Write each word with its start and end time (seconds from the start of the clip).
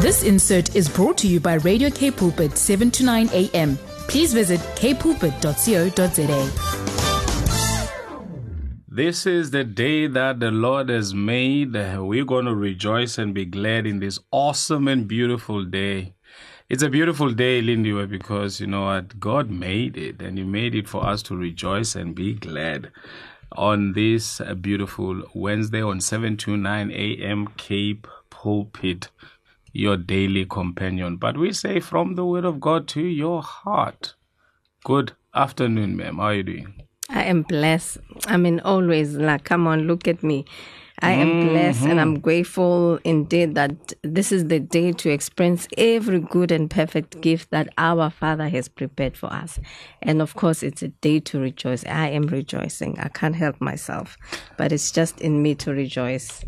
This 0.00 0.22
insert 0.22 0.76
is 0.76 0.88
brought 0.88 1.18
to 1.18 1.26
you 1.26 1.40
by 1.40 1.54
Radio 1.54 1.90
K 1.90 2.12
Pulpit 2.12 2.56
7 2.56 2.88
to 2.92 3.04
9 3.04 3.30
a.m. 3.32 3.76
Please 4.06 4.32
visit 4.32 4.60
kpulpit.co.za. 4.76 6.50
This 8.86 9.26
is 9.26 9.50
the 9.50 9.64
day 9.64 10.06
that 10.06 10.38
the 10.38 10.52
Lord 10.52 10.88
has 10.88 11.14
made. 11.14 11.72
We're 11.72 12.24
going 12.24 12.44
to 12.44 12.54
rejoice 12.54 13.18
and 13.18 13.34
be 13.34 13.44
glad 13.44 13.88
in 13.88 13.98
this 13.98 14.20
awesome 14.30 14.86
and 14.86 15.08
beautiful 15.08 15.64
day. 15.64 16.14
It's 16.68 16.84
a 16.84 16.88
beautiful 16.88 17.32
day, 17.32 17.60
Lindiwe, 17.60 18.08
because 18.08 18.60
you 18.60 18.68
know 18.68 18.84
what? 18.84 19.18
God 19.18 19.50
made 19.50 19.96
it 19.96 20.22
and 20.22 20.38
He 20.38 20.44
made 20.44 20.76
it 20.76 20.88
for 20.88 21.04
us 21.04 21.24
to 21.24 21.36
rejoice 21.36 21.96
and 21.96 22.14
be 22.14 22.34
glad 22.34 22.92
on 23.50 23.94
this 23.94 24.40
uh, 24.40 24.54
beautiful 24.54 25.22
Wednesday 25.34 25.82
on 25.82 26.00
7 26.00 26.36
to 26.36 26.56
9 26.56 26.92
a.m. 26.92 27.48
Cape 27.56 28.06
Pulpit, 28.30 29.08
your 29.78 29.96
daily 29.96 30.44
companion. 30.44 31.16
But 31.16 31.38
we 31.38 31.52
say 31.52 31.78
from 31.78 32.16
the 32.16 32.24
Word 32.26 32.44
of 32.44 32.60
God 32.60 32.88
to 32.88 33.00
your 33.00 33.42
heart. 33.42 34.14
Good 34.84 35.12
afternoon, 35.34 35.96
ma'am. 35.96 36.16
How 36.16 36.24
are 36.24 36.34
you 36.34 36.42
doing? 36.42 36.74
I 37.08 37.22
am 37.24 37.42
blessed. 37.42 37.98
I 38.26 38.36
mean, 38.36 38.58
always 38.60 39.14
like, 39.16 39.44
come 39.44 39.66
on, 39.68 39.86
look 39.86 40.08
at 40.08 40.22
me. 40.22 40.44
I 41.00 41.12
am 41.12 41.28
Mm-hmm. 41.28 41.48
blessed 41.48 41.86
and 41.86 42.00
I'm 42.00 42.18
grateful 42.18 42.98
indeed 43.04 43.54
that 43.54 43.92
this 44.02 44.32
is 44.32 44.48
the 44.48 44.58
day 44.58 44.90
to 44.90 45.10
experience 45.10 45.68
every 45.78 46.18
good 46.18 46.50
and 46.50 46.68
perfect 46.68 47.20
gift 47.20 47.52
that 47.52 47.72
our 47.78 48.10
Father 48.10 48.48
has 48.48 48.66
prepared 48.66 49.16
for 49.16 49.32
us. 49.32 49.60
And 50.02 50.20
of 50.20 50.34
course, 50.34 50.64
it's 50.64 50.82
a 50.82 50.88
day 50.88 51.20
to 51.20 51.38
rejoice. 51.38 51.86
I 51.86 52.08
am 52.08 52.26
rejoicing. 52.26 52.98
I 52.98 53.08
can't 53.08 53.36
help 53.36 53.60
myself, 53.60 54.16
but 54.56 54.72
it's 54.72 54.90
just 54.90 55.20
in 55.20 55.40
me 55.40 55.54
to 55.56 55.70
rejoice. 55.70 56.44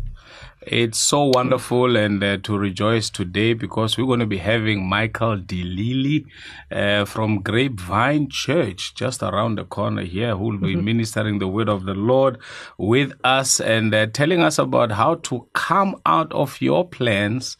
It's 0.63 0.99
so 0.99 1.31
wonderful 1.33 1.95
and 1.97 2.23
uh, 2.23 2.37
to 2.43 2.55
rejoice 2.55 3.09
today 3.09 3.53
because 3.53 3.97
we're 3.97 4.05
going 4.05 4.19
to 4.19 4.27
be 4.27 4.37
having 4.37 4.87
Michael 4.87 5.37
DeLilly 5.37 6.25
uh, 6.71 7.05
from 7.05 7.41
Grapevine 7.41 8.29
Church 8.29 8.93
just 8.93 9.23
around 9.23 9.55
the 9.57 9.63
corner 9.63 10.03
here 10.03 10.35
who 10.35 10.43
will 10.49 10.59
be 10.59 10.75
ministering 10.75 11.39
the 11.39 11.47
word 11.47 11.67
of 11.67 11.85
the 11.85 11.95
Lord 11.95 12.37
with 12.77 13.13
us 13.23 13.59
and 13.59 13.91
uh, 13.95 14.05
telling 14.05 14.41
us 14.43 14.59
about 14.59 14.91
how 14.91 15.15
to 15.15 15.47
come 15.53 15.95
out 16.05 16.31
of 16.31 16.61
your 16.61 16.87
plans 16.87 17.57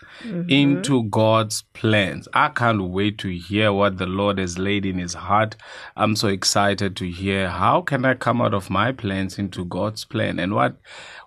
into 0.48 1.04
God's 1.06 1.64
plans. 1.74 2.28
I 2.36 2.50
can't 2.50 2.84
wait 2.84 3.18
to 3.20 3.30
hear 3.30 3.74
what 3.74 3.98
the 3.98 4.06
Lord 4.06 4.38
has 4.38 4.60
laid 4.60 4.86
in 4.86 5.00
his 5.00 5.16
heart. 5.16 5.56
I'm 5.96 6.16
so 6.16 6.28
excited 6.28 6.96
to 6.98 7.10
hear 7.10 7.50
how 7.50 7.82
can 7.82 8.06
I 8.06 8.14
come 8.14 8.42
out 8.42 8.54
of 8.54 8.70
my 8.70 8.92
plans 8.92 9.40
into 9.40 9.66
God's 9.66 10.06
plan 10.06 10.38
and 10.40 10.54
what 10.54 10.78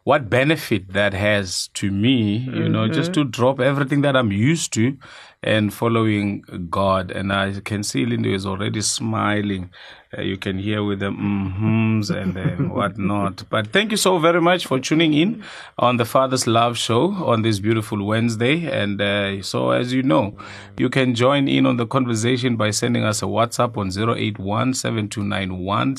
what 0.05 0.29
benefit 0.29 0.93
that 0.93 1.15
has 1.15 1.69
to 1.69 1.91
me, 1.91 2.37
you 2.37 2.69
know, 2.69 2.87
just 2.89 3.13
mm-hmm. 3.13 3.23
to 3.23 3.31
drop 3.31 3.59
everything 3.59 4.03
that 4.03 4.15
I'm 4.15 4.31
used 4.31 4.73
to 4.75 4.99
and 5.45 5.73
following 5.73 6.43
God. 6.71 7.11
And 7.11 7.33
I 7.33 7.61
can 7.61 7.83
see 7.83 8.07
Linda 8.07 8.33
is 8.33 8.47
already 8.47 8.81
smiling. 8.81 9.71
Uh, 10.17 10.23
you 10.23 10.37
can 10.37 10.59
hear 10.59 10.85
with 10.85 11.01
the 11.01 11.11
mm-hms 11.11 12.11
and 12.11 12.37
uh, 12.37 12.51
whatnot. 12.75 13.43
But 13.51 13.73
thank 13.73 13.91
you 13.91 13.97
so 13.97 14.19
very 14.19 14.41
much 14.41 14.67
for 14.67 14.79
tuning 14.79 15.13
in 15.13 15.43
on 15.79 15.97
the 15.97 16.05
Father's 16.05 16.47
Love 16.47 16.79
Show 16.79 17.13
on 17.13 17.43
this 17.43 17.59
beautiful 17.59 18.05
Wednesday. 18.05 18.71
And 18.71 19.01
uh, 19.01 19.43
so, 19.43 19.71
as 19.71 19.93
you 19.93 20.03
know, 20.03 20.37
you 20.79 20.89
can 20.89 21.15
join 21.15 21.49
in 21.49 21.67
on 21.67 21.79
the 21.79 21.87
conversation 21.87 22.57
by 22.57 22.71
sending 22.71 23.05
us 23.05 23.23
a 23.23 23.27
WhatsApp 23.27 23.77
on 23.77 23.89
081 23.89 24.75
7291 24.75 25.97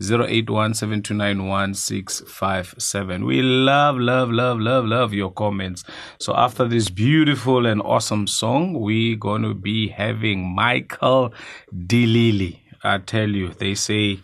081 0.00 0.74
7291 0.74 3.26
We 3.26 3.42
love, 3.42 3.98
love, 3.98 4.30
love, 4.30 4.60
love, 4.60 4.84
love 4.84 5.12
your 5.12 5.32
comments. 5.32 5.82
So, 6.20 6.36
after 6.36 6.68
this 6.68 6.90
beautiful 6.90 7.66
and 7.66 7.82
awesome 7.82 7.97
song, 8.00 8.74
we're 8.74 9.16
going 9.16 9.42
to 9.42 9.54
be 9.54 9.88
having 9.88 10.54
Michael 10.54 11.32
DeLilly. 11.74 12.58
I 12.82 12.98
tell 12.98 13.28
you, 13.28 13.48
they 13.48 13.74
say 13.74 14.20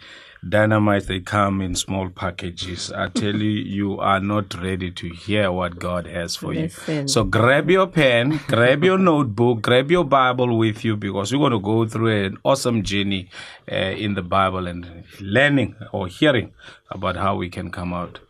dynamite, 0.48 1.06
they 1.06 1.20
come 1.20 1.60
in 1.60 1.74
small 1.74 2.08
packages. 2.08 2.92
I 2.92 3.08
tell 3.08 3.34
you, 3.34 3.50
you 3.78 3.98
are 3.98 4.20
not 4.20 4.54
ready 4.60 4.90
to 4.90 5.08
hear 5.08 5.50
what 5.50 5.78
God 5.78 6.06
has 6.06 6.36
for 6.36 6.52
you. 6.52 6.68
So 7.06 7.24
grab 7.24 7.70
your 7.70 7.86
pen, 7.86 8.40
grab 8.46 8.84
your 8.84 8.98
notebook, 9.10 9.62
grab 9.62 9.90
your 9.90 10.04
Bible 10.04 10.56
with 10.56 10.84
you 10.84 10.96
because 10.96 11.32
we're 11.32 11.38
going 11.38 11.52
to 11.52 11.60
go 11.60 11.86
through 11.86 12.24
an 12.24 12.36
awesome 12.44 12.82
journey 12.82 13.28
uh, 13.70 13.74
in 13.74 14.14
the 14.14 14.22
Bible 14.22 14.66
and 14.66 15.04
learning 15.20 15.76
or 15.92 16.08
hearing 16.08 16.52
about 16.90 17.16
how 17.16 17.36
we 17.36 17.48
can 17.48 17.70
come 17.70 17.92
out 17.92 18.20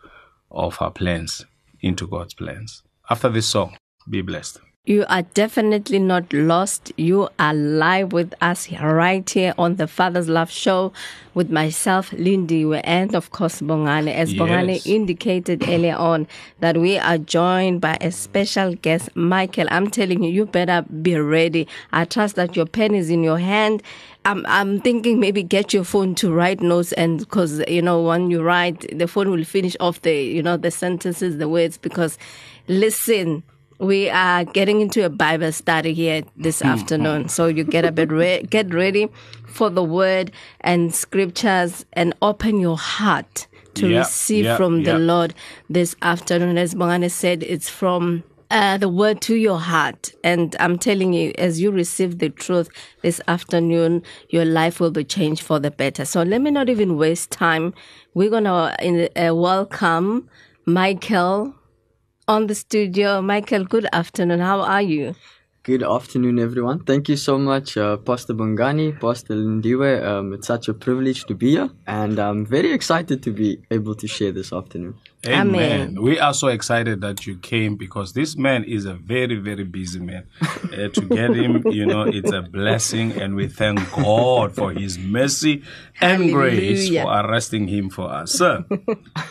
of 0.51 0.81
our 0.81 0.91
plans 0.91 1.45
into 1.81 2.07
God's 2.07 2.35
plans. 2.35 2.83
After 3.11 3.29
this 3.29 3.47
song, 3.47 3.77
be 4.09 4.23
blessed. 4.23 4.61
You 4.87 5.07
are 5.09 5.23
definitely 5.23 5.99
not 5.99 6.31
lost. 6.35 6.93
You 6.99 7.31
are 7.39 7.55
live 7.55 8.13
with 8.13 8.35
us 8.43 8.71
right 8.71 9.29
here 9.31 9.55
on 9.57 9.77
the 9.77 9.87
Father's 9.87 10.29
Love 10.29 10.51
Show 10.51 10.93
with 11.33 11.49
myself, 11.51 12.13
Lindy, 12.13 12.67
and 12.85 13.15
of 13.15 13.31
course 13.31 13.63
Bongani. 13.63 14.13
As 14.13 14.35
Yes. 14.35 14.43
Bongani 14.43 14.87
indicated 14.87 15.67
earlier 15.67 15.97
on, 15.97 16.27
that 16.61 16.77
we 16.77 16.99
are 16.99 17.17
joined 17.17 17.81
by 17.81 17.97
a 18.03 18.13
special 18.13 18.75
guest, 18.75 19.09
Michael. 19.17 19.69
I'm 19.71 19.89
telling 19.89 20.23
you, 20.23 20.31
you 20.31 20.45
better 20.45 20.83
be 21.01 21.17
ready. 21.17 21.67
I 21.91 22.05
trust 22.05 22.37
that 22.37 22.55
your 22.55 22.67
pen 22.67 22.95
is 22.95 23.09
in 23.09 23.25
your 23.25 23.39
hand. 23.39 23.83
I'm, 24.27 24.45
I'm 24.47 24.83
thinking 24.83 25.19
maybe 25.19 25.43
get 25.43 25.73
your 25.73 25.85
phone 25.85 26.15
to 26.17 26.31
write 26.31 26.61
notes 26.61 26.93
and 26.93 27.21
because, 27.21 27.63
you 27.69 27.81
know, 27.81 28.03
when 28.03 28.31
you 28.31 28.43
write, 28.43 28.87
the 28.99 29.09
phone 29.09 29.31
will 29.31 29.45
finish 29.45 29.79
off 29.81 30.03
the, 30.03 30.15
you 30.15 30.43
know, 30.43 30.59
the 30.59 30.71
sentences, 30.71 31.39
the 31.39 31.49
words, 31.49 31.79
because 31.79 32.19
listen, 32.69 33.45
we 33.79 34.09
are 34.11 34.45
getting 34.45 34.81
into 34.81 35.05
a 35.05 35.09
Bible 35.11 35.53
study 35.53 35.93
here 35.95 36.23
this 36.37 36.61
Hmm. 36.61 36.69
afternoon. 36.69 37.29
So 37.29 37.47
you 37.47 37.65
get 37.65 37.85
a 37.85 37.93
bit 37.93 38.11
re- 38.11 38.43
get 38.51 38.73
ready 38.73 39.09
for 39.47 39.71
the 39.71 39.83
word 39.83 40.31
and 40.61 40.95
scriptures 40.95 41.85
and 41.93 42.15
open 42.23 42.61
your 42.61 42.79
heart 42.79 43.47
to 43.75 43.89
Yeah, 43.89 43.99
receive 44.01 44.45
yeah, 44.45 44.57
from 44.57 44.81
yeah. 44.81 44.93
the 44.93 44.99
Lord 44.99 45.35
this 45.69 45.97
afternoon. 46.03 46.57
As 46.59 46.75
Bongani 46.75 47.11
said, 47.11 47.43
it's 47.43 47.69
from 47.69 48.23
uh, 48.51 48.77
the 48.79 48.89
word 48.89 49.21
to 49.23 49.35
your 49.35 49.59
heart. 49.59 50.13
And 50.23 50.55
I'm 50.61 50.79
telling 50.79 51.13
you, 51.13 51.33
as 51.39 51.61
you 51.61 51.73
receive 51.73 52.19
the 52.19 52.29
truth 52.31 52.69
this 53.03 53.21
afternoon, 53.27 54.03
your 54.31 54.45
life 54.45 54.79
will 54.79 54.93
be 54.93 55.03
changed 55.03 55.43
for 55.43 55.59
the 55.59 55.73
better. 55.73 56.05
So 56.05 56.23
let 56.23 56.41
me 56.41 56.53
not 56.53 56.69
even 56.69 56.97
waste 56.97 57.33
time. 57.33 57.75
We're 58.15 58.31
going 58.31 58.45
to 58.45 59.29
uh, 59.29 59.35
welcome 59.35 60.29
Michael 60.67 61.55
on 62.29 62.47
the 62.47 62.55
studio. 62.55 63.21
Michael, 63.23 63.65
good 63.65 63.87
afternoon. 63.93 64.41
How 64.41 64.61
are 64.61 64.83
you? 64.83 65.15
Good 65.65 65.83
afternoon, 65.83 66.39
everyone. 66.39 66.85
Thank 66.85 67.09
you 67.09 67.17
so 67.17 67.39
much, 67.39 67.79
uh, 67.79 67.97
Pastor 67.97 68.35
Bongani, 68.35 69.01
Pastor 69.01 69.35
Lindiwe. 69.35 70.05
Um, 70.05 70.35
it's 70.35 70.47
such 70.47 70.69
a 70.69 70.75
privilege 70.75 71.25
to 71.25 71.35
be 71.35 71.53
here, 71.53 71.71
and 71.87 72.19
I'm 72.19 72.45
very 72.45 72.71
excited 72.71 73.23
to 73.23 73.33
be 73.33 73.63
able 73.71 73.95
to 73.95 74.07
share 74.07 74.31
this 74.31 74.53
afternoon. 74.53 74.97
Amen. 75.27 75.55
Amen. 75.55 76.03
We 76.03 76.21
are 76.21 76.35
so 76.35 76.49
excited 76.49 77.01
that 77.01 77.27
you 77.27 77.39
came 77.39 77.77
because 77.77 78.13
this 78.13 78.37
man 78.37 78.65
is 78.65 78.85
a 78.85 78.93
very, 78.93 79.37
very 79.37 79.65
busy 79.65 80.01
man. 80.01 80.27
Uh, 80.43 80.89
to 80.89 81.01
get 81.01 81.35
him, 81.35 81.63
you 81.71 81.87
know, 81.87 82.03
it's 82.03 82.31
a 82.31 82.43
blessing, 82.43 83.13
and 83.13 83.35
we 83.35 83.49
thank 83.49 83.91
God 83.93 84.55
for 84.55 84.71
His 84.71 84.99
mercy 84.99 85.63
and 85.99 86.31
grace 86.31 86.91
for 86.91 87.11
arresting 87.11 87.69
him 87.69 87.89
for 87.89 88.11
us. 88.13 88.33
Sir, 88.33 88.67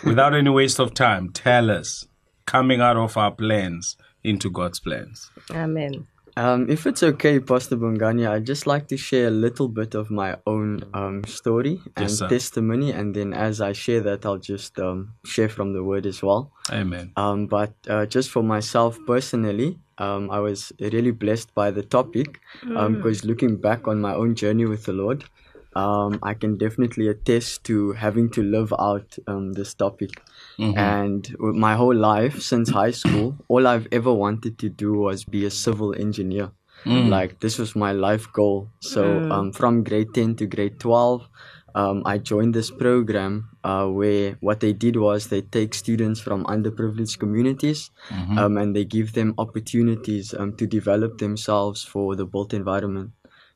without 0.04 0.34
any 0.34 0.50
waste 0.50 0.80
of 0.80 0.96
time, 0.96 1.30
tell 1.30 1.70
us 1.70 2.08
coming 2.46 2.82
out 2.82 2.98
of 2.98 3.18
our 3.18 3.32
plans 3.32 3.98
into 4.24 4.50
God's 4.50 4.80
plans. 4.80 5.32
Amen. 5.52 6.08
Um, 6.36 6.68
if 6.68 6.88
it's 6.88 7.04
okay, 7.04 7.40
Pastor 7.40 7.78
Bongani, 7.78 8.28
I'd 8.28 8.46
just 8.46 8.66
like 8.66 8.88
to 8.88 8.98
share 8.98 9.28
a 9.28 9.32
little 9.32 9.68
bit 9.68 9.94
of 9.94 10.10
my 10.10 10.36
own 10.48 10.84
um, 10.94 11.24
story 11.26 11.80
and 11.96 12.10
Yes, 12.10 12.20
testimony, 12.20 12.92
and 12.92 13.14
then 13.16 13.34
as 13.34 13.62
I 13.62 13.74
share 13.74 14.02
that, 14.02 14.26
I'll 14.26 14.40
just 14.40 14.80
um, 14.80 15.14
share 15.24 15.48
from 15.48 15.74
the 15.74 15.84
Word 15.84 16.08
as 16.08 16.24
well. 16.24 16.52
Amen. 16.72 17.12
Um, 17.18 17.46
but 17.46 17.74
uh, 17.88 18.08
just 18.08 18.32
for 18.32 18.42
myself 18.42 18.98
personally, 19.06 19.78
um, 20.00 20.32
I 20.32 20.40
was 20.40 20.72
really 20.80 21.12
blessed 21.12 21.54
by 21.54 21.70
the 21.70 21.84
topic 21.84 22.40
because 22.62 23.24
looking 23.24 23.58
back 23.58 23.88
on 23.88 24.02
my 24.02 24.16
own 24.16 24.34
journey 24.34 24.66
with 24.66 24.86
the 24.86 24.94
Lord, 24.94 25.24
um, 25.76 26.20
I 26.24 26.34
can 26.34 26.58
definitely 26.58 27.08
attest 27.10 27.64
to 27.66 27.92
having 27.94 28.30
to 28.32 28.42
live 28.42 28.74
out 28.80 29.16
um, 29.28 29.54
this 29.54 29.74
topic. 29.76 30.10
And 30.76 31.36
with 31.40 31.56
my 31.56 31.76
whole 31.76 31.96
life 31.96 32.42
since 32.42 32.70
high 32.70 32.92
school, 32.92 33.38
all 33.48 33.68
I've 33.68 33.88
ever 33.92 34.14
wanted 34.14 34.58
to 34.60 34.70
do 34.70 34.94
was 34.94 35.24
be 35.26 35.46
a 35.46 35.52
civil 35.52 35.94
engineer. 35.96 36.52
Like 37.10 37.40
this 37.40 37.58
was 37.58 37.76
my 37.76 37.92
life 37.94 38.32
goal. 38.34 38.70
So 38.80 39.26
um, 39.32 39.52
from 39.54 39.84
grade 39.84 40.14
10 40.14 40.36
to 40.38 40.46
grade 40.48 40.80
12, 40.80 41.28
um, 41.76 42.04
I 42.06 42.18
joined 42.20 42.54
this 42.54 42.70
program 42.72 43.50
uh, 43.64 43.88
where 43.88 44.38
what 44.42 44.60
they 44.60 44.74
did 44.74 44.96
was 44.98 45.28
they 45.28 45.42
take 45.42 45.74
students 45.74 46.20
from 46.20 46.44
underprivileged 46.46 47.18
communities 47.20 47.90
um, 48.38 48.58
and 48.58 48.76
they 48.76 48.86
give 48.86 49.14
them 49.14 49.34
opportunities 49.38 50.34
um, 50.38 50.56
to 50.58 50.68
develop 50.68 51.18
themselves 51.18 51.84
for 51.84 52.16
the 52.16 52.26
built 52.26 52.54
environment. 52.54 53.12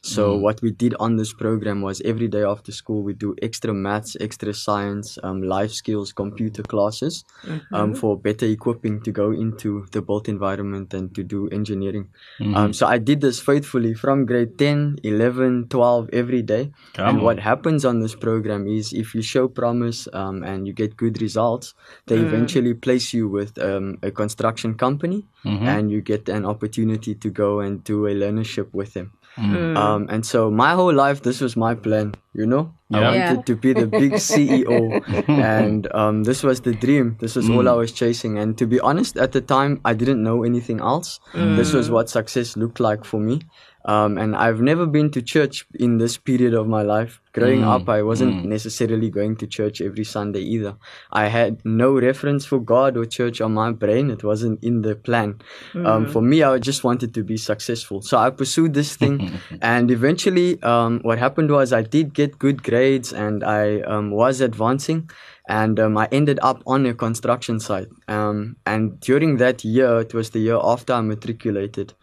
So 0.07 0.37
what 0.37 0.61
we 0.61 0.71
did 0.71 0.95
on 0.99 1.17
this 1.17 1.33
program 1.33 1.81
was 1.81 2.01
every 2.05 2.27
day 2.27 2.43
after 2.43 2.71
school 2.71 3.03
we 3.03 3.13
do 3.13 3.35
extra 3.41 3.73
maths, 3.73 4.15
extra 4.21 4.53
science, 4.53 5.17
um, 5.21 5.41
life 5.41 5.71
skills, 5.71 6.13
computer 6.13 6.63
classes, 6.63 7.25
um, 7.73 7.93
for 7.93 8.17
better 8.17 8.45
equipping 8.45 9.01
to 9.01 9.11
go 9.11 9.31
into 9.31 9.85
the 9.91 10.01
built 10.01 10.29
environment 10.29 10.93
and 10.93 11.13
to 11.15 11.23
do 11.23 11.49
engineering. 11.49 12.07
Um, 12.55 12.73
so 12.73 12.87
I 12.87 12.97
did 12.97 13.19
this 13.21 13.39
faithfully 13.39 13.93
from 13.93 14.25
grade 14.25 14.57
10, 14.57 14.99
11, 15.03 15.67
12 15.67 16.09
every 16.13 16.41
day. 16.41 16.71
Come 16.93 17.09
and 17.09 17.17
on. 17.19 17.23
what 17.23 17.39
happens 17.39 17.83
on 17.83 17.99
this 17.99 18.15
program 18.15 18.67
is 18.67 18.93
if 18.93 19.13
you 19.13 19.21
show 19.21 19.47
promise 19.47 20.07
um, 20.13 20.43
and 20.43 20.67
you 20.67 20.73
get 20.73 20.95
good 20.95 21.21
results, 21.21 21.73
they 22.05 22.17
eventually 22.17 22.73
place 22.73 23.13
you 23.13 23.27
with 23.27 23.57
um, 23.59 23.97
a 24.01 24.11
construction 24.11 24.75
company 24.75 25.25
and 25.43 25.91
you 25.91 26.01
get 26.01 26.29
an 26.29 26.45
opportunity 26.45 27.15
to 27.15 27.29
go 27.29 27.59
and 27.59 27.83
do 27.83 28.07
a 28.07 28.11
learnership 28.11 28.73
with 28.73 28.93
them. 28.93 29.11
Um, 29.37 30.07
and 30.09 30.25
so 30.25 30.49
my 30.49 30.73
whole 30.73 30.93
life, 30.93 31.21
this 31.21 31.41
was 31.41 31.55
my 31.55 31.75
plan, 31.75 32.15
you 32.33 32.45
know? 32.45 32.73
I 32.91 33.01
wanted 33.01 33.17
Yeah. 33.17 33.41
to 33.41 33.55
be 33.55 33.73
the 33.73 33.85
big 33.85 34.13
CEO. 34.29 35.03
and 35.27 35.93
um, 35.93 36.23
this 36.23 36.41
was 36.43 36.61
the 36.61 36.73
dream. 36.73 37.17
This 37.19 37.35
was 37.35 37.49
all 37.49 37.67
I 37.69 37.73
was 37.73 37.91
chasing. 37.91 38.39
And 38.39 38.57
to 38.57 38.65
be 38.65 38.79
honest, 38.79 39.17
at 39.17 39.31
the 39.33 39.41
time, 39.41 39.79
I 39.85 39.93
didn't 39.93 40.23
know 40.23 40.43
anything 40.43 40.79
else. 40.79 41.19
This 41.33 41.73
was 41.73 41.89
what 41.91 42.09
success 42.09 42.57
looked 42.57 42.79
like 42.79 43.05
for 43.05 43.19
me. 43.19 43.41
Um, 43.87 44.17
and 44.17 44.35
I've 44.35 44.59
never 44.59 44.85
been 44.85 45.09
to 45.11 45.21
church 45.21 45.65
in 45.75 45.97
this 45.97 46.17
period 46.17 46.53
of 46.53 46.67
my 46.67 46.81
life. 46.81 47.21
Growing 47.31 47.63
up, 47.63 47.87
I 47.87 48.01
wasn't 48.01 48.45
necessarily 48.45 49.09
going 49.09 49.37
to 49.37 49.47
church 49.47 49.79
every 49.79 50.03
Sunday 50.03 50.41
either. 50.41 50.75
I 51.11 51.27
had 51.27 51.63
no 51.63 51.93
reference 51.93 52.45
for 52.45 52.59
God 52.59 52.97
or 52.97 53.05
church 53.05 53.39
on 53.41 53.53
my 53.53 53.71
brain. 53.71 54.09
It 54.09 54.23
wasn't 54.23 54.61
in 54.63 54.81
the 54.81 54.95
plan. 54.95 55.39
Um, 55.75 56.07
for 56.07 56.21
me, 56.21 56.43
I 56.43 56.57
just 56.57 56.83
wanted 56.83 57.13
to 57.13 57.23
be 57.23 57.37
successful. 57.37 58.01
So 58.01 58.17
I 58.17 58.31
pursued 58.31 58.73
this 58.73 58.95
thing. 58.95 59.39
and 59.61 59.89
eventually, 59.89 60.61
um, 60.63 60.99
what 61.03 61.19
happened 61.19 61.51
was 61.51 61.71
I 61.71 61.83
did 61.83 62.13
get 62.13 62.39
good 62.39 62.63
grades 62.63 63.13
and 63.13 63.43
I 63.43 63.81
um, 63.81 64.11
was 64.11 64.41
advancing. 64.41 65.09
And 65.47 65.79
um, 65.79 65.97
I 65.97 66.09
ended 66.11 66.39
up 66.41 66.61
on 66.67 66.85
a 66.87 66.93
construction 66.93 67.61
site. 67.61 67.87
Um, 68.09 68.57
and 68.65 68.99
during 68.99 69.37
that 69.37 69.63
year, 69.63 70.01
it 70.01 70.13
was 70.13 70.31
the 70.31 70.39
year 70.39 70.59
after 70.61 70.91
I 70.93 71.01
matriculated 71.01 71.93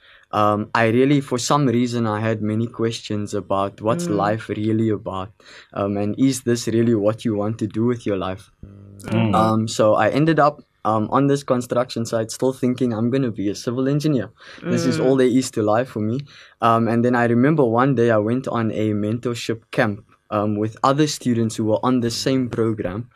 um, 0.40 0.68
I 0.74 0.86
really, 0.88 1.20
for 1.20 1.38
some 1.38 1.66
reason, 1.78 2.06
I 2.08 2.18
had 2.20 2.42
many 2.42 2.66
questions 2.66 3.34
about 3.34 3.80
what's 3.80 4.06
life 4.08 4.48
really 4.48 4.88
about, 4.90 5.30
um, 5.72 5.96
and 5.96 6.14
is 6.18 6.42
this 6.42 6.66
really 6.76 6.94
what 7.06 7.24
you 7.24 7.36
want 7.36 7.58
to 7.60 7.66
do 7.68 7.84
with 7.86 8.04
your 8.04 8.16
life? 8.18 8.50
Um, 9.40 9.68
so 9.68 9.94
I 9.94 10.08
ended 10.10 10.38
up 10.40 10.60
um, 10.84 11.08
on 11.10 11.28
this 11.28 11.44
construction 11.44 12.04
site, 12.04 12.30
still 12.32 12.52
thinking 12.52 12.92
I'm 12.92 13.10
going 13.10 13.22
to 13.22 13.30
be 13.30 13.48
a 13.48 13.54
civil 13.54 13.88
engineer. 13.88 14.30
This 14.72 14.84
is 14.86 14.98
all 15.00 15.16
there 15.16 15.28
is 15.28 15.50
to 15.52 15.62
life 15.62 15.88
for 15.90 16.00
me. 16.00 16.18
Um, 16.60 16.88
and 16.88 17.04
then 17.04 17.14
I 17.14 17.24
remember 17.26 17.64
one 17.64 17.94
day 17.94 18.10
I 18.10 18.18
went 18.18 18.48
on 18.48 18.72
a 18.72 18.92
mentorship 18.92 19.62
camp. 19.70 20.04
Um, 20.30 20.56
with 20.56 20.76
other 20.82 21.06
students 21.06 21.54
who 21.54 21.66
were 21.66 21.78
on 21.84 22.00
the 22.00 22.10
same 22.10 22.48
program, 22.50 23.08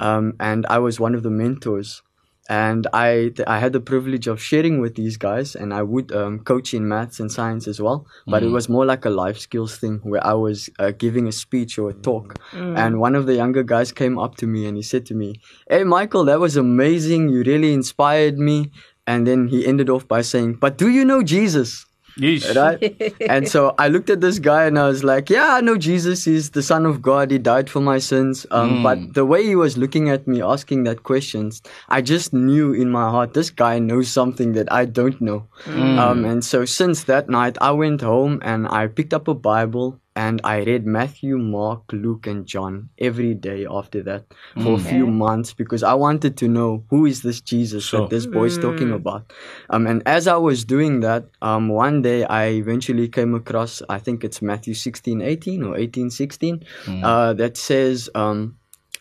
um, 0.00 0.32
and 0.40 0.64
I 0.70 0.78
was 0.78 0.98
one 0.98 1.14
of 1.14 1.22
the 1.22 1.28
mentors 1.28 2.00
and 2.48 2.86
I 2.92 3.30
th- 3.36 3.46
I 3.46 3.58
had 3.60 3.72
the 3.72 3.80
privilege 3.80 4.26
of 4.26 4.42
sharing 4.42 4.80
with 4.80 4.94
these 4.96 5.16
guys, 5.16 5.54
and 5.54 5.72
I 5.72 5.82
would 5.82 6.12
um, 6.12 6.40
coach 6.40 6.74
in 6.74 6.88
maths 6.88 7.20
and 7.20 7.30
science 7.30 7.68
as 7.68 7.80
well. 7.80 8.06
But 8.26 8.42
it 8.42 8.52
was 8.52 8.68
more 8.68 8.84
like 8.84 9.04
a 9.04 9.10
life 9.10 9.38
skills 9.38 9.76
thing 9.78 10.00
where 10.02 10.24
I 10.26 10.34
was 10.34 10.68
uh, 10.78 10.90
giving 10.90 11.28
a 11.28 11.32
speech 11.32 11.78
or 11.78 11.90
a 11.90 11.94
talk, 11.94 12.34
and 12.76 12.98
one 12.98 13.14
of 13.14 13.26
the 13.26 13.34
younger 13.34 13.62
guys 13.62 13.92
came 13.92 14.18
up 14.18 14.36
to 14.36 14.46
me 14.46 14.66
and 14.66 14.76
he 14.76 14.82
said 14.82 15.06
to 15.06 15.14
me, 15.14 15.34
"Hey, 15.70 15.84
Michael, 15.84 16.24
that 16.24 16.40
was 16.40 16.56
amazing. 16.56 17.28
You 17.28 17.42
really 17.44 17.72
inspired 17.72 18.38
me." 18.38 18.70
And 19.06 19.26
then 19.26 19.48
he 19.48 19.66
ended 19.66 19.88
off 19.90 20.06
by 20.06 20.22
saying, 20.22 20.54
"But 20.60 20.78
do 20.78 20.88
you 20.88 21.04
know 21.04 21.22
Jesus?" 21.22 21.86
Yeesh. 22.18 22.54
right? 22.54 23.14
and 23.30 23.48
so 23.48 23.74
I 23.78 23.88
looked 23.88 24.10
at 24.10 24.20
this 24.20 24.38
guy 24.38 24.64
and 24.64 24.78
I 24.78 24.86
was 24.86 25.02
like, 25.04 25.30
yeah, 25.30 25.54
I 25.54 25.60
know 25.60 25.76
Jesus 25.78 26.26
is 26.26 26.50
the 26.50 26.62
Son 26.62 26.84
of 26.86 27.00
God. 27.00 27.30
He 27.30 27.38
died 27.38 27.70
for 27.70 27.80
my 27.80 27.98
sins. 27.98 28.46
Um, 28.50 28.82
But 28.82 29.14
the 29.14 29.24
way 29.24 29.44
he 29.44 29.56
was 29.56 29.78
looking 29.78 30.10
at 30.10 30.26
me, 30.26 30.42
asking 30.42 30.84
that 30.84 31.02
questions, 31.04 31.62
I 31.88 32.02
just 32.02 32.32
knew 32.32 32.72
in 32.72 32.90
my 32.90 33.08
heart, 33.10 33.32
this 33.34 33.50
guy 33.50 33.78
knows 33.78 34.08
something 34.08 34.52
that 34.52 34.70
I 34.72 34.84
don't 34.84 35.20
know. 35.20 35.46
Um, 35.66 36.24
and 36.24 36.44
so 36.44 36.64
since 36.64 37.04
that 37.04 37.28
night, 37.28 37.56
I 37.60 37.70
went 37.70 38.00
home 38.02 38.40
and 38.42 38.68
I 38.68 38.86
picked 38.88 39.14
up 39.14 39.28
a 39.28 39.34
Bible 39.34 39.98
and 40.14 40.40
I 40.44 40.62
read 40.62 40.84
Matthew, 40.86 41.38
Mark, 41.38 41.84
Luke, 41.92 42.26
and 42.26 42.44
John 42.44 42.90
every 42.98 43.32
day 43.34 43.66
after 43.70 44.02
that 44.02 44.24
for 44.62 44.74
a 44.74 44.78
few 44.78 45.06
months 45.06 45.54
because 45.54 45.82
I 45.82 45.94
wanted 45.94 46.36
to 46.36 46.48
know 46.48 46.84
who 46.90 47.06
is 47.06 47.22
this 47.22 47.40
Jesus 47.40 47.84
Sure. 47.84 48.00
that 48.00 48.10
this 48.10 48.26
boy 48.26 48.44
is 48.44 48.58
talking 48.58 48.92
about. 48.92 49.32
Um, 49.70 49.86
and 49.86 50.02
as 50.04 50.26
I 50.28 50.36
was 50.36 50.64
doing 50.66 51.00
that, 51.00 51.24
um, 51.40 51.68
one 51.68 52.02
day 52.02 52.24
I 52.24 52.48
eventually 52.48 53.08
came 53.08 53.34
across, 53.34 53.80
I 53.88 53.98
think 53.98 54.22
it's 54.22 54.42
Matthew 54.42 54.74
16, 54.74 55.22
18 55.22 55.62
or 55.62 55.76
18, 55.78 56.10
16, 56.10 56.62
uh, 57.02 57.32
that 57.34 57.56
says, 57.56 58.10
um, 58.14 58.56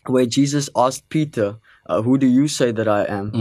where 0.08 0.26
Jesus 0.26 0.70
asked 0.76 1.10
Peter, 1.10 1.58
uh, 1.88 2.02
who 2.02 2.18
do 2.18 2.28
you 2.28 2.48
say 2.48 2.72
that 2.72 2.88
I 2.88 3.04
am? 3.06 3.32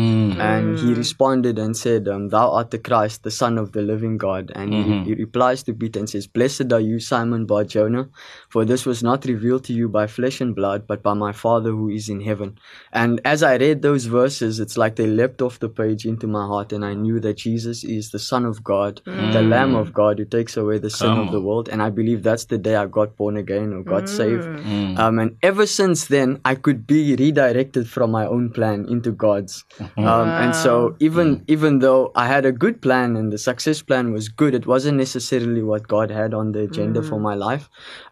And 0.41 0.79
he 0.79 0.95
responded 0.95 1.59
and 1.59 1.77
said, 1.77 2.09
um, 2.09 2.29
Thou 2.29 2.51
art 2.53 2.71
the 2.71 2.79
Christ, 2.79 3.23
the 3.23 3.31
Son 3.31 3.59
of 3.59 3.73
the 3.73 3.83
living 3.83 4.17
God. 4.17 4.51
And 4.55 4.73
he, 4.73 5.11
he 5.11 5.15
replies 5.15 5.63
to 5.65 5.75
Peter 5.75 5.99
and 5.99 6.09
says, 6.09 6.27
Blessed 6.27 6.73
are 6.73 6.81
you, 6.81 6.99
Simon 7.01 7.47
Bar 7.47 7.65
Jonah, 7.65 8.09
for 8.49 8.65
this 8.65 8.87
was 8.87 9.03
not 9.03 9.25
revealed 9.27 9.65
to 9.65 9.73
you 9.73 9.89
by 9.89 10.07
flesh 10.07 10.41
and 10.41 10.55
blood, 10.55 10.87
but 10.87 11.03
by 11.03 11.15
my 11.15 11.33
Father 11.33 11.71
who 11.71 11.89
is 11.91 12.09
in 12.09 12.21
heaven. 12.23 12.59
And 12.93 13.21
as 13.25 13.43
I 13.43 13.57
read 13.57 13.83
those 13.83 14.07
verses, 14.07 14.59
it's 14.61 14.77
like 14.79 14.97
they 14.97 15.07
leapt 15.07 15.43
off 15.43 15.59
the 15.59 15.69
page 15.69 16.07
into 16.07 16.27
my 16.27 16.47
heart, 16.47 16.73
and 16.73 16.85
I 16.85 16.95
knew 16.95 17.21
that 17.21 17.37
Jesus 17.37 17.85
is 17.85 18.11
the 18.11 18.19
Son 18.19 18.45
of 18.47 18.65
God, 18.65 19.03
the 19.05 19.43
Lamb 19.43 19.75
of 19.75 19.93
God 19.93 20.19
who 20.19 20.25
takes 20.25 20.57
away 20.57 20.79
the 20.79 20.91
sin 20.91 21.11
Come 21.11 21.19
of 21.19 21.31
the 21.33 21.41
world. 21.41 21.69
And 21.69 21.83
I 21.83 21.91
believe 21.91 22.23
that's 22.23 22.47
the 22.47 22.59
day 22.59 22.77
I 22.77 22.87
got 22.87 23.17
born 23.17 23.37
again 23.37 23.73
or 23.73 23.83
got 23.83 24.09
saved. 24.09 24.49
Um, 24.97 25.19
and 25.19 25.37
ever 25.43 25.67
since 25.67 26.07
then, 26.07 26.41
I 26.45 26.55
could 26.55 26.87
be 26.87 27.15
redirected 27.17 27.89
from 27.89 28.11
my 28.11 28.27
own 28.31 28.51
plan 28.51 28.87
into 28.89 29.13
God's. 29.13 29.65
Um, 30.11 30.29
and 30.39 30.57
so 30.57 30.97
even 31.01 31.45
even 31.57 31.81
though 31.81 32.13
I 32.15 32.27
had 32.27 32.47
a 32.47 32.53
good 32.53 32.81
plan 32.81 33.17
and 33.17 33.33
the 33.33 33.39
success 33.39 33.83
plan 33.83 34.13
was 34.13 34.29
good, 34.43 34.55
it 34.55 34.67
wasn't 34.67 34.97
necessarily 34.99 35.63
what 35.63 35.89
God 35.89 36.11
had 36.11 36.33
on 36.33 36.53
the 36.53 36.61
agenda 36.61 37.03
for 37.11 37.19
my 37.21 37.35
life. 37.35 37.69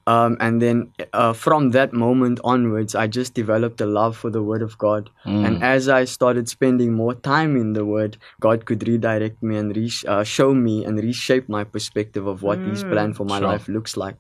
Um, 0.07 0.37
and 0.41 0.61
then 0.61 0.93
uh, 1.13 1.33
from 1.33 1.71
that 1.71 1.93
moment 1.93 2.41
onwards, 2.45 2.95
I 2.95 3.07
just 3.07 3.35
developed 3.35 3.81
a 3.81 3.87
love 3.87 4.17
for 4.17 4.31
the 4.31 4.43
Word 4.43 4.63
of 4.63 4.77
God. 4.79 5.11
And 5.47 5.63
as 5.63 5.89
I 5.89 6.05
started 6.05 6.49
spending 6.49 6.95
more 6.95 7.15
time 7.15 7.57
in 7.57 7.73
the 7.75 7.85
Word, 7.85 8.17
God 8.41 8.65
could 8.65 8.87
redirect 8.89 9.43
me 9.43 9.57
and 9.57 9.77
re- 9.77 9.93
uh, 10.07 10.25
show 10.25 10.55
me 10.55 10.85
and 10.85 10.99
reshape 10.99 11.49
my 11.49 11.65
perspective 11.65 12.27
of 12.27 12.43
what 12.43 12.61
His 12.65 12.83
plan 12.85 13.13
for 13.13 13.25
my 13.25 13.39
Sure. 13.39 13.49
life 13.49 13.69
looks 13.69 13.97
like. 13.97 14.17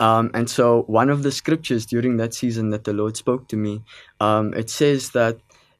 Um, 0.00 0.30
and 0.34 0.48
so 0.50 0.82
one 1.00 1.10
of 1.10 1.22
the 1.22 1.32
scriptures 1.32 1.86
during 1.86 2.16
that 2.18 2.34
season 2.34 2.70
that 2.70 2.84
the 2.84 2.92
Lord 2.92 3.16
spoke 3.16 3.48
to 3.48 3.56
me, 3.56 3.82
um, 4.20 4.54
it 4.54 4.70
says 4.70 5.10
that 5.10 5.33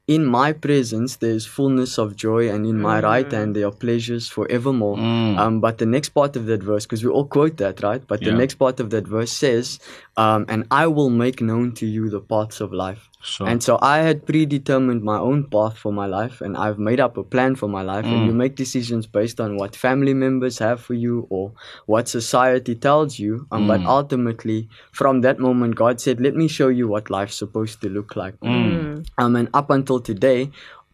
in 0.07 0.25
my 0.27 0.53
presence 0.53 1.17
there 1.17 1.31
is 1.31 1.47
fullness 1.47 1.99
of 1.99 2.15
joy, 2.15 2.49
and 2.51 2.67
in 2.67 2.79
my 2.81 3.01
right 3.01 3.31
hand 3.33 3.57
there 3.57 3.67
are 3.69 3.73
pleasures 3.73 4.29
forevermore. 4.29 4.99
Um, 4.99 5.61
but 5.61 5.79
the 5.79 5.87
next 5.87 6.11
part 6.11 6.37
of 6.37 6.47
that 6.47 6.63
verse, 6.63 6.85
because 6.85 7.03
we 7.05 7.11
all 7.11 7.25
quote 7.27 7.57
that, 7.57 7.83
right? 7.83 8.03
But 8.07 8.21
Yeah. 8.21 8.31
the 8.33 8.37
next 8.37 8.57
part 8.57 8.81
of 8.81 8.91
that 8.91 9.07
verse 9.09 9.33
says, 9.33 9.79
um, 10.17 10.45
"And 10.49 10.67
I 10.71 10.87
will 10.89 11.11
make 11.11 11.41
known 11.41 11.73
to 11.81 11.87
you 11.87 12.11
the 12.11 12.21
paths 12.21 12.61
of 12.61 12.73
life." 12.73 13.09
Sure. 13.25 13.49
And 13.49 13.63
so 13.63 13.79
I 13.81 13.99
had 14.07 14.27
predetermined 14.27 15.03
my 15.03 15.19
own 15.19 15.45
path 15.45 15.79
for 15.79 15.93
my 15.99 16.05
life, 16.05 16.43
and 16.43 16.59
I've 16.65 16.79
made 16.79 17.01
up 17.01 17.17
a 17.17 17.25
plan 17.25 17.55
for 17.57 17.69
my 17.69 17.81
life. 17.81 18.05
And 18.05 18.27
you 18.27 18.35
make 18.35 18.55
decisions 18.55 19.07
based 19.07 19.41
on 19.41 19.57
what 19.57 19.75
family 19.75 20.13
members 20.13 20.59
have 20.59 20.79
for 20.89 20.93
you 20.93 21.27
or 21.31 21.53
what 21.87 22.07
society 22.07 22.75
tells 22.75 23.19
you. 23.19 23.47
Um, 23.51 23.67
But 23.67 23.81
ultimately, 23.87 24.69
from 24.93 25.23
that 25.23 25.39
moment, 25.39 25.75
God 25.75 26.01
said, 26.05 26.21
"Let 26.21 26.37
me 26.43 26.49
show 26.49 26.69
you 26.69 26.87
what 26.87 27.09
life's 27.09 27.41
supposed 27.45 27.81
to 27.81 27.89
look 27.89 28.15
like." 28.15 28.37
Um, 29.19 29.37
and 29.41 29.49
up 29.55 29.71
until 29.71 30.01
today, 30.01 30.51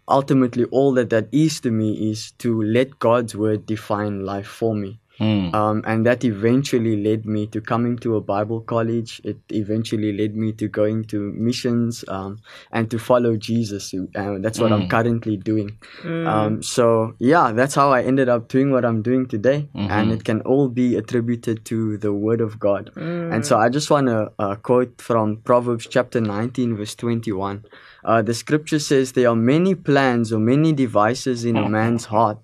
ultimately, 0.06 0.64
all 0.70 0.92
that 0.94 1.10
that 1.10 1.28
is 1.32 1.60
to 1.66 1.70
me 1.70 2.10
is 2.10 2.30
to 2.46 2.62
let 2.62 2.98
God's 3.00 3.34
word 3.34 3.66
define 3.66 4.24
life 4.24 4.46
for 4.46 4.74
me. 4.74 5.00
Um, 5.54 5.82
and 5.86 6.06
that 6.06 6.24
eventually 6.24 6.96
led 7.02 7.26
me 7.26 7.46
to 7.48 7.60
coming 7.60 7.98
to 7.98 8.16
a 8.16 8.20
Bible 8.20 8.60
college. 8.62 9.20
It 9.24 9.38
eventually 9.50 10.12
led 10.16 10.34
me 10.34 10.52
to 10.54 10.68
going 10.68 11.04
to 11.06 11.32
missions 11.32 12.04
um, 12.08 12.38
and 12.72 12.90
to 12.90 12.98
follow 12.98 13.36
Jesus. 13.36 13.92
Uh, 13.94 14.38
that's 14.40 14.58
what 14.58 14.72
I'm 14.72 14.88
currently 14.88 15.36
doing. 15.36 15.78
Um, 16.26 16.62
so, 16.62 17.14
yeah, 17.18 17.52
that's 17.52 17.74
how 17.74 17.90
I 17.92 18.02
ended 18.02 18.28
up 18.28 18.48
doing 18.48 18.70
what 18.72 18.84
I'm 18.84 19.02
doing 19.02 19.26
today. 19.26 19.68
And 19.74 20.10
it 20.12 20.24
can 20.24 20.40
all 20.42 20.68
be 20.68 20.96
attributed 20.96 21.64
to 21.66 21.98
the 21.98 22.12
Word 22.12 22.40
of 22.40 22.58
God. 22.58 22.90
And 22.96 23.44
so 23.44 23.58
I 23.58 23.68
just 23.68 23.90
want 23.90 24.06
to 24.06 24.32
uh, 24.38 24.54
quote 24.56 25.00
from 25.02 25.38
Proverbs 25.38 25.86
chapter 25.86 26.20
19, 26.20 26.76
verse 26.76 26.94
21. 26.94 27.64
Uh, 28.04 28.22
the 28.22 28.32
scripture 28.32 28.78
says, 28.78 29.12
There 29.12 29.28
are 29.28 29.36
many 29.36 29.74
plans 29.74 30.32
or 30.32 30.38
many 30.38 30.72
devices 30.72 31.44
in 31.44 31.56
a 31.56 31.68
man's 31.68 32.06
heart 32.06 32.38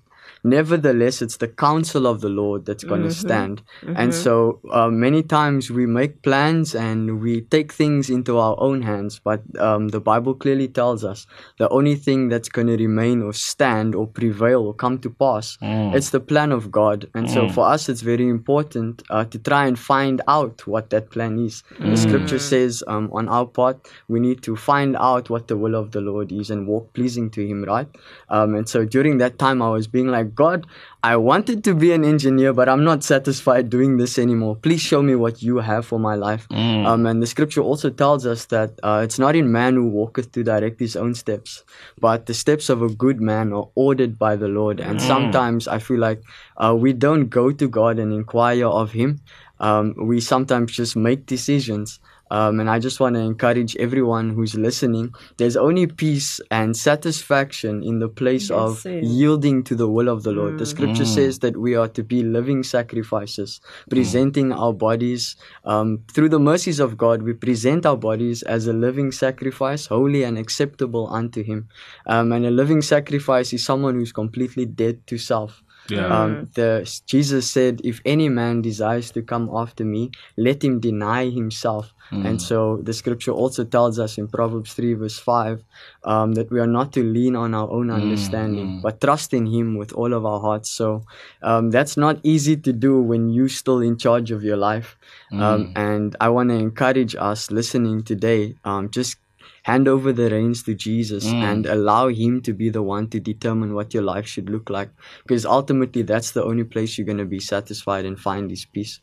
nevertheless, 0.46 1.22
it's 1.22 1.36
the 1.38 1.48
counsel 1.48 2.06
of 2.06 2.20
the 2.20 2.28
Lord 2.28 2.64
that's 2.66 2.84
going 2.84 3.02
to 3.02 3.08
stand. 3.26 3.62
And 3.96 4.12
so 4.12 4.60
uh, 4.70 4.88
many 4.88 5.22
times 5.22 5.70
we 5.70 5.86
make 5.86 6.22
plans 6.22 6.74
and 6.74 7.20
we 7.20 7.42
take 7.42 7.72
things 7.72 8.08
into 8.10 8.38
our 8.38 8.56
own 8.58 8.82
hands, 8.82 9.20
but 9.22 9.42
um, 9.58 9.88
the 9.88 10.00
Bible 10.00 10.34
clearly 10.34 10.68
tells 10.68 11.04
us 11.04 11.26
the 11.58 11.68
only 11.70 11.94
thing 11.96 12.28
that's 12.28 12.48
going 12.48 12.68
to 12.68 12.76
remain 12.76 13.22
or 13.22 13.32
stand 13.32 13.94
or 13.94 14.06
prevail 14.06 14.62
or 14.66 14.74
come 14.74 14.98
to 15.00 15.10
pass, 15.10 15.58
it's 15.96 16.10
the 16.10 16.20
plan 16.20 16.52
of 16.52 16.70
God. 16.70 17.08
And 17.14 17.28
so 17.30 17.40
for 17.48 17.64
us, 17.66 17.88
it's 17.88 18.02
very 18.02 18.28
important 18.28 19.02
uh, 19.10 19.24
to 19.26 19.38
try 19.38 19.66
and 19.66 19.78
find 19.78 20.20
out 20.28 20.66
what 20.66 20.90
that 20.90 21.10
plan 21.10 21.38
is. 21.38 21.62
The 21.80 21.96
scripture 21.96 22.38
says 22.38 22.82
um, 22.86 23.10
on 23.12 23.28
our 23.28 23.46
part, 23.46 23.88
we 24.08 24.20
need 24.20 24.42
to 24.42 24.56
find 24.56 24.96
out 24.96 25.30
what 25.30 25.48
the 25.48 25.56
will 25.56 25.74
of 25.74 25.90
the 25.92 26.00
Lord 26.00 26.30
is 26.32 26.50
and 26.50 26.66
walk 26.66 26.92
pleasing 26.92 27.30
to 27.30 27.46
Him, 27.46 27.64
right? 27.64 27.88
Um, 28.28 28.54
and 28.54 28.68
so 28.68 28.84
during 28.84 29.18
that 29.18 29.38
time, 29.38 29.62
I 29.62 29.70
was 29.70 29.86
being 29.86 30.08
like, 30.08 30.34
God, 30.36 30.66
I 31.02 31.16
wanted 31.16 31.64
to 31.64 31.74
be 31.74 31.92
an 31.92 32.04
engineer, 32.04 32.52
but 32.52 32.68
I'm 32.68 32.84
not 32.84 33.02
satisfied 33.02 33.70
doing 33.70 33.96
this 33.96 34.18
anymore. 34.18 34.54
Please 34.56 34.80
show 34.80 35.02
me 35.02 35.14
what 35.14 35.42
you 35.42 35.56
have 35.58 35.86
for 35.86 35.98
my 35.98 36.14
life. 36.14 36.46
Um, 36.86 37.06
and 37.06 37.22
the 37.22 37.26
scripture 37.26 37.62
also 37.62 37.90
tells 37.90 38.26
us 38.26 38.44
that 38.46 38.70
uh, 38.82 39.00
it's 39.04 39.18
not 39.18 39.34
in 39.34 39.50
man 39.50 39.74
who 39.74 39.88
walketh 39.88 40.30
to 40.32 40.44
direct 40.44 40.78
his 40.78 40.94
own 40.94 41.14
steps, 41.14 41.64
but 42.00 42.26
the 42.26 42.34
steps 42.34 42.68
of 42.68 42.82
a 42.82 42.88
good 43.04 43.20
man 43.20 43.52
are 43.52 43.68
ordered 43.74 44.18
by 44.18 44.36
the 44.36 44.48
Lord. 44.48 44.80
And 44.80 45.00
sometimes 45.00 45.66
I 45.68 45.78
feel 45.78 45.98
like 45.98 46.22
uh, 46.56 46.74
we 46.78 46.92
don't 46.92 47.28
go 47.28 47.50
to 47.50 47.68
God 47.68 47.98
and 47.98 48.12
inquire 48.12 48.66
of 48.66 48.92
Him. 48.92 49.20
Um, 49.58 49.94
we 49.96 50.20
sometimes 50.20 50.72
just 50.72 50.96
make 50.96 51.26
decisions. 51.26 51.98
Um, 52.30 52.60
and 52.60 52.68
I 52.68 52.78
just 52.78 52.98
want 52.98 53.14
to 53.14 53.20
encourage 53.20 53.76
everyone 53.76 54.30
who's 54.30 54.54
listening. 54.54 55.14
There's 55.36 55.56
only 55.56 55.86
peace 55.86 56.40
and 56.50 56.76
satisfaction 56.76 57.82
in 57.82 58.00
the 58.00 58.08
place 58.08 58.50
of 58.50 58.78
sir. 58.78 59.00
yielding 59.02 59.62
to 59.64 59.74
the 59.74 59.88
will 59.88 60.08
of 60.08 60.22
the 60.24 60.32
Lord. 60.32 60.58
The 60.58 60.66
scripture 60.66 61.04
says 61.04 61.38
that 61.40 61.56
we 61.56 61.74
are 61.76 61.88
to 61.88 62.02
be 62.02 62.22
living 62.22 62.62
sacrifices, 62.62 63.60
presenting 63.88 64.52
our 64.52 64.72
bodies 64.72 65.36
um, 65.64 66.02
through 66.12 66.30
the 66.30 66.40
mercies 66.40 66.80
of 66.80 66.96
God. 66.96 67.22
We 67.22 67.32
present 67.32 67.86
our 67.86 67.96
bodies 67.96 68.42
as 68.42 68.66
a 68.66 68.72
living 68.72 69.12
sacrifice, 69.12 69.86
holy 69.86 70.24
and 70.24 70.36
acceptable 70.38 71.08
unto 71.08 71.42
Him. 71.42 71.68
Um, 72.06 72.32
and 72.32 72.44
a 72.44 72.50
living 72.50 72.82
sacrifice 72.82 73.52
is 73.52 73.64
someone 73.64 73.94
who's 73.94 74.12
completely 74.12 74.66
dead 74.66 75.06
to 75.06 75.18
self. 75.18 75.62
Yeah. 75.88 76.06
Um, 76.06 76.48
the 76.54 76.70
Jesus 77.06 77.50
said, 77.50 77.80
"If 77.84 78.00
any 78.04 78.28
man 78.28 78.62
desires 78.62 79.10
to 79.12 79.22
come 79.22 79.50
after 79.52 79.84
me, 79.84 80.10
let 80.36 80.62
him 80.62 80.80
deny 80.80 81.30
himself." 81.30 81.92
And 82.12 82.40
so 82.40 82.78
the 82.82 82.92
scripture 82.92 83.32
also 83.32 83.64
tells 83.64 83.98
us 83.98 84.16
in 84.16 84.28
Proverbs 84.28 84.74
three 84.74 84.94
verse 84.94 85.18
five 85.18 85.64
um, 86.04 86.34
that 86.34 86.50
we 86.52 86.60
are 86.60 86.66
not 86.66 86.92
to 86.92 87.02
lean 87.02 87.34
on 87.34 87.52
our 87.52 87.68
own 87.68 87.90
understanding, 87.90 88.78
but 88.80 89.00
trust 89.00 89.34
in 89.34 89.46
Him 89.46 89.76
with 89.76 89.92
all 89.92 90.12
of 90.12 90.24
our 90.24 90.40
hearts. 90.40 90.70
So 90.70 91.02
um, 91.42 91.70
that's 91.70 91.96
not 91.96 92.18
easy 92.22 92.56
to 92.56 92.72
do 92.72 93.00
when 93.00 93.28
you're 93.28 93.48
still 93.48 93.80
in 93.80 93.98
charge 93.98 94.30
of 94.30 94.44
your 94.44 94.56
life. 94.56 94.96
Um, 95.32 95.72
and 95.74 96.16
I 96.20 96.28
want 96.28 96.50
to 96.50 96.54
encourage 96.56 97.16
us 97.16 97.50
listening 97.50 98.04
today, 98.04 98.54
um, 98.64 98.90
just 98.90 99.16
hand 99.66 99.88
over 99.88 100.12
the 100.12 100.30
reins 100.30 100.62
to 100.62 100.74
Jesus 100.74 101.24
and 101.50 101.66
allow 101.66 102.06
Him 102.08 102.40
to 102.42 102.52
be 102.52 102.68
the 102.70 102.82
one 102.94 103.08
to 103.10 103.18
determine 103.18 103.74
what 103.74 103.92
your 103.94 104.04
life 104.04 104.26
should 104.32 104.48
look 104.48 104.70
like. 104.70 104.90
Because 105.24 105.44
ultimately, 105.44 106.02
that's 106.02 106.30
the 106.30 106.44
only 106.44 106.62
place 106.62 106.96
you're 106.96 107.10
going 107.12 107.24
to 107.26 107.34
be 107.36 107.40
satisfied 107.40 108.04
and 108.04 108.16
find 108.28 108.48
His 108.48 108.64
peace. 108.64 109.00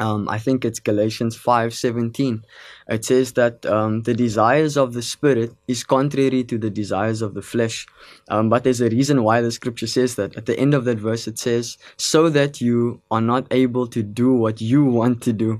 Um, 0.00 0.28
I 0.36 0.38
think 0.38 0.64
it's 0.64 0.80
Galatians 0.80 1.36
five 1.36 1.74
seventeen. 1.74 2.44
It 2.88 3.04
says 3.04 3.32
that 3.34 3.66
um, 3.66 4.02
the 4.08 4.14
desires 4.14 4.76
of 4.82 4.94
the 4.94 5.02
spirit 5.02 5.50
is 5.68 5.84
contrary 5.84 6.44
to 6.44 6.56
the 6.58 6.70
desires 6.70 7.20
of 7.20 7.34
the 7.34 7.42
flesh. 7.42 7.86
Um, 8.30 8.48
but 8.48 8.64
there's 8.64 8.80
a 8.80 8.88
reason 8.88 9.22
why 9.22 9.42
the 9.42 9.50
scripture 9.50 9.86
says 9.86 10.14
that. 10.16 10.34
At 10.36 10.46
the 10.46 10.58
end 10.58 10.72
of 10.72 10.86
that 10.86 10.98
verse, 10.98 11.26
it 11.32 11.38
says, 11.38 11.76
"So 11.98 12.30
that 12.30 12.60
you 12.60 13.02
are 13.10 13.20
not 13.20 13.46
able 13.50 13.86
to 13.88 14.02
do 14.02 14.32
what 14.32 14.62
you 14.62 14.84
want 14.84 15.20
to 15.28 15.32
do." 15.44 15.50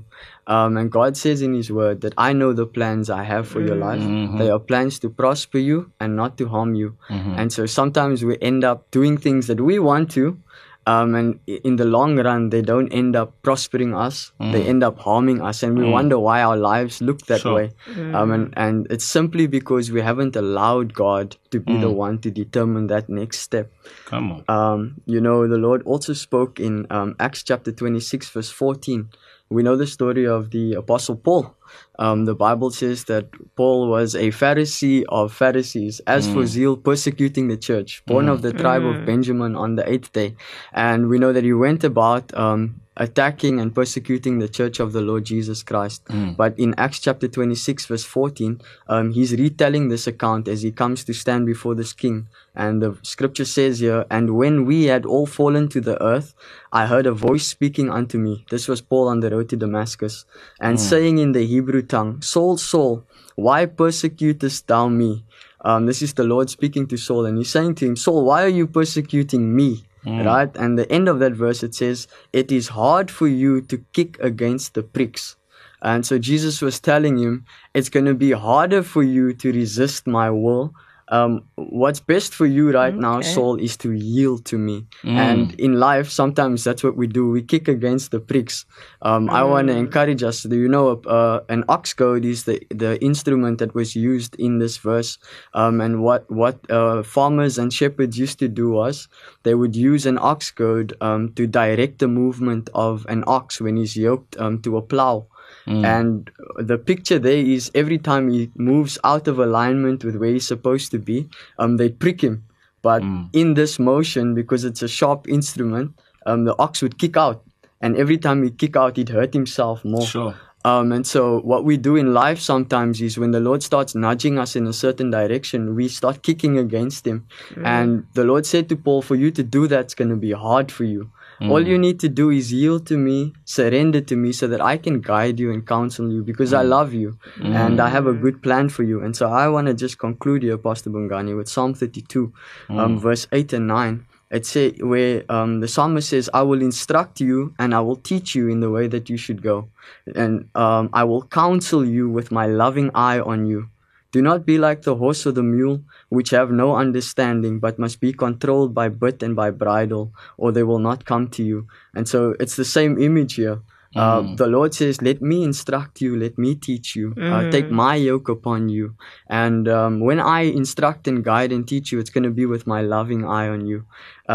Um, 0.45 0.75
and 0.77 0.91
God 0.91 1.15
says 1.15 1.41
in 1.41 1.53
His 1.53 1.71
Word 1.71 2.01
that 2.01 2.13
I 2.17 2.33
know 2.33 2.51
the 2.53 2.65
plans 2.65 3.09
I 3.09 3.23
have 3.23 3.47
for 3.47 3.61
your 3.61 3.75
life. 3.77 4.03
They 4.37 4.49
are 4.49 4.59
plans 4.59 4.99
to 4.99 5.09
prosper 5.09 5.57
you 5.57 5.91
and 5.99 6.15
not 6.15 6.37
to 6.39 6.47
harm 6.49 6.75
you. 6.75 6.97
And 7.39 7.51
so 7.53 7.65
sometimes 7.65 8.23
we 8.25 8.37
end 8.41 8.63
up 8.63 8.91
doing 8.91 9.17
things 9.17 9.47
that 9.47 9.61
we 9.61 9.79
want 9.79 10.11
to, 10.11 10.37
um, 10.85 11.15
and 11.15 11.39
in 11.47 11.77
the 11.77 11.85
long 11.85 12.17
run, 12.19 12.49
they 12.49 12.61
don't 12.61 12.91
end 12.91 13.15
up 13.15 13.41
prospering 13.41 13.93
us. 13.95 14.33
They 14.51 14.65
end 14.67 14.83
up 14.83 14.99
harming 14.99 15.41
us, 15.41 15.63
and 15.63 15.77
we 15.77 15.85
wonder 15.91 16.19
why 16.19 16.43
our 16.43 16.57
lives 16.57 16.99
look 17.01 17.25
that 17.27 17.39
Sure. 17.39 17.53
way. 17.55 17.71
Um, 18.13 18.31
and, 18.31 18.53
and 18.57 18.87
it's 18.91 19.05
simply 19.05 19.47
because 19.47 19.91
we 19.93 20.01
haven't 20.01 20.35
allowed 20.35 20.93
God 20.93 21.37
to 21.51 21.59
be 21.61 21.77
the 21.77 21.89
one 21.89 22.19
to 22.19 22.29
determine 22.29 22.87
that 22.87 23.07
next 23.07 23.39
step. 23.39 23.71
Come 24.05 24.31
on. 24.33 24.43
Um, 24.49 24.95
you 25.05 25.21
know, 25.21 25.47
the 25.47 25.57
Lord 25.57 25.83
also 25.85 26.11
spoke 26.11 26.59
in 26.59 26.85
um, 26.89 27.15
Acts 27.17 27.43
chapter 27.43 27.71
26, 27.71 28.29
verse 28.31 28.49
14. 28.51 29.07
We 29.53 29.61
know 29.61 29.75
the 29.75 29.87
story 29.87 30.25
of 30.25 30.49
the 30.49 30.73
Apostle 30.73 31.15
Paul. 31.15 31.55
Um, 31.99 32.25
the 32.25 32.35
Bible 32.35 32.71
says 32.71 33.03
that 33.05 33.25
Paul 33.55 33.87
was 33.87 34.15
a 34.15 34.29
Pharisee 34.29 35.03
of 35.09 35.31
Pharisees, 35.31 36.01
as 36.07 36.27
for 36.27 36.45
zeal, 36.45 36.75
persecuting 36.75 37.47
the 37.47 37.57
church, 37.57 38.03
born 38.05 38.29
of 38.29 38.41
the 38.41 38.51
tribe 38.51 38.83
of 38.83 39.05
Benjamin 39.05 39.55
on 39.55 39.75
the 39.75 39.87
eighth 39.89 40.11
day. 40.11 40.35
And 40.73 41.07
we 41.07 41.19
know 41.19 41.33
that 41.33 41.43
he 41.43 41.53
went 41.53 41.83
about 41.83 42.33
um, 42.35 42.81
attacking 42.97 43.59
and 43.59 43.73
persecuting 43.73 44.39
the 44.39 44.47
church 44.47 44.79
of 44.79 44.93
the 44.93 45.01
Lord 45.01 45.25
Jesus 45.25 45.63
Christ. 45.63 46.03
But 46.37 46.57
in 46.59 46.73
Acts 46.77 46.99
chapter 46.99 47.27
26, 47.27 47.85
verse 47.87 48.03
14, 48.03 48.61
um, 48.87 49.11
he's 49.11 49.31
retelling 49.33 49.89
this 49.89 50.07
account 50.07 50.47
as 50.47 50.61
he 50.61 50.71
comes 50.71 51.03
to 51.05 51.13
stand 51.13 51.45
before 51.45 51.75
this 51.75 51.93
king. 51.93 52.27
And 52.55 52.81
the 52.81 52.97
scripture 53.01 53.45
says 53.45 53.79
here, 53.79 54.05
And 54.11 54.35
when 54.37 54.65
we 54.65 54.85
had 54.85 55.05
all 55.05 55.25
fallen 55.25 55.69
to 55.69 55.81
the 55.81 56.01
earth, 56.03 56.35
I 56.71 56.85
heard 56.85 57.07
a 57.07 57.11
voice 57.11 57.47
speaking 57.47 57.89
unto 57.89 58.17
me. 58.17 58.45
This 58.49 58.67
was 58.67 58.81
Paul 58.81 59.07
on 59.07 59.21
the 59.21 59.31
road 59.31 59.49
to 59.49 59.57
Damascus, 59.57 60.25
and 60.59 60.79
saying 60.79 61.17
in 61.17 61.31
the 61.31 61.45
Hebrew 61.45 61.81
tongue, 61.81 62.21
Saul, 62.21 62.57
Saul, 62.57 63.05
why 63.35 63.65
persecutest 63.65 64.67
thou 64.67 64.87
me? 64.87 65.25
Um, 65.65 65.85
this 65.85 66.01
is 66.01 66.13
the 66.13 66.23
Lord 66.25 66.49
speaking 66.49 66.87
to 66.87 66.97
Saul, 66.97 67.25
and 67.25 67.37
he's 67.37 67.49
saying 67.49 67.75
to 67.75 67.85
him, 67.87 67.95
Saul, 67.95 68.25
why 68.25 68.43
are 68.43 68.49
you 68.49 68.67
persecuting 68.67 69.55
me? 69.55 69.85
Mm. 70.05 70.25
Right? 70.25 70.55
And 70.55 70.77
the 70.77 70.91
end 70.91 71.07
of 71.07 71.19
that 71.19 71.33
verse 71.33 71.63
it 71.63 71.75
says, 71.75 72.07
It 72.33 72.51
is 72.51 72.69
hard 72.69 73.09
for 73.09 73.27
you 73.27 73.61
to 73.61 73.77
kick 73.93 74.19
against 74.19 74.73
the 74.73 74.83
pricks. 74.83 75.37
And 75.81 76.05
so 76.05 76.17
Jesus 76.17 76.61
was 76.61 76.79
telling 76.79 77.17
him, 77.17 77.45
It's 77.73 77.89
going 77.89 78.05
to 78.05 78.13
be 78.13 78.31
harder 78.31 78.83
for 78.83 79.03
you 79.03 79.33
to 79.33 79.51
resist 79.51 80.07
my 80.07 80.29
will. 80.29 80.73
Um, 81.09 81.43
what's 81.55 81.99
best 81.99 82.33
for 82.33 82.45
you 82.45 82.71
right 82.71 82.95
now, 82.95 83.17
Okay. 83.19 83.27
Saul, 83.27 83.57
is 83.57 83.77
to 83.77 83.91
yield 83.91 84.45
to 84.45 84.57
me. 84.57 84.85
And 85.03 85.53
in 85.59 85.79
life, 85.79 86.09
sometimes 86.09 86.63
that's 86.63 86.83
what 86.83 86.95
we 86.95 87.07
do. 87.07 87.29
We 87.29 87.41
kick 87.41 87.67
against 87.67 88.11
the 88.11 88.19
pricks. 88.19 88.65
Um, 89.01 89.29
I 89.29 89.43
want 89.43 89.67
to 89.67 89.75
encourage 89.75 90.23
us. 90.23 90.43
Do 90.43 90.55
you 90.55 90.67
know 90.69 91.01
uh, 91.05 91.41
an 91.49 91.63
ox 91.67 91.93
goad 91.93 92.25
is 92.25 92.45
the, 92.45 92.65
the 92.69 93.01
instrument 93.03 93.59
that 93.59 93.75
was 93.75 93.95
used 93.95 94.35
in 94.39 94.59
this 94.59 94.77
verse? 94.77 95.17
Um, 95.53 95.81
and 95.81 96.01
what 96.01 96.29
what 96.31 96.59
uh, 96.71 97.03
farmers 97.03 97.57
and 97.57 97.71
shepherds 97.73 98.17
used 98.17 98.39
to 98.39 98.47
do 98.47 98.71
was 98.71 99.07
they 99.43 99.55
would 99.55 99.75
use 99.75 100.05
an 100.05 100.17
ox 100.17 100.51
goad 100.51 100.93
um, 101.01 101.33
to 101.33 101.45
direct 101.47 101.99
the 101.99 102.07
movement 102.07 102.69
of 102.73 103.05
an 103.09 103.23
ox 103.27 103.59
when 103.59 103.77
he's 103.77 103.95
yoked 103.95 104.37
um, 104.37 104.61
to 104.61 104.77
a 104.77 104.81
plow. 104.81 105.27
And 105.67 106.29
the 106.57 106.77
picture 106.77 107.19
there 107.19 107.37
is 107.37 107.71
every 107.73 107.97
time 107.97 108.29
he 108.29 108.51
moves 108.55 108.97
out 109.03 109.27
of 109.27 109.39
alignment 109.39 110.03
with 110.03 110.15
where 110.17 110.31
he's 110.31 110.47
supposed 110.47 110.91
to 110.91 110.99
be, 110.99 111.29
um, 111.57 111.77
they 111.77 111.89
prick 111.89 112.21
him. 112.21 112.43
But 112.81 113.01
in 113.31 113.53
this 113.53 113.79
motion, 113.79 114.35
because 114.35 114.65
it's 114.65 114.81
a 114.81 114.89
sharp 114.89 115.27
instrument, 115.29 115.97
um, 116.25 116.43
the 116.43 116.55
ox 116.59 116.81
would 116.81 116.99
kick 116.99 117.15
out. 117.15 117.43
And 117.79 117.95
every 117.95 118.17
time 118.17 118.43
he'd 118.43 118.57
kick 118.57 118.75
out, 118.75 118.97
he'd 118.97 119.09
hurt 119.09 119.33
himself 119.33 119.83
more. 119.85 120.05
Sure. 120.05 120.35
Um, 120.65 120.93
and 120.93 121.05
so 121.05 121.39
what 121.41 121.65
we 121.65 121.75
do 121.75 121.97
in 121.97 122.13
life 122.13 122.39
sometimes 122.39 123.01
is 123.01 123.17
when 123.17 123.31
the 123.31 123.41
Lord 123.41 123.63
starts 123.63 123.95
nudging 123.95 124.39
us 124.39 124.55
in 124.55 124.65
a 124.65 124.73
certain 124.73 125.11
direction, 125.11 125.75
we 125.75 125.89
start 125.89 126.23
kicking 126.23 126.57
against 126.57 127.05
Him. 127.05 127.27
And 127.65 128.05
the 128.13 128.23
Lord 128.23 128.45
said 128.45 128.69
to 128.69 128.77
Paul, 128.77 129.01
for 129.01 129.15
you 129.15 129.29
to 129.31 129.43
do 129.43 129.67
that's 129.67 129.93
going 129.93 130.09
to 130.09 130.15
be 130.15 130.31
hard 130.31 130.71
for 130.71 130.85
you. 130.85 131.09
All 131.49 131.67
you 131.67 131.77
need 131.77 131.99
to 131.99 132.09
do 132.09 132.29
is 132.29 132.53
yield 132.53 132.85
to 132.87 132.97
me, 132.97 133.33
surrender 133.45 134.01
to 134.01 134.15
me 134.15 134.31
so 134.31 134.47
that 134.47 134.61
I 134.61 134.77
can 134.77 135.01
guide 135.01 135.39
you 135.39 135.51
and 135.51 135.65
counsel 135.65 136.11
you 136.11 136.23
because 136.23 136.53
I 136.53 136.61
love 136.61 136.93
you 136.93 137.17
and 137.39 137.79
I 137.79 137.89
have 137.89 138.07
a 138.07 138.13
good 138.13 138.41
plan 138.41 138.69
for 138.69 138.83
you. 138.83 139.01
And 139.03 139.15
so 139.15 139.29
I 139.29 139.47
want 139.47 139.67
to 139.67 139.73
just 139.73 139.97
conclude 139.97 140.43
here, 140.43 140.57
Pastor 140.57 140.89
Bongani, 140.89 141.35
with 141.35 141.49
Psalm 141.49 141.73
32, 141.73 142.31
um, 142.69 142.99
verse 142.99 143.27
8 143.31 143.53
and 143.53 143.67
9. 143.67 144.05
It 144.31 144.47
say 144.47 144.71
where 144.79 145.23
um, 145.29 145.59
the 145.59 145.67
psalmist 145.67 146.09
says, 146.09 146.27
"I 146.33 146.41
will 146.41 146.61
instruct 146.63 147.21
you 147.21 147.53
and 147.59 147.75
I 147.75 147.81
will 147.81 147.97
teach 147.97 148.33
you 148.33 148.47
in 148.49 148.61
the 148.61 148.71
way 148.71 148.87
that 148.87 149.07
you 149.07 149.15
should 149.15 149.43
go, 149.43 149.69
and 150.15 150.49
um, 150.55 150.89
I 150.91 151.03
will 151.03 151.21
counsel 151.21 151.85
you 151.85 152.09
with 152.09 152.31
my 152.31 152.47
loving 152.47 152.89
eye 152.95 153.19
on 153.19 153.45
you. 153.45 153.69
Do 154.13 154.21
not 154.21 154.45
be 154.45 154.57
like 154.57 154.83
the 154.83 154.95
horse 154.95 155.25
or 155.27 155.33
the 155.33 155.43
mule, 155.43 155.77
which 156.09 156.29
have 156.37 156.51
no 156.51 156.67
understanding, 156.77 157.59
but 157.59 157.79
must 157.85 157.99
be 157.99 158.13
controlled 158.13 158.73
by 158.79 158.87
bit 159.03 159.23
and 159.25 159.35
by 159.35 159.49
bridle, 159.51 160.05
or 160.37 160.51
they 160.53 160.63
will 160.71 160.83
not 160.89 161.03
come 161.11 161.27
to 161.37 161.43
you." 161.51 161.67
And 161.95 162.07
so 162.07 162.35
it's 162.39 162.55
the 162.55 162.69
same 162.77 162.93
image 163.09 163.33
here. 163.43 163.59
Uh, 163.95 164.21
the 164.37 164.47
Lord 164.47 164.73
says, 164.73 165.01
"Let 165.07 165.19
me 165.21 165.37
instruct 165.43 166.01
you. 166.01 166.11
Let 166.17 166.37
me 166.43 166.55
teach 166.67 166.95
you. 166.99 167.13
Uh, 167.33 167.41
take 167.55 167.69
my 167.69 167.95
yoke 167.95 168.29
upon 168.35 168.69
you." 168.75 168.85
And 169.29 169.67
um, 169.79 169.99
when 170.07 170.19
I 170.19 170.41
instruct 170.61 171.07
and 171.07 171.23
guide 171.23 171.51
and 171.51 171.67
teach 171.73 171.91
you, 171.91 171.99
it's 171.99 172.09
going 172.15 172.23
to 172.29 172.35
be 172.41 172.47
with 172.53 172.65
my 172.65 172.81
loving 172.81 173.21
eye 173.25 173.47
on 173.55 173.67
you. 173.71 173.85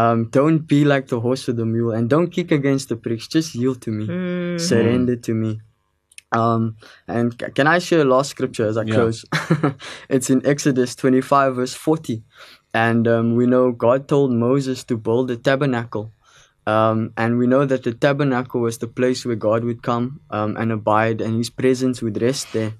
Um, 0.01 0.27
don't 0.37 0.59
be 0.75 0.85
like 0.85 1.07
the 1.07 1.19
horse 1.19 1.43
or 1.49 1.55
the 1.61 1.65
mule, 1.65 1.91
and 1.91 2.09
don't 2.09 2.31
kick 2.37 2.51
against 2.59 2.87
the 2.87 2.95
pricks. 2.95 3.27
Just 3.27 3.55
yield 3.55 3.81
to 3.87 3.91
me, 3.91 4.05
surrender 4.59 5.17
to 5.27 5.33
me. 5.33 5.59
Um, 6.31 6.75
and 7.07 7.37
can 7.55 7.67
I 7.67 7.79
share 7.79 8.01
a 8.01 8.05
last 8.05 8.29
scripture 8.29 8.67
as 8.67 8.77
I 8.77 8.83
Yeah. 8.83 8.95
close? 8.95 9.25
it's 10.09 10.29
in 10.29 10.45
Exodus 10.45 10.95
25, 10.95 11.55
verse 11.55 11.73
40. 11.73 12.23
And 12.73 13.07
um, 13.07 13.35
we 13.35 13.47
know 13.47 13.71
God 13.71 14.07
told 14.07 14.31
Moses 14.31 14.83
to 14.85 14.97
build 14.97 15.31
a 15.31 15.37
tabernacle. 15.37 16.11
Um, 16.67 17.13
and 17.17 17.39
we 17.39 17.47
know 17.47 17.65
that 17.65 17.83
the 17.83 17.93
tabernacle 17.93 18.61
was 18.61 18.77
the 18.77 18.87
place 18.87 19.25
where 19.25 19.35
God 19.35 19.63
would 19.63 19.81
come 19.81 20.19
um, 20.29 20.55
and 20.55 20.71
abide, 20.71 21.19
and 21.19 21.35
his 21.35 21.49
presence 21.49 22.01
would 22.03 22.21
rest 22.21 22.51
there. 22.53 22.73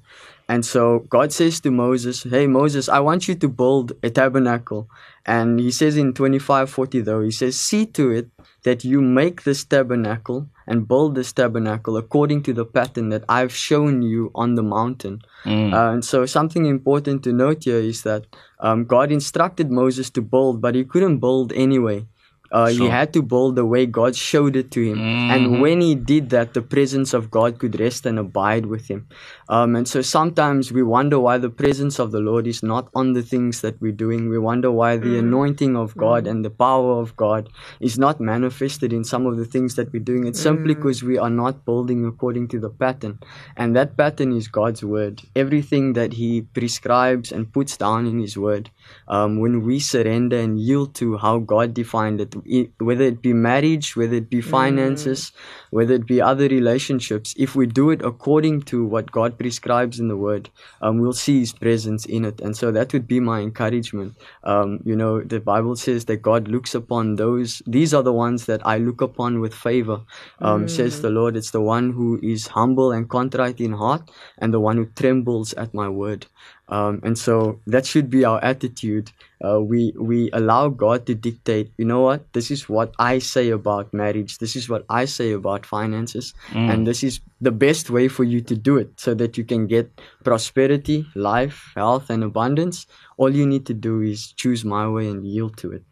And 0.48 0.66
so 0.66 1.06
God 1.10 1.32
says 1.32 1.60
to 1.62 1.72
Moses, 1.72 2.24
Hey, 2.24 2.46
Moses, 2.48 2.90
I 2.90 3.00
want 3.00 3.28
you 3.28 3.36
to 3.36 3.48
build 3.48 3.94
a 4.04 4.10
tabernacle. 4.10 4.88
And 5.26 5.60
he 5.60 5.72
says 5.72 5.96
in 5.98 6.14
2540, 6.14 7.02
though, 7.02 7.22
he 7.22 7.32
says, 7.32 7.60
See 7.60 7.86
to 7.88 8.12
it 8.12 8.30
that 8.64 8.84
you 8.84 9.02
make 9.02 9.44
this 9.44 9.64
tabernacle 9.64 10.50
and 10.70 10.88
build 10.88 11.16
this 11.16 11.34
tabernacle 11.34 11.98
according 11.98 12.44
to 12.44 12.54
the 12.54 12.64
pattern 12.64 13.10
that 13.10 13.24
I've 13.28 13.54
shown 13.54 14.04
you 14.04 14.32
on 14.36 14.54
the 14.54 14.64
mountain. 14.64 15.24
Mm. 15.44 15.74
Uh, 15.74 15.94
and 15.94 16.06
so, 16.06 16.26
something 16.26 16.66
important 16.66 17.24
to 17.24 17.34
note 17.34 17.64
here 17.64 17.80
is 17.80 18.04
that 18.04 18.28
um, 18.60 18.86
God 18.86 19.12
instructed 19.12 19.72
Moses 19.72 20.12
to 20.12 20.22
build, 20.22 20.62
but 20.62 20.76
he 20.76 20.86
couldn't 20.86 21.18
build 21.18 21.52
anyway. 21.54 22.06
Uh, 22.52 22.68
He 22.68 22.88
had 22.88 23.14
to 23.14 23.22
build 23.22 23.56
the 23.56 23.66
way 23.66 23.86
God 23.86 24.16
showed 24.16 24.56
it 24.56 24.72
to 24.72 24.82
him. 24.82 25.00
And 25.30 25.62
when 25.62 25.82
he 25.82 25.96
did 25.96 26.30
that, 26.32 26.54
the 26.54 26.62
presence 26.62 27.14
of 27.14 27.30
God 27.30 27.60
could 27.60 27.80
rest 27.80 28.06
and 28.06 28.18
abide 28.18 28.66
with 28.66 28.88
him. 28.88 29.08
Um, 29.48 29.76
and 29.76 29.88
so 29.88 30.02
sometimes 30.02 30.72
we 30.72 30.84
wonder 30.84 31.20
why 31.20 31.38
the 31.38 31.50
presence 31.50 32.00
of 32.00 32.12
the 32.12 32.20
Lord 32.20 32.48
is 32.48 32.62
not 32.64 32.90
on 32.96 33.14
the 33.14 33.22
things 33.22 33.62
that 33.62 33.80
we're 33.82 33.92
doing. 33.92 34.30
We 34.30 34.38
wonder 34.40 34.72
why 34.72 34.98
the 34.98 35.18
anointing 35.18 35.76
of 35.76 35.96
God 35.98 36.28
and 36.28 36.44
the 36.44 36.50
power 36.50 37.00
of 37.00 37.16
God 37.16 37.50
is 37.80 37.98
not 37.98 38.20
manifested 38.20 38.94
in 38.94 39.04
some 39.04 39.26
of 39.26 39.38
the 39.38 39.46
things 39.46 39.76
that 39.76 39.92
we're 39.94 40.00
doing. 40.00 40.26
It's 40.28 40.40
simply 40.42 40.74
because 40.76 41.04
we 41.04 41.18
are 41.18 41.30
not 41.30 41.66
building 41.66 42.06
according 42.06 42.48
to 42.50 42.60
the 42.60 42.70
pattern. 42.70 43.20
And 43.56 43.76
that 43.76 43.98
pattern 43.98 44.32
is 44.32 44.48
God's 44.48 44.84
word. 44.84 45.22
Everything 45.36 45.94
that 45.94 46.14
He 46.14 46.42
prescribes 46.42 47.32
and 47.32 47.52
puts 47.52 47.78
down 47.78 48.06
in 48.06 48.20
His 48.20 48.38
word. 48.38 48.70
Um, 49.10 49.40
when 49.40 49.64
we 49.64 49.80
surrender 49.80 50.38
and 50.38 50.60
yield 50.60 50.94
to 50.96 51.18
how 51.18 51.40
God 51.40 51.74
defined 51.74 52.22
it, 52.22 52.72
whether 52.80 53.04
it 53.04 53.22
be 53.22 53.34
marriage, 53.34 53.96
whether 53.96 54.16
it 54.16 54.30
be 54.30 54.42
finances, 54.42 55.32
whether 55.72 55.96
it 55.96 56.06
be 56.06 56.22
other 56.22 56.48
relationships, 56.48 57.34
if 57.38 57.56
we 57.56 57.66
do 57.66 57.90
it 57.90 58.02
according 58.04 58.62
to 58.64 58.86
what 58.86 59.12
God 59.12 59.38
prescribes 59.38 60.00
in 60.00 60.08
the 60.08 60.18
Word, 60.18 60.50
um, 60.82 61.00
we'll 61.00 61.14
see 61.14 61.40
His 61.40 61.54
presence 61.54 62.06
in 62.06 62.26
it. 62.26 62.40
And 62.40 62.56
so 62.56 62.72
that 62.72 62.94
would 62.94 63.08
be 63.08 63.20
my 63.20 63.40
encouragement. 63.42 64.14
Um, 64.44 64.80
you 64.86 64.96
know, 64.96 65.22
the 65.22 65.40
Bible 65.40 65.76
says 65.76 66.06
that 66.06 66.22
God 66.22 66.48
looks 66.48 66.76
upon 66.76 67.16
those, 67.16 67.62
these 67.66 67.94
are 67.94 68.04
the 68.04 68.14
ones 68.14 68.46
that 68.46 68.66
I 68.66 68.78
look 68.78 69.02
upon 69.02 69.40
with 69.40 69.54
favor, 69.54 70.02
um, 70.42 70.68
says 70.68 71.00
the 71.00 71.10
Lord. 71.10 71.36
It's 71.36 71.52
the 71.52 71.62
one 71.62 71.92
who 71.92 72.20
is 72.22 72.48
humble 72.48 72.92
and 72.92 73.10
contrite 73.10 73.60
in 73.60 73.74
heart 73.74 74.10
and 74.38 74.54
the 74.54 74.60
one 74.60 74.78
who 74.78 74.86
trembles 74.86 75.54
at 75.54 75.74
my 75.74 75.90
word. 75.90 76.28
Um, 76.70 77.02
and 77.04 77.18
so 77.18 77.60
that 77.66 77.86
should 77.86 78.10
be 78.10 78.24
our 78.26 78.44
attitude. 78.44 79.12
Uh, 79.44 79.60
we 79.60 79.94
we 79.98 80.30
allow 80.34 80.70
God 80.70 81.06
to 81.08 81.16
dictate. 81.16 81.72
You 81.78 81.86
know 81.86 82.02
what? 82.02 82.32
This 82.34 82.52
is 82.52 82.70
what 82.70 82.94
I 83.00 83.20
say 83.20 83.50
about 83.50 83.94
marriage. 83.94 84.38
This 84.38 84.56
is 84.56 84.70
what 84.70 84.86
I 84.90 85.06
say 85.06 85.32
about 85.32 85.66
finances, 85.66 86.34
and 86.70 86.86
this 86.86 87.02
is 87.04 87.22
the 87.42 87.52
best 87.52 87.90
way 87.90 88.08
for 88.08 88.24
you 88.24 88.42
to 88.42 88.56
do 88.56 88.78
it, 88.78 89.00
so 89.00 89.16
that 89.16 89.38
you 89.38 89.44
can 89.44 89.66
get 89.66 89.90
prosperity, 90.24 91.06
life, 91.16 91.72
health, 91.76 92.10
and 92.10 92.24
abundance. 92.24 92.86
All 93.18 93.34
you 93.34 93.48
need 93.48 93.66
to 93.66 93.74
do 93.74 94.02
is 94.02 94.32
choose 94.34 94.64
my 94.64 94.88
way 94.88 95.08
and 95.10 95.26
yield 95.26 95.58
to 95.58 95.72
it. 95.72 95.84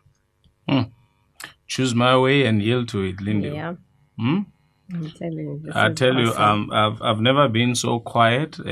Choose 1.67 1.95
my 1.95 2.17
way 2.17 2.45
and 2.45 2.61
yield 2.61 2.87
to 2.89 3.01
it, 3.01 3.19
Linda. 3.21 3.49
Yeah. 3.49 3.73
Hmm? 4.19 4.39
I'm 4.93 5.11
telling 5.11 5.37
you. 5.37 5.61
this 5.63 5.75
I 5.75 5.89
is 5.89 5.95
tell 5.97 6.15
you, 6.17 6.31
um, 6.33 6.69
I've 6.71 7.01
I've 7.01 7.19
never 7.19 7.47
been 7.49 7.75
so 7.75 7.99
quiet 7.99 8.57
uh, 8.59 8.63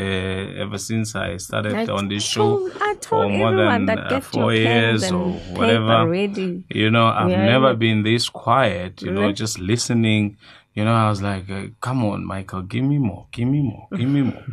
ever 0.63 0.77
since 0.77 1.15
I 1.15 1.38
started 1.38 1.75
I 1.75 1.86
on 1.93 2.07
this 2.07 2.24
show 2.24 2.57
told- 2.57 2.72
I 2.79 2.95
for 3.05 3.29
more 3.29 3.51
than 3.55 3.89
uh, 3.89 4.22
four 4.22 4.53
years 4.53 5.12
or 5.12 5.34
whatever. 5.57 6.07
ready. 6.10 6.63
You 6.69 6.89
know, 6.89 7.07
I've 7.07 7.29
Yeah, 7.29 7.45
never 7.45 7.74
been 7.75 8.03
this 8.03 8.29
quiet. 8.29 9.01
You 9.01 9.12
know, 9.12 9.31
just 9.34 9.60
listening. 9.60 10.38
You 10.74 10.84
know, 10.86 10.93
I 10.93 11.10
was 11.10 11.22
like, 11.22 11.50
uh, 11.50 11.67
"Come 11.81 12.03
on, 12.05 12.25
Michael, 12.25 12.62
give 12.62 12.84
me 12.84 12.98
more, 12.98 13.27
give 13.31 13.48
me 13.48 13.62
more, 13.62 13.88
give 13.98 14.10
me 14.10 14.22
more, 14.22 14.43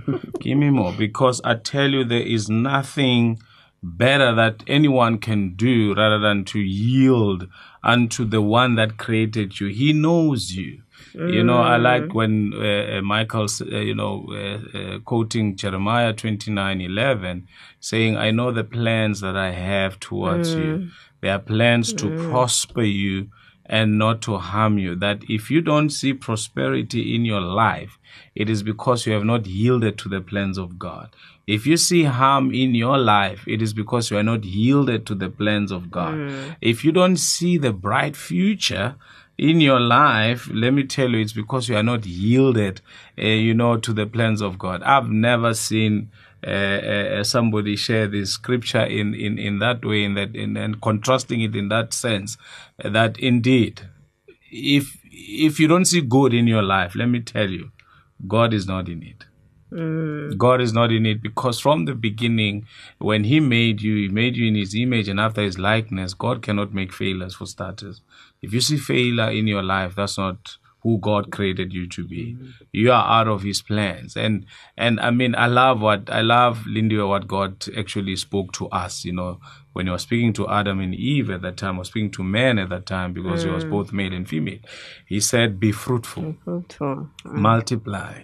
give 0.40 0.58
me 0.58 0.70
more," 0.70 0.92
because 0.92 1.40
I 1.44 1.54
tell 1.56 1.88
you, 1.90 2.04
there 2.04 2.20
is 2.36 2.48
nothing 2.48 3.40
better 3.82 4.32
that 4.34 4.62
anyone 4.68 5.18
can 5.18 5.54
do 5.54 5.94
rather 5.94 6.18
than 6.20 6.44
to 6.46 6.60
yield 6.60 7.48
unto 7.82 8.24
the 8.24 8.40
one 8.40 8.76
that 8.76 8.98
created 8.98 9.58
you. 9.60 9.66
He 9.68 9.92
knows 9.92 10.54
you. 10.54 10.82
You 11.14 11.42
know, 11.44 11.60
I 11.60 11.76
like 11.76 12.14
when 12.14 12.52
uh, 12.54 12.98
uh, 12.98 13.02
Michael's, 13.02 13.60
uh, 13.60 13.66
you 13.78 13.94
know, 13.94 14.26
uh, 14.30 14.78
uh, 14.78 14.98
quoting 15.00 15.56
Jeremiah 15.56 16.12
twenty 16.12 16.50
nine 16.50 16.80
eleven, 16.80 17.46
saying, 17.80 18.16
I 18.16 18.30
know 18.30 18.50
the 18.52 18.64
plans 18.64 19.20
that 19.20 19.36
I 19.36 19.50
have 19.52 19.98
towards 20.00 20.54
you. 20.54 20.88
They 21.20 21.28
are 21.30 21.38
plans 21.38 21.92
to 21.94 22.06
prosper 22.30 22.82
you 22.82 23.28
and 23.66 23.96
not 23.98 24.22
to 24.22 24.38
harm 24.38 24.78
you. 24.78 24.94
That 24.96 25.22
if 25.28 25.50
you 25.50 25.60
don't 25.60 25.90
see 25.90 26.12
prosperity 26.14 27.14
in 27.14 27.24
your 27.24 27.40
life, 27.40 27.98
it 28.34 28.50
is 28.50 28.62
because 28.62 29.06
you 29.06 29.12
have 29.12 29.24
not 29.24 29.46
yielded 29.46 29.98
to 29.98 30.08
the 30.08 30.20
plans 30.20 30.58
of 30.58 30.78
God. 30.78 31.08
If 31.46 31.66
you 31.66 31.76
see 31.76 32.04
harm 32.04 32.52
in 32.54 32.74
your 32.74 32.98
life, 32.98 33.44
it 33.48 33.60
is 33.62 33.72
because 33.72 34.10
you 34.10 34.16
are 34.16 34.22
not 34.22 34.44
yielded 34.44 35.06
to 35.06 35.14
the 35.14 35.28
plans 35.28 35.70
of 35.72 35.90
God. 35.90 36.14
If 36.60 36.84
you 36.84 36.92
don't 36.92 37.16
see 37.16 37.58
the 37.58 37.72
bright 37.72 38.16
future, 38.16 38.94
in 39.38 39.60
your 39.60 39.80
life, 39.80 40.48
let 40.52 40.72
me 40.72 40.84
tell 40.84 41.10
you, 41.10 41.18
it's 41.20 41.32
because 41.32 41.68
you 41.68 41.76
are 41.76 41.82
not 41.82 42.06
yielded, 42.06 42.80
uh, 43.18 43.22
you 43.22 43.54
know, 43.54 43.76
to 43.76 43.92
the 43.92 44.06
plans 44.06 44.40
of 44.40 44.58
God. 44.58 44.82
I've 44.82 45.08
never 45.08 45.54
seen 45.54 46.10
uh, 46.46 46.50
uh, 46.50 47.24
somebody 47.24 47.76
share 47.76 48.06
this 48.06 48.32
scripture 48.32 48.84
in, 48.84 49.14
in, 49.14 49.38
in 49.38 49.58
that 49.60 49.84
way, 49.84 50.04
in 50.04 50.14
that, 50.14 50.34
in, 50.34 50.56
and 50.56 50.80
contrasting 50.80 51.40
it 51.40 51.56
in 51.56 51.68
that 51.68 51.92
sense, 51.92 52.36
uh, 52.84 52.90
that 52.90 53.18
indeed, 53.18 53.82
if 54.50 54.98
if 55.14 55.60
you 55.60 55.68
don't 55.68 55.84
see 55.84 56.00
good 56.00 56.34
in 56.34 56.46
your 56.46 56.62
life, 56.62 56.94
let 56.94 57.06
me 57.06 57.20
tell 57.20 57.48
you, 57.48 57.70
God 58.26 58.52
is 58.52 58.66
not 58.66 58.88
in 58.88 59.02
it. 59.02 59.24
Mm. 59.72 60.36
God 60.36 60.60
is 60.60 60.72
not 60.72 60.92
in 60.92 61.06
it 61.06 61.22
because 61.22 61.58
from 61.58 61.86
the 61.86 61.94
beginning, 61.94 62.66
when 62.98 63.24
He 63.24 63.40
made 63.40 63.80
you, 63.80 63.96
He 63.96 64.08
made 64.08 64.36
you 64.36 64.48
in 64.48 64.54
His 64.54 64.74
image 64.74 65.08
and 65.08 65.18
after 65.18 65.42
His 65.42 65.58
likeness. 65.58 66.14
God 66.14 66.42
cannot 66.42 66.74
make 66.74 66.92
failures 66.92 67.34
for 67.34 67.46
starters. 67.46 68.02
If 68.42 68.52
you 68.52 68.60
see 68.60 68.76
failure 68.76 69.30
in 69.30 69.46
your 69.46 69.62
life, 69.62 69.94
that's 69.94 70.18
not 70.18 70.56
who 70.82 70.98
God 70.98 71.30
created 71.30 71.72
you 71.72 71.86
to 71.88 72.04
be. 72.04 72.36
You 72.72 72.90
are 72.90 73.20
out 73.20 73.28
of 73.28 73.42
His 73.42 73.62
plans, 73.62 74.16
and 74.16 74.46
and 74.76 74.98
I 75.00 75.10
mean, 75.10 75.34
I 75.36 75.46
love 75.46 75.80
what 75.80 76.10
I 76.10 76.22
love, 76.22 76.66
Lindy, 76.66 76.98
what 76.98 77.28
God 77.28 77.64
actually 77.76 78.16
spoke 78.16 78.52
to 78.54 78.68
us. 78.68 79.04
You 79.04 79.12
know, 79.12 79.40
when 79.72 79.86
He 79.86 79.92
was 79.92 80.02
speaking 80.02 80.32
to 80.34 80.48
Adam 80.48 80.80
and 80.80 80.94
Eve 80.94 81.30
at 81.30 81.42
that 81.42 81.56
time, 81.56 81.78
or 81.78 81.84
speaking 81.84 82.10
to 82.12 82.24
man 82.24 82.58
at 82.58 82.68
that 82.70 82.86
time, 82.86 83.12
because 83.12 83.44
He 83.44 83.50
was 83.50 83.64
mm. 83.64 83.70
both 83.70 83.92
male 83.92 84.12
and 84.12 84.28
female. 84.28 84.58
He 85.06 85.20
said, 85.20 85.60
"Be 85.60 85.72
fruitful." 85.72 86.36
Fruitful. 86.44 87.08
Mm. 87.24 87.32
multiply 87.32 88.22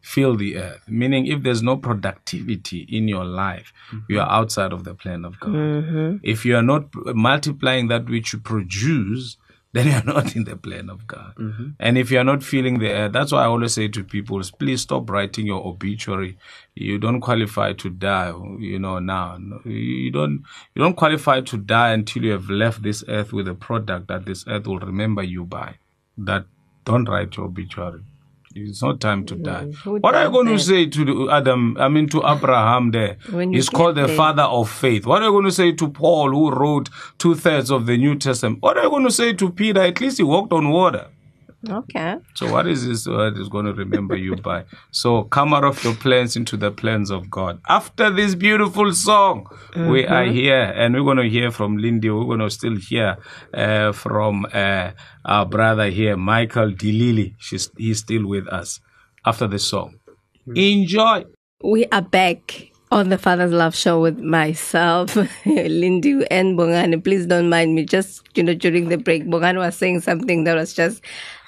fill 0.00 0.36
the 0.36 0.56
earth. 0.56 0.82
Meaning 0.88 1.26
if 1.26 1.42
there's 1.42 1.62
no 1.62 1.76
productivity 1.76 2.80
in 2.90 3.08
your 3.08 3.24
life 3.24 3.72
mm-hmm. 3.88 4.12
you 4.12 4.20
are 4.20 4.30
outside 4.30 4.72
of 4.72 4.84
the 4.84 4.94
plan 4.94 5.24
of 5.24 5.38
god. 5.40 5.50
Mm-hmm. 5.50 6.16
If 6.22 6.44
you 6.44 6.56
are 6.56 6.62
not 6.62 6.88
multiplying 6.94 7.88
that 7.88 8.08
which 8.08 8.32
you 8.32 8.38
produce 8.38 9.36
then 9.74 9.86
you're 9.86 10.04
not 10.04 10.34
in 10.34 10.44
the 10.44 10.56
plan 10.56 10.88
of 10.88 11.06
god. 11.06 11.34
Mm-hmm. 11.36 11.68
And 11.78 11.98
if 11.98 12.10
you're 12.10 12.24
not 12.24 12.42
feeling 12.42 12.78
the 12.78 12.90
earth 12.90 13.12
that's 13.12 13.32
why 13.32 13.42
i 13.42 13.46
always 13.46 13.74
say 13.74 13.88
to 13.88 14.02
people 14.02 14.40
please 14.58 14.82
stop 14.82 15.10
writing 15.10 15.46
your 15.46 15.66
obituary. 15.66 16.38
You 16.74 16.98
don't 16.98 17.20
qualify 17.20 17.74
to 17.74 17.90
die 17.90 18.32
you 18.58 18.78
know 18.78 18.98
now. 18.98 19.38
You 19.64 20.10
don't 20.10 20.44
you 20.74 20.82
don't 20.82 20.96
qualify 20.96 21.42
to 21.42 21.56
die 21.58 21.92
until 21.92 22.24
you 22.24 22.32
have 22.32 22.48
left 22.48 22.82
this 22.82 23.04
earth 23.08 23.32
with 23.32 23.48
a 23.48 23.54
product 23.54 24.08
that 24.08 24.24
this 24.24 24.44
earth 24.46 24.66
will 24.66 24.78
remember 24.78 25.22
you 25.22 25.44
by. 25.44 25.74
That 26.16 26.46
don't 26.84 27.08
write 27.08 27.36
your 27.36 27.46
obituary 27.46 28.02
it's 28.66 28.82
not 28.82 29.00
time 29.00 29.24
to 29.26 29.34
die. 29.36 29.66
who 29.84 29.98
What 29.98 30.14
are 30.14 30.24
you 30.24 30.30
going 30.30 30.48
to 30.48 30.58
say 30.58 30.86
to 30.86 31.30
Adam? 31.30 31.76
I 31.78 31.88
mean, 31.88 32.08
to 32.10 32.22
Abraham 32.26 32.90
there. 32.90 33.16
When 33.30 33.52
He's 33.52 33.68
called 33.68 33.96
the 33.96 34.06
there. 34.06 34.16
father 34.16 34.42
of 34.42 34.70
faith. 34.70 35.06
What 35.06 35.22
are 35.22 35.26
you 35.26 35.32
going 35.32 35.44
to 35.44 35.52
say 35.52 35.72
to 35.72 35.88
Paul, 35.88 36.30
who 36.30 36.50
wrote 36.50 36.88
two 37.18 37.34
thirds 37.34 37.70
of 37.70 37.86
the 37.86 37.96
New 37.96 38.16
Testament? 38.16 38.62
What 38.62 38.76
are 38.76 38.84
you 38.84 38.90
going 38.90 39.04
to 39.04 39.10
say 39.10 39.32
to 39.34 39.50
Peter? 39.50 39.80
At 39.80 40.00
least 40.00 40.18
he 40.18 40.22
walked 40.24 40.52
on 40.52 40.70
water. 40.70 41.06
Okay. 41.68 42.16
So 42.34 42.52
what 42.52 42.68
is 42.68 42.86
this 42.86 43.06
word 43.06 43.36
is 43.36 43.48
going 43.48 43.66
to 43.66 43.72
remember 43.72 44.14
you 44.14 44.36
by? 44.36 44.64
So 44.92 45.24
come 45.24 45.52
out 45.52 45.64
of 45.64 45.82
your 45.82 45.94
plans 45.94 46.36
into 46.36 46.56
the 46.56 46.70
plans 46.70 47.10
of 47.10 47.28
God. 47.28 47.60
After 47.68 48.10
this 48.10 48.36
beautiful 48.36 48.92
song, 48.92 49.46
we 49.74 50.06
are 50.06 50.24
here 50.24 50.72
and 50.76 50.94
we're 50.94 51.02
going 51.02 51.16
to 51.16 51.28
hear 51.28 51.50
from 51.50 51.76
Lindy. 51.78 52.10
We're 52.10 52.24
going 52.24 52.40
to 52.40 52.50
still 52.50 52.76
hear 52.76 53.18
uh, 53.52 53.90
from 53.92 54.46
uh, 54.52 54.92
our 55.24 55.46
brother 55.46 55.90
here, 55.90 56.16
Michael 56.16 56.70
Dilili. 56.72 57.34
She's, 57.38 57.70
he's 57.76 57.98
still 57.98 58.26
with 58.26 58.46
us. 58.48 58.80
after 59.24 59.46
this 59.46 59.64
song. 59.64 59.96
Enjoy. 60.54 61.24
We 61.62 61.86
are 61.86 62.02
back 62.02 62.70
on 62.90 63.08
the 63.10 63.18
Father's 63.18 63.52
Love 63.52 63.74
Show 63.76 64.00
with 64.00 64.18
myself, 64.18 65.14
Lindy 65.46 66.26
and 66.30 66.58
Bongani. 66.58 67.02
Please 67.02 67.26
don't 67.26 67.48
mind 67.50 67.74
me. 67.74 67.84
Just, 67.84 68.22
you 68.34 68.42
know, 68.42 68.54
during 68.54 68.88
the 68.88 68.96
break, 68.96 69.24
Bongani 69.26 69.58
was 69.58 69.76
saying 69.76 70.00
something 70.00 70.44
that 70.44 70.54
was 70.54 70.72
just 70.72 71.02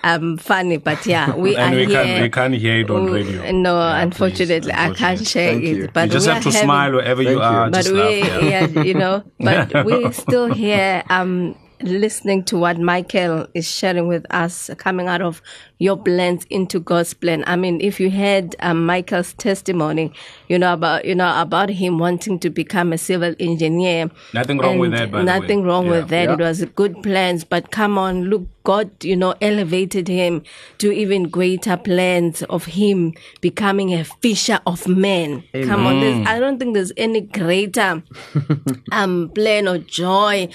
um, 0.04 0.36
funny, 0.36 0.76
but 0.76 1.04
yeah, 1.06 1.34
we 1.36 1.56
and 1.56 1.74
are 1.74 1.76
we 1.78 1.86
here. 1.86 2.02
can't 2.04 2.22
we 2.22 2.28
can't 2.30 2.54
hear 2.54 2.80
it 2.80 2.90
on 2.90 3.04
We- 3.06 3.12
radio. 3.22 3.50
No, 3.52 3.78
Yeah, 3.78 4.00
unfortunately, 4.02 4.60
please, 4.60 4.70
I 4.74 4.94
can't 4.94 5.26
share 5.26 5.52
Thank 5.52 5.64
it. 5.64 5.76
you. 5.76 5.88
But 5.92 6.06
You 6.08 6.12
just 6.12 6.26
we 6.26 6.32
have 6.34 6.42
to 6.42 6.50
having- 6.50 6.62
smile 6.66 6.92
wherever 6.92 7.22
you 7.22 7.40
are. 7.40 7.66
you. 7.66 7.70
but 7.70 7.86
we, 7.88 8.18
yeah. 8.20 8.38
yeah, 8.66 8.82
you 8.82 8.94
know, 8.94 9.24
but 9.38 9.72
we're 9.86 10.12
still 10.12 10.52
here. 10.52 11.02
Um, 11.08 11.56
listening 11.82 12.44
to 12.44 12.58
what 12.58 12.78
Michael 12.78 13.46
is 13.54 13.68
sharing 13.70 14.06
with 14.08 14.26
us, 14.30 14.70
coming 14.76 15.08
out 15.08 15.22
of 15.22 15.40
your 15.78 15.96
blend 15.96 16.46
into 16.50 16.78
God's 16.78 17.14
plan. 17.14 17.42
I 17.46 17.56
mean, 17.56 17.80
if 17.80 17.98
you 18.00 18.10
had 18.10 18.54
um, 18.60 18.84
Michael's 18.84 19.32
testimony, 19.34 20.12
you 20.48 20.58
know 20.58 20.72
about 20.74 21.04
you 21.06 21.14
know 21.14 21.40
about 21.40 21.70
him 21.70 21.98
wanting 21.98 22.38
to 22.40 22.50
become 22.50 22.92
a 22.92 22.98
civil 22.98 23.34
engineer. 23.40 24.10
Nothing 24.34 24.58
wrong 24.58 24.78
with 24.78 24.92
and 24.92 24.98
that, 25.00 25.10
by 25.10 25.18
the 25.18 25.24
nothing 25.24 25.60
way. 25.62 25.66
wrong 25.66 25.84
Yeah. 25.86 25.90
with 25.92 26.08
that. 26.08 26.24
Yeah. 26.24 26.32
It 26.34 26.38
was 26.40 26.64
good 26.76 27.02
plans, 27.02 27.44
but 27.44 27.70
come 27.70 27.96
on, 27.96 28.24
look, 28.24 28.46
God, 28.64 28.90
you 29.02 29.16
know, 29.16 29.34
elevated 29.40 30.06
him 30.06 30.42
to 30.78 30.92
even 30.92 31.24
greater 31.30 31.78
plans 31.78 32.42
of 32.44 32.66
him 32.66 33.14
becoming 33.40 33.94
a 33.94 34.04
fisher 34.04 34.60
of 34.66 34.86
men. 34.86 35.44
Come 35.54 35.86
on, 35.86 36.00
there's, 36.00 36.26
I 36.26 36.38
don't 36.38 36.58
think 36.58 36.74
there's 36.74 36.92
any 36.98 37.22
greater 37.22 38.02
um 38.92 39.30
plan 39.34 39.66
or 39.66 39.78
joy 39.78 40.48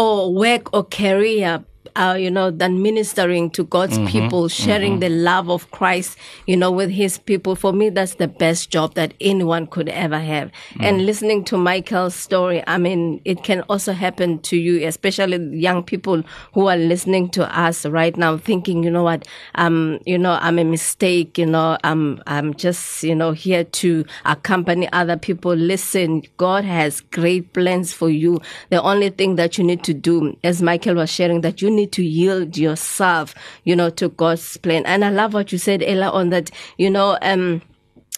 or 0.00 0.32
work 0.32 0.72
or 0.72 0.84
career 0.84 1.62
uh, 2.00 2.14
you 2.14 2.30
know, 2.30 2.50
than 2.50 2.80
ministering 2.80 3.50
to 3.50 3.62
God's 3.64 3.98
people, 4.10 4.48
sharing 4.48 5.00
the 5.00 5.10
love 5.10 5.50
of 5.50 5.70
Christ, 5.70 6.16
you 6.46 6.56
know, 6.56 6.72
with 6.72 6.88
his 6.88 7.18
people. 7.18 7.54
For 7.54 7.74
me, 7.74 7.90
that's 7.90 8.14
the 8.14 8.26
best 8.26 8.70
job 8.70 8.94
that 8.94 9.12
anyone 9.20 9.66
could 9.66 9.90
ever 9.90 10.18
have. 10.18 10.50
And 10.80 11.04
listening 11.04 11.44
to 11.44 11.58
Michael's 11.58 12.14
story, 12.14 12.64
I 12.66 12.78
mean, 12.78 13.20
it 13.26 13.44
can 13.44 13.60
also 13.68 13.92
happen 13.92 14.38
to 14.40 14.56
you, 14.56 14.86
especially 14.86 15.58
young 15.58 15.82
people 15.82 16.22
who 16.54 16.68
are 16.68 16.76
listening 16.78 17.28
to 17.30 17.58
us 17.58 17.84
right 17.84 18.16
now, 18.16 18.38
thinking, 18.38 18.82
you 18.82 18.90
know 18.90 19.02
what, 19.02 19.28
um, 19.56 19.98
you 20.06 20.16
know, 20.16 20.38
I'm 20.40 20.58
a 20.58 20.64
mistake, 20.64 21.36
you 21.36 21.44
know, 21.44 21.76
I'm, 21.84 22.22
I'm 22.26 22.54
just, 22.54 23.02
you 23.02 23.14
know, 23.14 23.32
here 23.32 23.64
to 23.64 24.06
accompany 24.24 24.90
other 24.94 25.18
people. 25.18 25.52
Listen, 25.52 26.22
God 26.38 26.64
has 26.64 27.02
great 27.02 27.52
plans 27.52 27.92
for 27.92 28.08
you. 28.08 28.40
The 28.70 28.80
only 28.80 29.10
thing 29.10 29.36
that 29.36 29.58
you 29.58 29.64
need 29.64 29.84
to 29.84 29.92
do, 29.92 30.38
as 30.42 30.62
Michael 30.62 30.94
was 30.94 31.10
sharing, 31.10 31.42
that 31.42 31.60
you 31.60 31.70
need 31.70 31.89
to 31.92 32.02
yield 32.02 32.56
yourself, 32.56 33.34
you 33.64 33.76
know, 33.76 33.90
to 33.90 34.08
God's 34.08 34.56
plan. 34.58 34.84
And 34.86 35.04
I 35.04 35.10
love 35.10 35.34
what 35.34 35.52
you 35.52 35.58
said 35.58 35.82
earlier 35.82 36.10
on 36.10 36.30
that, 36.30 36.50
you 36.78 36.90
know, 36.90 37.18
um, 37.22 37.62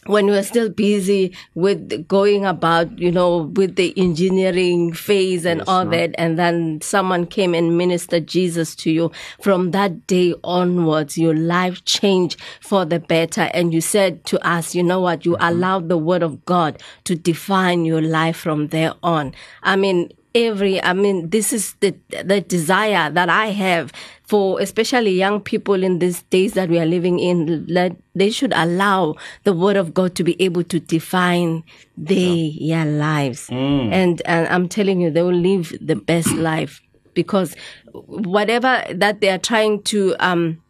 when 0.07 0.27
we 0.27 0.33
were 0.33 0.43
still 0.43 0.69
busy 0.69 1.33
with 1.55 2.09
going 2.09 2.45
about, 2.45 2.99
you 2.99 3.13
know, 3.13 3.53
with 3.55 3.77
the 3.77 3.95
engineering 3.97 4.93
phase 4.93 5.45
and 5.47 5.63
all 5.69 5.87
that, 5.87 6.13
and 6.19 6.37
then 6.37 6.81
someone 6.81 7.25
came 7.25 7.55
and 7.55 7.79
ministered 7.79 8.27
Jesus 8.27 8.75
to 8.77 8.91
you. 8.91 9.13
From 9.41 9.71
that 9.71 10.09
day 10.09 10.35
onwards, 10.43 11.17
your 11.17 11.37
life 11.37 11.85
changed 11.85 12.41
for 12.61 12.85
the 12.85 12.99
better. 12.99 13.43
And 13.55 13.73
you 13.73 13.81
said 13.81 14.25
to 14.27 14.45
us, 14.45 14.75
you 14.75 14.83
know 14.83 15.01
what, 15.01 15.25
you 15.25 15.37
allowed 15.39 15.89
the 15.89 15.99
word 15.99 16.25
of 16.25 16.45
God 16.47 16.83
to 17.05 17.15
define 17.15 17.85
your 17.85 18.03
life 18.03 18.37
from 18.37 18.69
there 18.69 18.95
on. 19.05 19.33
I 19.63 19.77
mean, 19.77 20.11
every 20.35 20.83
i 20.83 20.93
mean 20.93 21.29
this 21.31 21.53
is 21.53 21.75
the 21.81 21.95
the 22.25 22.41
desire 22.41 23.11
that 23.11 23.29
i 23.29 23.47
have 23.47 23.93
for 24.25 24.61
especially 24.61 25.11
young 25.11 25.41
people 25.41 25.83
in 25.83 25.99
these 25.99 26.23
days 26.25 26.55
that 26.55 26.69
we 26.69 26.79
are 26.79 26.87
living 26.87 27.19
in 27.19 27.67
that 27.67 27.95
they 28.15 28.31
should 28.31 28.53
allow 28.55 29.15
the 29.45 29.53
word 29.53 29.77
of 29.77 29.93
god 29.93 30.15
to 30.15 30.25
be 30.25 30.41
able 30.41 30.65
to 30.65 30.81
define 30.81 31.63
their 31.97 32.17
yeah, 32.17 32.85
lives. 32.85 33.51
And 33.51 34.23
and 34.25 34.49
i'm 34.49 34.69
telling 34.69 35.01
you 35.01 35.11
they 35.11 35.23
will 35.23 35.35
live 35.35 35.77
the 35.81 35.97
best 35.97 36.33
life 36.35 36.81
because 37.15 37.55
whatever 37.93 38.83
that 38.91 39.21
they 39.21 39.29
are 39.29 39.39
trying 39.39 39.83
to 39.83 40.15
um 40.19 40.63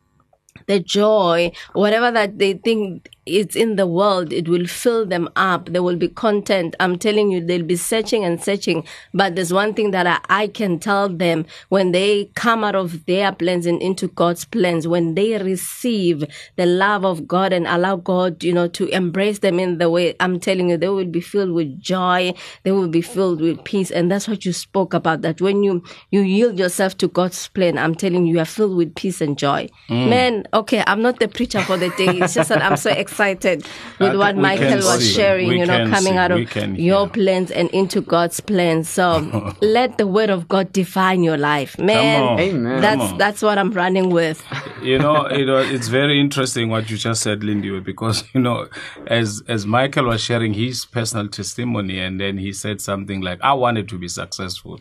the 0.66 0.81
joy, 0.81 1.53
whatever 1.72 2.11
that 2.11 2.38
they 2.38 2.55
think 2.55 3.09
is 3.24 3.54
in 3.54 3.76
the 3.76 3.87
world, 3.87 4.32
it 4.32 4.48
will 4.48 4.66
fill 4.66 5.06
them 5.06 5.28
up. 5.37 5.66
They 5.68 5.78
will 5.78 5.96
be 5.96 6.08
content. 6.08 6.74
I'm 6.80 6.98
telling 6.98 7.30
you, 7.30 7.44
they'll 7.44 7.62
be 7.62 7.76
searching 7.76 8.24
and 8.24 8.42
searching. 8.42 8.85
But 9.14 9.37
there's 9.37 9.52
one 9.52 9.74
thing 9.74 9.92
that 9.92 10.06
I, 10.06 10.42
I 10.42 10.46
can 10.48 10.80
tell 10.80 11.08
them 11.08 11.46
when 11.68 11.92
they 11.92 12.30
come 12.35 12.64
out 12.64 12.74
of 12.74 13.06
their 13.06 13.30
plans 13.32 13.64
and 13.66 13.80
into 13.80 14.08
God's 14.08 14.44
plans, 14.44 14.88
when 14.88 15.14
they 15.14 15.38
receive 15.38 16.24
the 16.56 16.66
love 16.66 17.04
of 17.04 17.28
God 17.28 17.52
and 17.52 17.66
allow 17.68 17.96
God, 17.96 18.42
you 18.42 18.52
know, 18.52 18.66
to 18.68 18.88
embrace 18.88 19.38
them 19.38 19.61
in 19.61 19.78
the 19.78 19.88
way 19.88 20.16
I'm 20.18 20.40
telling 20.40 20.70
you, 20.70 20.76
they 20.76 20.88
will 20.88 21.06
be 21.06 21.20
filled 21.20 21.52
with 21.52 21.80
joy. 21.80 22.35
They 22.64 22.72
will 22.72 22.88
be 22.88 23.02
filled 23.02 23.40
with 23.40 23.62
peace. 23.62 23.92
And 23.92 24.11
that's 24.11 24.26
what 24.26 24.44
you 24.44 24.52
spoke 24.52 24.94
about, 24.94 25.22
that 25.22 25.40
when 25.40 25.62
you, 25.62 25.85
you 26.11 26.22
yield 26.22 26.58
yourself 26.58 26.98
to 26.98 27.06
God's 27.06 27.46
plan, 27.48 27.78
I'm 27.78 27.94
telling 27.94 28.26
you, 28.26 28.35
you 28.35 28.40
are 28.40 28.44
filled 28.44 28.76
with 28.76 28.96
peace 28.96 29.20
and 29.20 29.38
joy. 29.38 29.68
Mm. 29.88 30.08
Man, 30.08 30.44
okay, 30.54 30.82
I'm 30.88 31.02
not 31.02 31.20
the 31.20 31.28
preacher 31.28 31.61
for 31.61 31.76
the 31.76 31.90
day. 31.90 32.18
It's 32.18 32.35
just 32.35 32.48
that 32.48 32.62
I'm 32.62 32.76
so 32.76 32.90
excited 33.02 33.12
with 33.18 34.14
Uh, 34.14 34.18
what 34.18 34.37
Michael 34.37 34.77
was 34.77 35.01
see. 35.05 35.12
sharing, 35.14 35.48
We 35.48 35.59
you 35.59 35.66
know, 35.66 35.88
coming 35.90 36.12
see. 36.14 36.18
out 36.18 36.31
of 36.31 36.48
can 36.51 36.75
your 36.77 37.07
hear. 37.07 37.12
plans 37.12 37.51
and 37.51 37.68
into 37.70 38.01
God's 38.01 38.40
plans. 38.40 38.88
So 38.88 39.55
let 39.61 39.98
the 39.98 40.07
word 40.07 40.31
of 40.31 40.48
God 40.48 40.72
define 40.72 41.22
your 41.22 41.37
life. 41.37 41.79
Man. 41.79 42.38
Amen. 42.38 42.81
that's 42.81 43.12
that's 43.18 43.42
what 43.42 43.59
I'm 43.59 43.70
running 43.72 44.11
with. 44.11 44.42
you 44.83 44.98
know, 44.98 45.27
it 45.27 45.46
was, 45.46 45.70
it's 45.70 45.88
very 45.88 46.20
interesting 46.20 46.68
what 46.70 46.90
you 46.90 46.96
just 46.96 47.22
said, 47.22 47.42
Lindy, 47.44 47.79
because 47.81 48.25
you 48.35 48.40
know, 48.40 48.68
as 49.07 49.42
as 49.48 49.66
Michael 49.66 50.07
was 50.07 50.20
sharing 50.22 50.55
his 50.55 50.85
personal 50.85 51.29
testimony, 51.29 51.98
and 52.01 52.20
then 52.20 52.38
he 52.38 52.53
said 52.53 52.81
something 52.81 53.20
like, 53.20 53.40
"I 53.42 53.53
wanted 53.53 53.88
to 53.90 53.98
be 53.98 54.09
successful," 54.09 54.81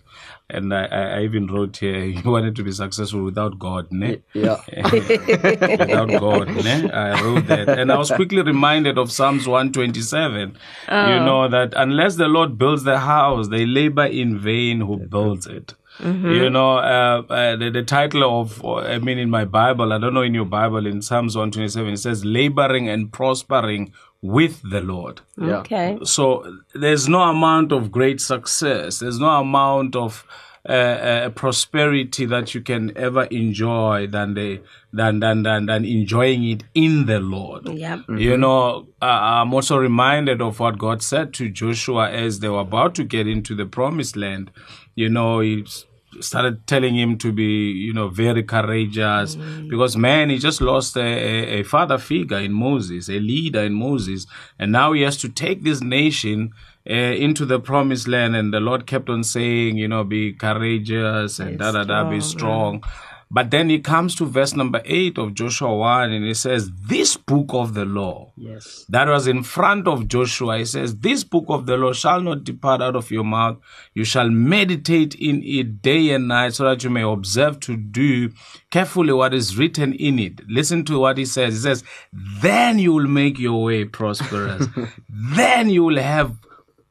and 0.54 0.74
I, 0.74 0.86
I 0.86 1.02
I 1.18 1.22
even 1.24 1.48
wrote 1.48 1.78
here, 1.78 2.04
"You 2.18 2.32
wanted 2.32 2.56
to 2.58 2.64
be 2.64 2.72
successful 2.72 3.24
without 3.24 3.58
God." 3.60 3.92
Ne? 3.92 4.22
Yeah. 4.34 4.62
without 4.92 6.10
God. 6.10 6.48
Ne? 6.64 6.90
I 6.92 7.22
wrote 7.22 7.48
that. 7.48 7.70
And 7.70 7.92
I 7.92 7.98
was 7.98 8.12
quickly 8.12 8.42
reminded 8.42 8.98
of 8.98 9.12
Psalms 9.12 9.48
127. 9.48 10.58
You 10.90 11.20
know, 11.26 11.48
that 11.48 11.74
unless 11.76 12.16
the 12.16 12.28
Lord 12.28 12.58
builds 12.58 12.84
the 12.84 13.00
house, 13.00 13.48
they 13.50 13.66
labor 13.66 14.06
in 14.06 14.40
vain 14.40 14.82
who 14.82 14.98
builds 14.98 15.48
it. 15.48 15.74
You 16.00 16.50
know, 16.50 16.78
uh, 16.78 17.22
uh, 17.30 17.56
the, 17.58 17.70
the 17.70 17.84
title 17.84 18.42
of, 18.42 18.64
I 18.66 18.98
mean, 18.98 19.20
in 19.20 19.30
my 19.30 19.46
Bible, 19.46 19.94
I 19.94 20.00
don't 20.00 20.14
know 20.16 20.22
in 20.24 20.34
your 20.34 20.46
Bible, 20.46 20.88
in 20.88 21.02
Psalms 21.02 21.36
127, 21.36 21.94
it 21.94 21.98
says, 21.98 22.26
laboring 22.26 22.90
and 22.90 23.12
prospering 23.12 23.94
with 24.22 24.62
the 24.70 24.82
Lord. 24.82 25.22
Yeah. 25.38 25.58
Okay. 25.60 25.98
So 26.04 26.58
there's 26.74 27.10
no 27.10 27.22
amount 27.24 27.72
of 27.72 27.92
great 27.92 28.22
success. 28.22 29.00
There's 29.00 29.20
no 29.20 29.30
amount 29.40 29.96
of 29.96 30.26
uh, 30.70 30.72
uh, 30.72 31.30
prosperity 31.30 32.26
that 32.28 32.54
you 32.54 32.62
can 32.62 32.96
ever 32.96 33.24
enjoy 33.24 34.06
than 34.06 34.36
the 34.36 34.62
than 34.94 35.20
than 35.20 35.42
than, 35.42 35.66
than 35.66 35.86
enjoying 35.86 36.44
it 36.44 36.64
in 36.76 37.08
the 37.08 37.20
Lord. 37.20 37.68
Yep. 37.68 38.02
You 38.10 38.38
know, 38.38 38.88
uh, 39.02 39.06
I'm 39.06 39.56
also 39.56 39.78
reminded 39.78 40.40
of 40.40 40.60
what 40.60 40.78
God 40.78 41.02
said 41.02 41.34
to 41.36 41.50
Joshua 41.50 42.12
as 42.12 42.42
they 42.42 42.50
were 42.50 42.60
about 42.60 42.94
to 42.96 43.04
get 43.04 43.28
into 43.28 43.56
the 43.56 43.66
promised 43.66 44.16
land. 44.16 44.52
You 44.94 45.10
know, 45.10 45.40
he 45.40 45.64
s- 45.64 45.86
started 46.20 46.66
telling 46.68 46.96
him 46.96 47.18
to 47.20 47.32
be, 47.32 47.72
you 47.72 47.94
know, 47.94 48.10
very 48.10 48.44
courageous 48.44 49.36
because 49.70 49.96
man, 49.96 50.30
he 50.30 50.38
just 50.38 50.62
lost 50.62 50.98
a, 50.98 51.02
a, 51.02 51.60
a 51.60 51.64
father 51.64 51.98
figure 51.98 52.38
in 52.40 52.54
Moses, 52.54 53.10
a 53.10 53.20
leader 53.20 53.62
in 53.62 53.74
Moses, 53.74 54.28
and 54.60 54.72
now 54.72 54.92
he 54.94 55.02
has 55.02 55.18
to 55.18 55.30
take 55.30 55.64
this 55.64 55.82
nation 55.82 56.52
uh, 56.90 56.94
into 56.94 57.46
the 57.46 57.60
promised 57.60 58.08
land. 58.08 58.36
And 58.36 58.54
the 58.54 58.60
Lord 58.60 58.88
kept 58.88 59.10
on 59.10 59.24
saying, 59.24 59.78
you 59.78 59.88
know, 59.88 60.04
be 60.04 60.34
courageous 60.34 61.40
and 61.40 61.60
da 61.60 61.72
da 61.72 61.84
da, 61.84 62.10
be 62.10 62.20
strong. 62.22 62.84
But 63.34 63.50
then 63.50 63.70
he 63.70 63.80
comes 63.80 64.14
to 64.16 64.26
verse 64.26 64.54
number 64.54 64.82
eight 64.84 65.18
of 65.18 65.34
Joshua 65.34 65.74
1 65.74 66.12
and 66.12 66.26
he 66.26 66.34
says, 66.34 66.70
This 66.88 67.16
book 67.16 67.48
of 67.54 67.74
the 67.74 67.86
law 67.86 68.34
Yes. 68.36 68.86
that 68.90 69.08
was 69.08 69.26
in 69.26 69.44
front 69.44 69.88
of 69.88 70.10
Joshua. 70.10 70.58
He 70.58 70.66
says, 70.66 70.98
This 70.98 71.24
book 71.24 71.46
of 71.48 71.66
the 71.66 71.78
law 71.78 71.94
shall 71.94 72.20
not 72.20 72.44
depart 72.44 72.82
out 72.82 72.98
of 72.98 73.10
your 73.10 73.24
mouth. 73.24 73.58
You 73.94 74.04
shall 74.04 74.30
meditate 74.30 75.16
in 75.16 75.42
it 75.44 75.82
day 75.82 76.10
and 76.10 76.28
night 76.28 76.56
so 76.56 76.66
that 76.66 76.84
you 76.84 76.90
may 76.90 77.04
observe 77.04 77.62
to 77.62 77.78
do 77.78 78.32
carefully 78.70 79.14
what 79.14 79.34
is 79.34 79.58
written 79.58 79.94
in 79.94 80.20
it. 80.20 80.42
Listen 80.50 80.84
to 80.86 81.00
what 81.00 81.18
he 81.18 81.24
says. 81.26 81.54
He 81.54 81.60
says, 81.62 81.84
Then 82.42 82.80
you 82.80 82.92
will 82.92 83.08
make 83.08 83.40
your 83.40 83.64
way 83.64 83.86
prosperous. 83.86 84.68
then 85.10 85.70
you 85.70 85.84
will 85.86 86.02
have 86.02 86.36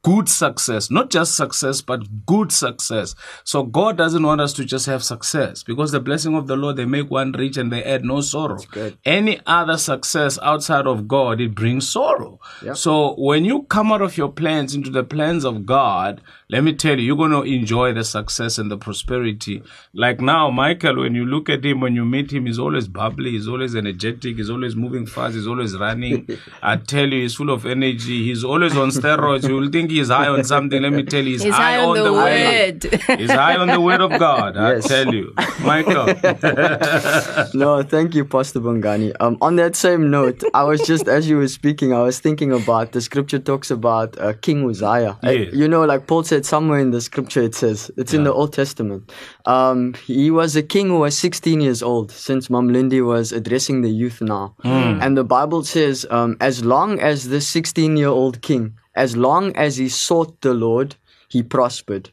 good 0.02 0.28
success, 0.28 0.90
not 0.90 1.10
just 1.10 1.36
success, 1.36 1.80
but 1.80 2.26
good 2.26 2.52
success. 2.52 3.14
So 3.44 3.62
God 3.62 3.96
doesn't 3.96 4.22
want 4.22 4.40
us 4.40 4.52
to 4.54 4.64
just 4.64 4.86
have 4.86 5.02
success 5.02 5.62
because 5.62 5.92
the 5.92 6.00
blessing 6.00 6.34
of 6.34 6.46
the 6.46 6.56
Lord, 6.56 6.76
they 6.76 6.84
make 6.84 7.10
one 7.10 7.32
rich 7.32 7.56
and 7.56 7.72
they 7.72 7.82
add 7.84 8.04
no 8.04 8.20
sorrow. 8.20 8.58
Any 9.04 9.40
other 9.46 9.76
success 9.76 10.38
outside 10.42 10.86
of 10.86 11.08
God, 11.08 11.40
it 11.40 11.54
brings 11.54 11.88
sorrow. 11.88 12.40
Yeah. 12.62 12.74
So 12.74 13.14
when 13.16 13.44
you 13.44 13.62
come 13.64 13.92
out 13.92 14.02
of 14.02 14.16
your 14.16 14.32
plans 14.32 14.74
into 14.74 14.90
the 14.90 15.04
plans 15.04 15.44
of 15.44 15.66
God, 15.66 16.22
let 16.50 16.64
me 16.64 16.72
tell 16.74 16.98
you, 16.98 17.04
you're 17.06 17.16
going 17.16 17.30
to 17.32 17.42
enjoy 17.42 17.92
the 17.92 18.04
success 18.04 18.58
and 18.58 18.70
the 18.70 18.76
prosperity. 18.76 19.62
Like 19.94 20.20
now, 20.20 20.50
Michael, 20.50 20.96
when 21.00 21.14
you 21.14 21.24
look 21.24 21.48
at 21.48 21.64
him, 21.64 21.80
when 21.80 21.94
you 21.94 22.04
meet 22.04 22.32
him, 22.32 22.46
he's 22.46 22.58
always 22.58 22.88
bubbly, 22.88 23.30
he's 23.32 23.48
always 23.48 23.74
energetic, 23.76 24.36
he's 24.36 24.50
always 24.50 24.74
moving 24.76 25.06
fast, 25.06 25.34
he's 25.34 25.46
always 25.46 25.76
running. 25.76 26.26
I 26.62 26.76
tell 26.76 27.06
you, 27.08 27.22
he's 27.22 27.34
full 27.34 27.50
of 27.50 27.66
energy. 27.66 28.24
He's 28.24 28.44
always 28.44 28.76
on 28.76 28.88
steroids. 28.90 29.48
You 29.48 29.56
will 29.56 29.70
think 29.70 29.90
he's 29.90 30.08
high 30.08 30.28
on 30.28 30.44
something. 30.44 30.82
Let 30.82 30.92
me 30.92 31.02
tell 31.04 31.22
you, 31.24 31.32
he's, 31.32 31.42
He's 31.42 31.54
high 31.54 31.78
on 31.78 31.96
the 31.96 32.12
word. 32.12 33.18
He's 33.20 33.30
high 33.30 33.56
on 33.56 33.68
the 33.68 33.80
word 33.80 34.00
of 34.00 34.10
God. 34.18 34.56
I 34.56 34.74
Yes. 34.74 34.88
tell 34.88 35.12
you, 35.14 35.32
Michael. 35.62 36.06
no, 37.54 37.82
thank 37.82 38.14
you, 38.14 38.24
Pastor 38.24 38.60
Bongani. 38.60 39.14
Um, 39.20 39.36
on 39.40 39.56
that 39.56 39.76
same 39.76 40.10
note, 40.10 40.42
I 40.54 40.62
was 40.64 40.80
just 40.82 41.08
as 41.08 41.28
you 41.28 41.36
were 41.38 41.48
speaking, 41.48 41.92
I 41.92 42.02
was 42.02 42.18
thinking 42.20 42.52
about 42.52 42.92
the 42.92 43.00
scripture 43.00 43.38
talks 43.38 43.70
about 43.70 44.18
uh, 44.18 44.32
King 44.34 44.68
Uzziah. 44.68 45.18
Yes. 45.22 45.52
you 45.54 45.68
know, 45.68 45.84
like 45.84 46.06
Paul 46.06 46.22
said 46.24 46.39
somewhere 46.44 46.79
in 46.81 46.90
the 46.90 47.00
scripture, 47.00 47.42
it 47.42 47.55
says 47.55 47.90
it's 47.96 48.12
in 48.14 48.24
the 48.24 48.33
Old 48.33 48.53
Testament. 48.53 49.11
Um, 49.46 49.94
he 50.07 50.31
was 50.31 50.57
a 50.57 50.62
king 50.62 50.88
who 50.88 50.98
was 51.00 51.16
16 51.16 51.61
years 51.61 51.83
old. 51.83 52.11
Since 52.12 52.50
Mom 52.50 52.68
Lindy 52.68 53.00
was 53.00 53.33
addressing 53.33 53.83
the 53.83 53.90
youth 53.90 54.20
now, 54.20 54.55
and 55.03 55.16
the 55.16 55.24
Bible 55.24 55.64
says, 55.64 56.07
um, 56.11 56.37
as 56.40 56.64
long 56.64 57.00
as 57.00 57.29
this 57.29 57.46
16 57.48 57.96
year 57.96 58.09
old 58.09 58.40
king, 58.42 58.74
as 58.94 59.16
long 59.16 59.55
as 59.57 59.76
he 59.76 59.88
sought 59.88 60.40
the 60.40 60.55
Lord, 60.55 60.96
he 61.29 61.42
prospered. 61.42 62.11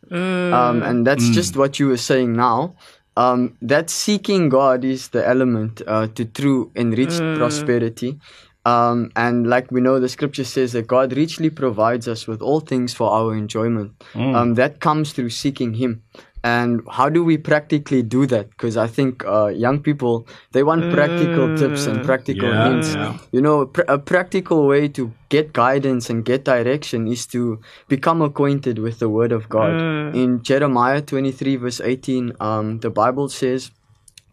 Um, 0.53 0.83
and 0.83 1.05
that's 1.07 1.29
just 1.33 1.57
what 1.57 1.79
you 1.79 1.87
were 1.87 1.97
saying 1.97 2.33
now. 2.33 2.75
Um, 3.17 3.57
that 3.63 3.89
seeking 3.89 4.47
God 4.47 4.85
is 4.85 5.07
the 5.09 5.27
element 5.27 5.81
uh, 5.87 6.05
to 6.13 6.23
true 6.23 6.71
enriched 6.75 7.19
prosperity. 7.33 8.19
Um, 8.67 9.11
and 9.15 9.47
like 9.53 9.71
we 9.71 9.79
know, 9.81 9.99
the 9.99 10.09
scripture 10.09 10.43
says 10.43 10.71
that 10.73 10.87
God 10.87 11.15
richly 11.23 11.49
provides 11.49 12.07
us 12.13 12.27
with 12.27 12.41
all 12.41 12.59
things 12.71 12.93
for 12.99 13.07
our 13.19 13.31
enjoyment. 13.43 13.91
Um, 14.37 14.55
that 14.55 14.79
comes 14.87 15.13
through 15.13 15.29
seeking 15.43 15.75
Him. 15.83 16.01
And 16.43 16.81
how 16.97 17.07
do 17.09 17.21
we 17.29 17.35
practically 17.37 18.01
do 18.03 18.25
that? 18.33 18.49
Because 18.51 18.75
I 18.77 18.87
think 18.97 19.23
uh, 19.25 19.47
young 19.65 19.79
people 19.87 20.27
they 20.53 20.63
want 20.63 20.81
practical 20.97 21.47
tips 21.61 21.87
and 21.87 22.03
practical 22.09 22.49
Yeah, 22.49 22.67
hints. 22.67 22.89
yeah. 22.95 23.13
You 23.35 23.41
know, 23.41 23.57
pr- 23.65 23.89
a 23.95 23.97
practical 24.11 24.67
way 24.67 24.87
to 24.99 25.11
get 25.29 25.51
guidance 25.53 26.09
and 26.11 26.23
get 26.31 26.45
direction 26.45 27.07
is 27.15 27.25
to 27.27 27.59
become 27.95 28.21
acquainted 28.21 28.79
with 28.79 28.99
the 28.99 29.09
Word 29.17 29.31
of 29.39 29.49
God. 29.49 29.75
In 30.23 30.41
Jeremiah 30.51 31.01
23, 31.01 31.55
verse 31.57 31.81
18, 31.81 32.33
um, 32.39 32.79
the 32.79 32.89
Bible 32.89 33.27
says, 33.29 33.71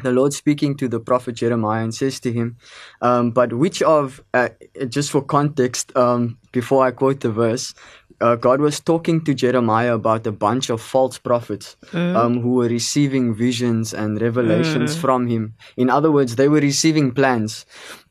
the 0.04 0.12
Lord 0.12 0.32
speaking 0.32 0.76
to 0.76 0.88
the 0.88 1.00
prophet 1.00 1.34
Jeremiah 1.34 1.82
and 1.82 1.94
says 1.94 2.20
to 2.20 2.32
him, 2.32 2.56
um, 3.02 3.32
But 3.32 3.52
which 3.52 3.82
of, 3.82 4.22
uh, 4.32 4.50
just 4.88 5.10
for 5.10 5.22
context, 5.22 5.96
um, 5.96 6.38
before 6.52 6.84
I 6.86 6.92
quote 6.92 7.20
the 7.20 7.30
verse, 7.32 7.74
uh, 8.20 8.36
God 8.36 8.60
was 8.60 8.78
talking 8.80 9.24
to 9.24 9.34
Jeremiah 9.34 9.94
about 9.94 10.26
a 10.26 10.32
bunch 10.32 10.70
of 10.70 10.80
false 10.80 11.18
prophets 11.18 11.76
um, 11.92 12.40
who 12.40 12.54
were 12.54 12.68
receiving 12.68 13.34
visions 13.34 13.92
and 13.92 14.20
revelations 14.20 14.94
from 14.94 15.26
him. 15.26 15.54
In 15.76 15.90
other 15.90 16.12
words, 16.12 16.36
they 16.36 16.48
were 16.48 16.60
receiving 16.60 17.12
plans. 17.12 17.66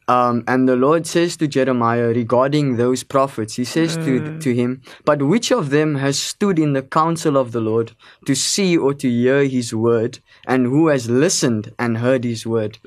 Um, 0.08 0.44
and 0.48 0.68
the 0.68 0.76
Lord 0.76 1.08
says 1.08 1.38
to 1.38 1.48
Jeremiah 1.48 2.08
regarding 2.08 2.78
those 2.78 3.04
prophets, 3.04 3.56
He 3.56 3.64
says 3.64 3.98
to, 3.98 4.22
to 4.40 4.54
him, 4.54 4.82
But 5.06 5.22
which 5.22 5.52
of 5.52 5.70
them 5.70 5.96
has 5.96 6.20
stood 6.20 6.60
in 6.60 6.74
the 6.74 6.82
counsel 6.82 7.38
of 7.38 7.52
the 7.52 7.62
Lord 7.62 7.94
to 8.26 8.36
see 8.36 8.78
or 8.78 8.94
to 8.96 9.10
hear 9.10 9.46
His 9.46 9.74
word, 9.74 10.20
and 10.48 10.66
who 10.66 10.88
has 10.88 11.10
listened 11.10 11.74
and 11.80 11.98
heard 11.98 12.24
His 12.24 12.46
word? 12.46 12.80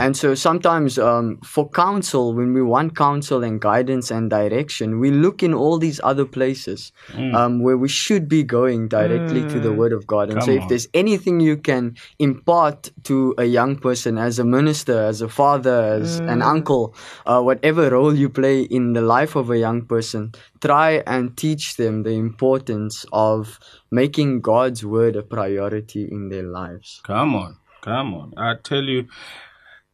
And 0.00 0.16
so 0.16 0.34
sometimes 0.34 0.98
um, 0.98 1.38
for 1.44 1.68
counsel, 1.70 2.34
when 2.34 2.52
we 2.52 2.62
want 2.62 2.96
counsel 2.96 3.44
and 3.44 3.60
guidance 3.60 4.10
and 4.10 4.28
direction, 4.28 4.98
we 4.98 5.10
look 5.10 5.42
in 5.42 5.54
all 5.54 5.78
these 5.78 6.00
other 6.02 6.24
places 6.24 6.92
um, 7.34 7.62
where 7.62 7.76
we 7.76 7.88
should 7.88 8.28
be 8.28 8.42
going 8.42 8.88
directly 8.88 9.44
to 9.44 9.60
the 9.60 9.72
word 9.72 9.92
of 9.92 10.06
God. 10.06 10.30
And 10.30 10.42
so 10.42 10.50
if 10.50 10.62
on. 10.62 10.68
there's 10.68 10.88
anything 10.94 11.40
you 11.40 11.56
can 11.56 11.96
impart 12.18 12.90
to 13.04 13.34
a 13.38 13.44
young 13.44 13.76
person 13.76 14.18
as 14.18 14.38
a 14.38 14.44
minister, 14.44 14.98
as 15.02 15.20
a 15.20 15.28
father, 15.28 15.82
as 16.00 16.20
an 16.26 16.42
uncle, 16.42 16.63
uh, 16.70 17.40
whatever 17.40 17.90
role 17.90 18.14
you 18.14 18.28
play 18.28 18.62
in 18.62 18.92
the 18.92 19.00
life 19.00 19.36
of 19.36 19.50
a 19.50 19.58
young 19.58 19.86
person, 19.86 20.32
try 20.60 21.02
and 21.06 21.36
teach 21.36 21.76
them 21.76 22.02
the 22.02 22.10
importance 22.10 23.04
of 23.12 23.58
making 23.90 24.40
God's 24.40 24.84
word 24.84 25.16
a 25.16 25.22
priority 25.22 26.08
in 26.10 26.28
their 26.28 26.42
lives. 26.42 27.00
Come 27.04 27.34
on, 27.34 27.56
come 27.80 28.14
on. 28.14 28.34
I 28.36 28.54
tell 28.62 28.82
you, 28.84 29.08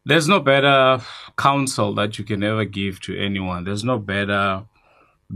there's 0.04 0.28
no 0.28 0.40
better 0.40 1.00
counsel 1.37 1.94
that 1.94 2.18
you 2.18 2.24
can 2.24 2.42
ever 2.42 2.64
give 2.64 3.00
to 3.02 3.18
anyone. 3.18 3.64
There's 3.64 3.85
no 3.85 3.98
better 3.98 4.64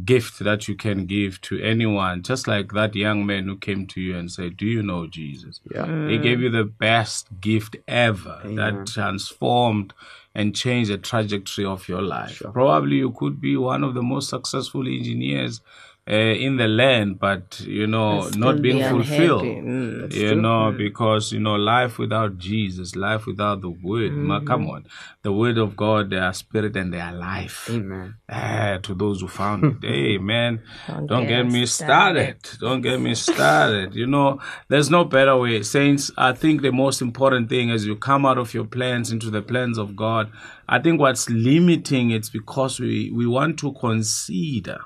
gift 0.05 0.40
that 0.40 0.66
you 0.66 0.75
can 0.75 1.07
give 1.07 1.40
to 1.42 1.61
anyone. 1.62 2.23
Just 2.23 2.49
like 2.49 2.73
that 2.73 2.94
young 2.94 3.25
man 3.27 3.44
who 3.44 3.57
came 3.57 3.87
to 3.88 4.01
you 4.01 4.16
and 4.16 4.31
said, 4.31 4.57
Do 4.57 4.66
you 4.66 4.83
know 4.83 5.07
Jesus? 5.07 5.61
Yeah. 5.73 6.09
He 6.09 6.18
gave 6.18 6.40
you 6.40 6.51
the 6.51 6.64
best 6.64 7.29
gift 7.40 7.77
ever 7.87 8.40
that 8.44 8.87
transformed 8.87 9.92
and 10.35 10.55
change 10.55 10.88
the 10.88 10.99
trajectory 10.99 11.64
of 11.64 11.88
your 11.88 12.03
life. 12.03 12.42
Probably 12.53 12.97
you 12.97 13.11
could 13.12 13.40
be 13.40 13.57
one 13.57 13.85
of 13.85 13.94
the 13.94 14.03
most 14.03 14.29
successful 14.29 14.87
engineers 14.87 15.61
uh, 16.07 16.14
in 16.14 16.59
the 16.59 16.69
land, 16.69 17.19
but 17.19 17.61
you 17.61 17.87
know, 17.87 18.29
not 18.37 18.61
being 18.61 18.77
be 18.77 18.83
fulfilled. 18.83 19.43
Mm. 19.43 20.12
you 20.12 20.35
know, 20.35 20.71
because 20.71 21.33
you 21.33 21.40
know, 21.40 21.55
life 21.55 21.99
without 21.99 22.37
Jesus, 22.37 22.95
life 22.95 23.25
without 23.25 23.62
the 23.62 23.71
Word. 23.71 24.12
Ma, 24.12 24.40
come 24.40 24.69
on, 24.69 24.87
the 25.23 25.33
Word 25.33 25.57
of 25.57 25.75
God, 25.75 26.11
they 26.11 26.19
are 26.19 26.35
spirit 26.35 26.77
and 26.77 26.93
they 26.93 27.01
are 27.01 27.14
life. 27.14 27.71
Amen. 27.71 28.17
Ah, 28.29 28.79
to 28.83 28.95
those 28.95 29.23
who 29.23 29.29
found 29.29 29.83
it. 29.83 29.85
Amen. 29.88 30.61
Don't 30.87 31.07
don't, 31.07 31.27
get 31.27 31.45
get 31.45 31.53
me 31.53 31.62
us 31.62 31.73
started. 31.73 32.37
Don't 32.61 32.83
get 32.83 33.01
me 33.01 33.14
started. 33.14 33.95
You 33.95 34.07
know, 34.07 34.40
there's 34.69 34.90
no 34.90 35.05
better 35.05 35.38
way. 35.38 35.62
Saints, 35.62 36.11
I 36.19 36.33
think 36.33 36.61
the 36.61 36.73
most 36.73 37.01
important 37.01 37.49
thing 37.49 37.71
as 37.71 37.87
you 37.87 37.97
come 37.97 38.27
out 38.27 38.37
of 38.37 38.53
your 38.53 38.64
plans 38.67 39.11
into 39.11 39.31
the 39.31 39.40
plans 39.40 39.79
of 39.79 39.97
God, 39.97 40.31
I 40.69 40.81
think 40.81 41.01
what's 41.01 41.31
limiting 41.31 42.11
it's 42.11 42.29
because 42.29 42.79
we, 42.79 43.11
we 43.11 43.27
want 43.27 43.59
to 43.61 43.73
consider. 43.73 44.81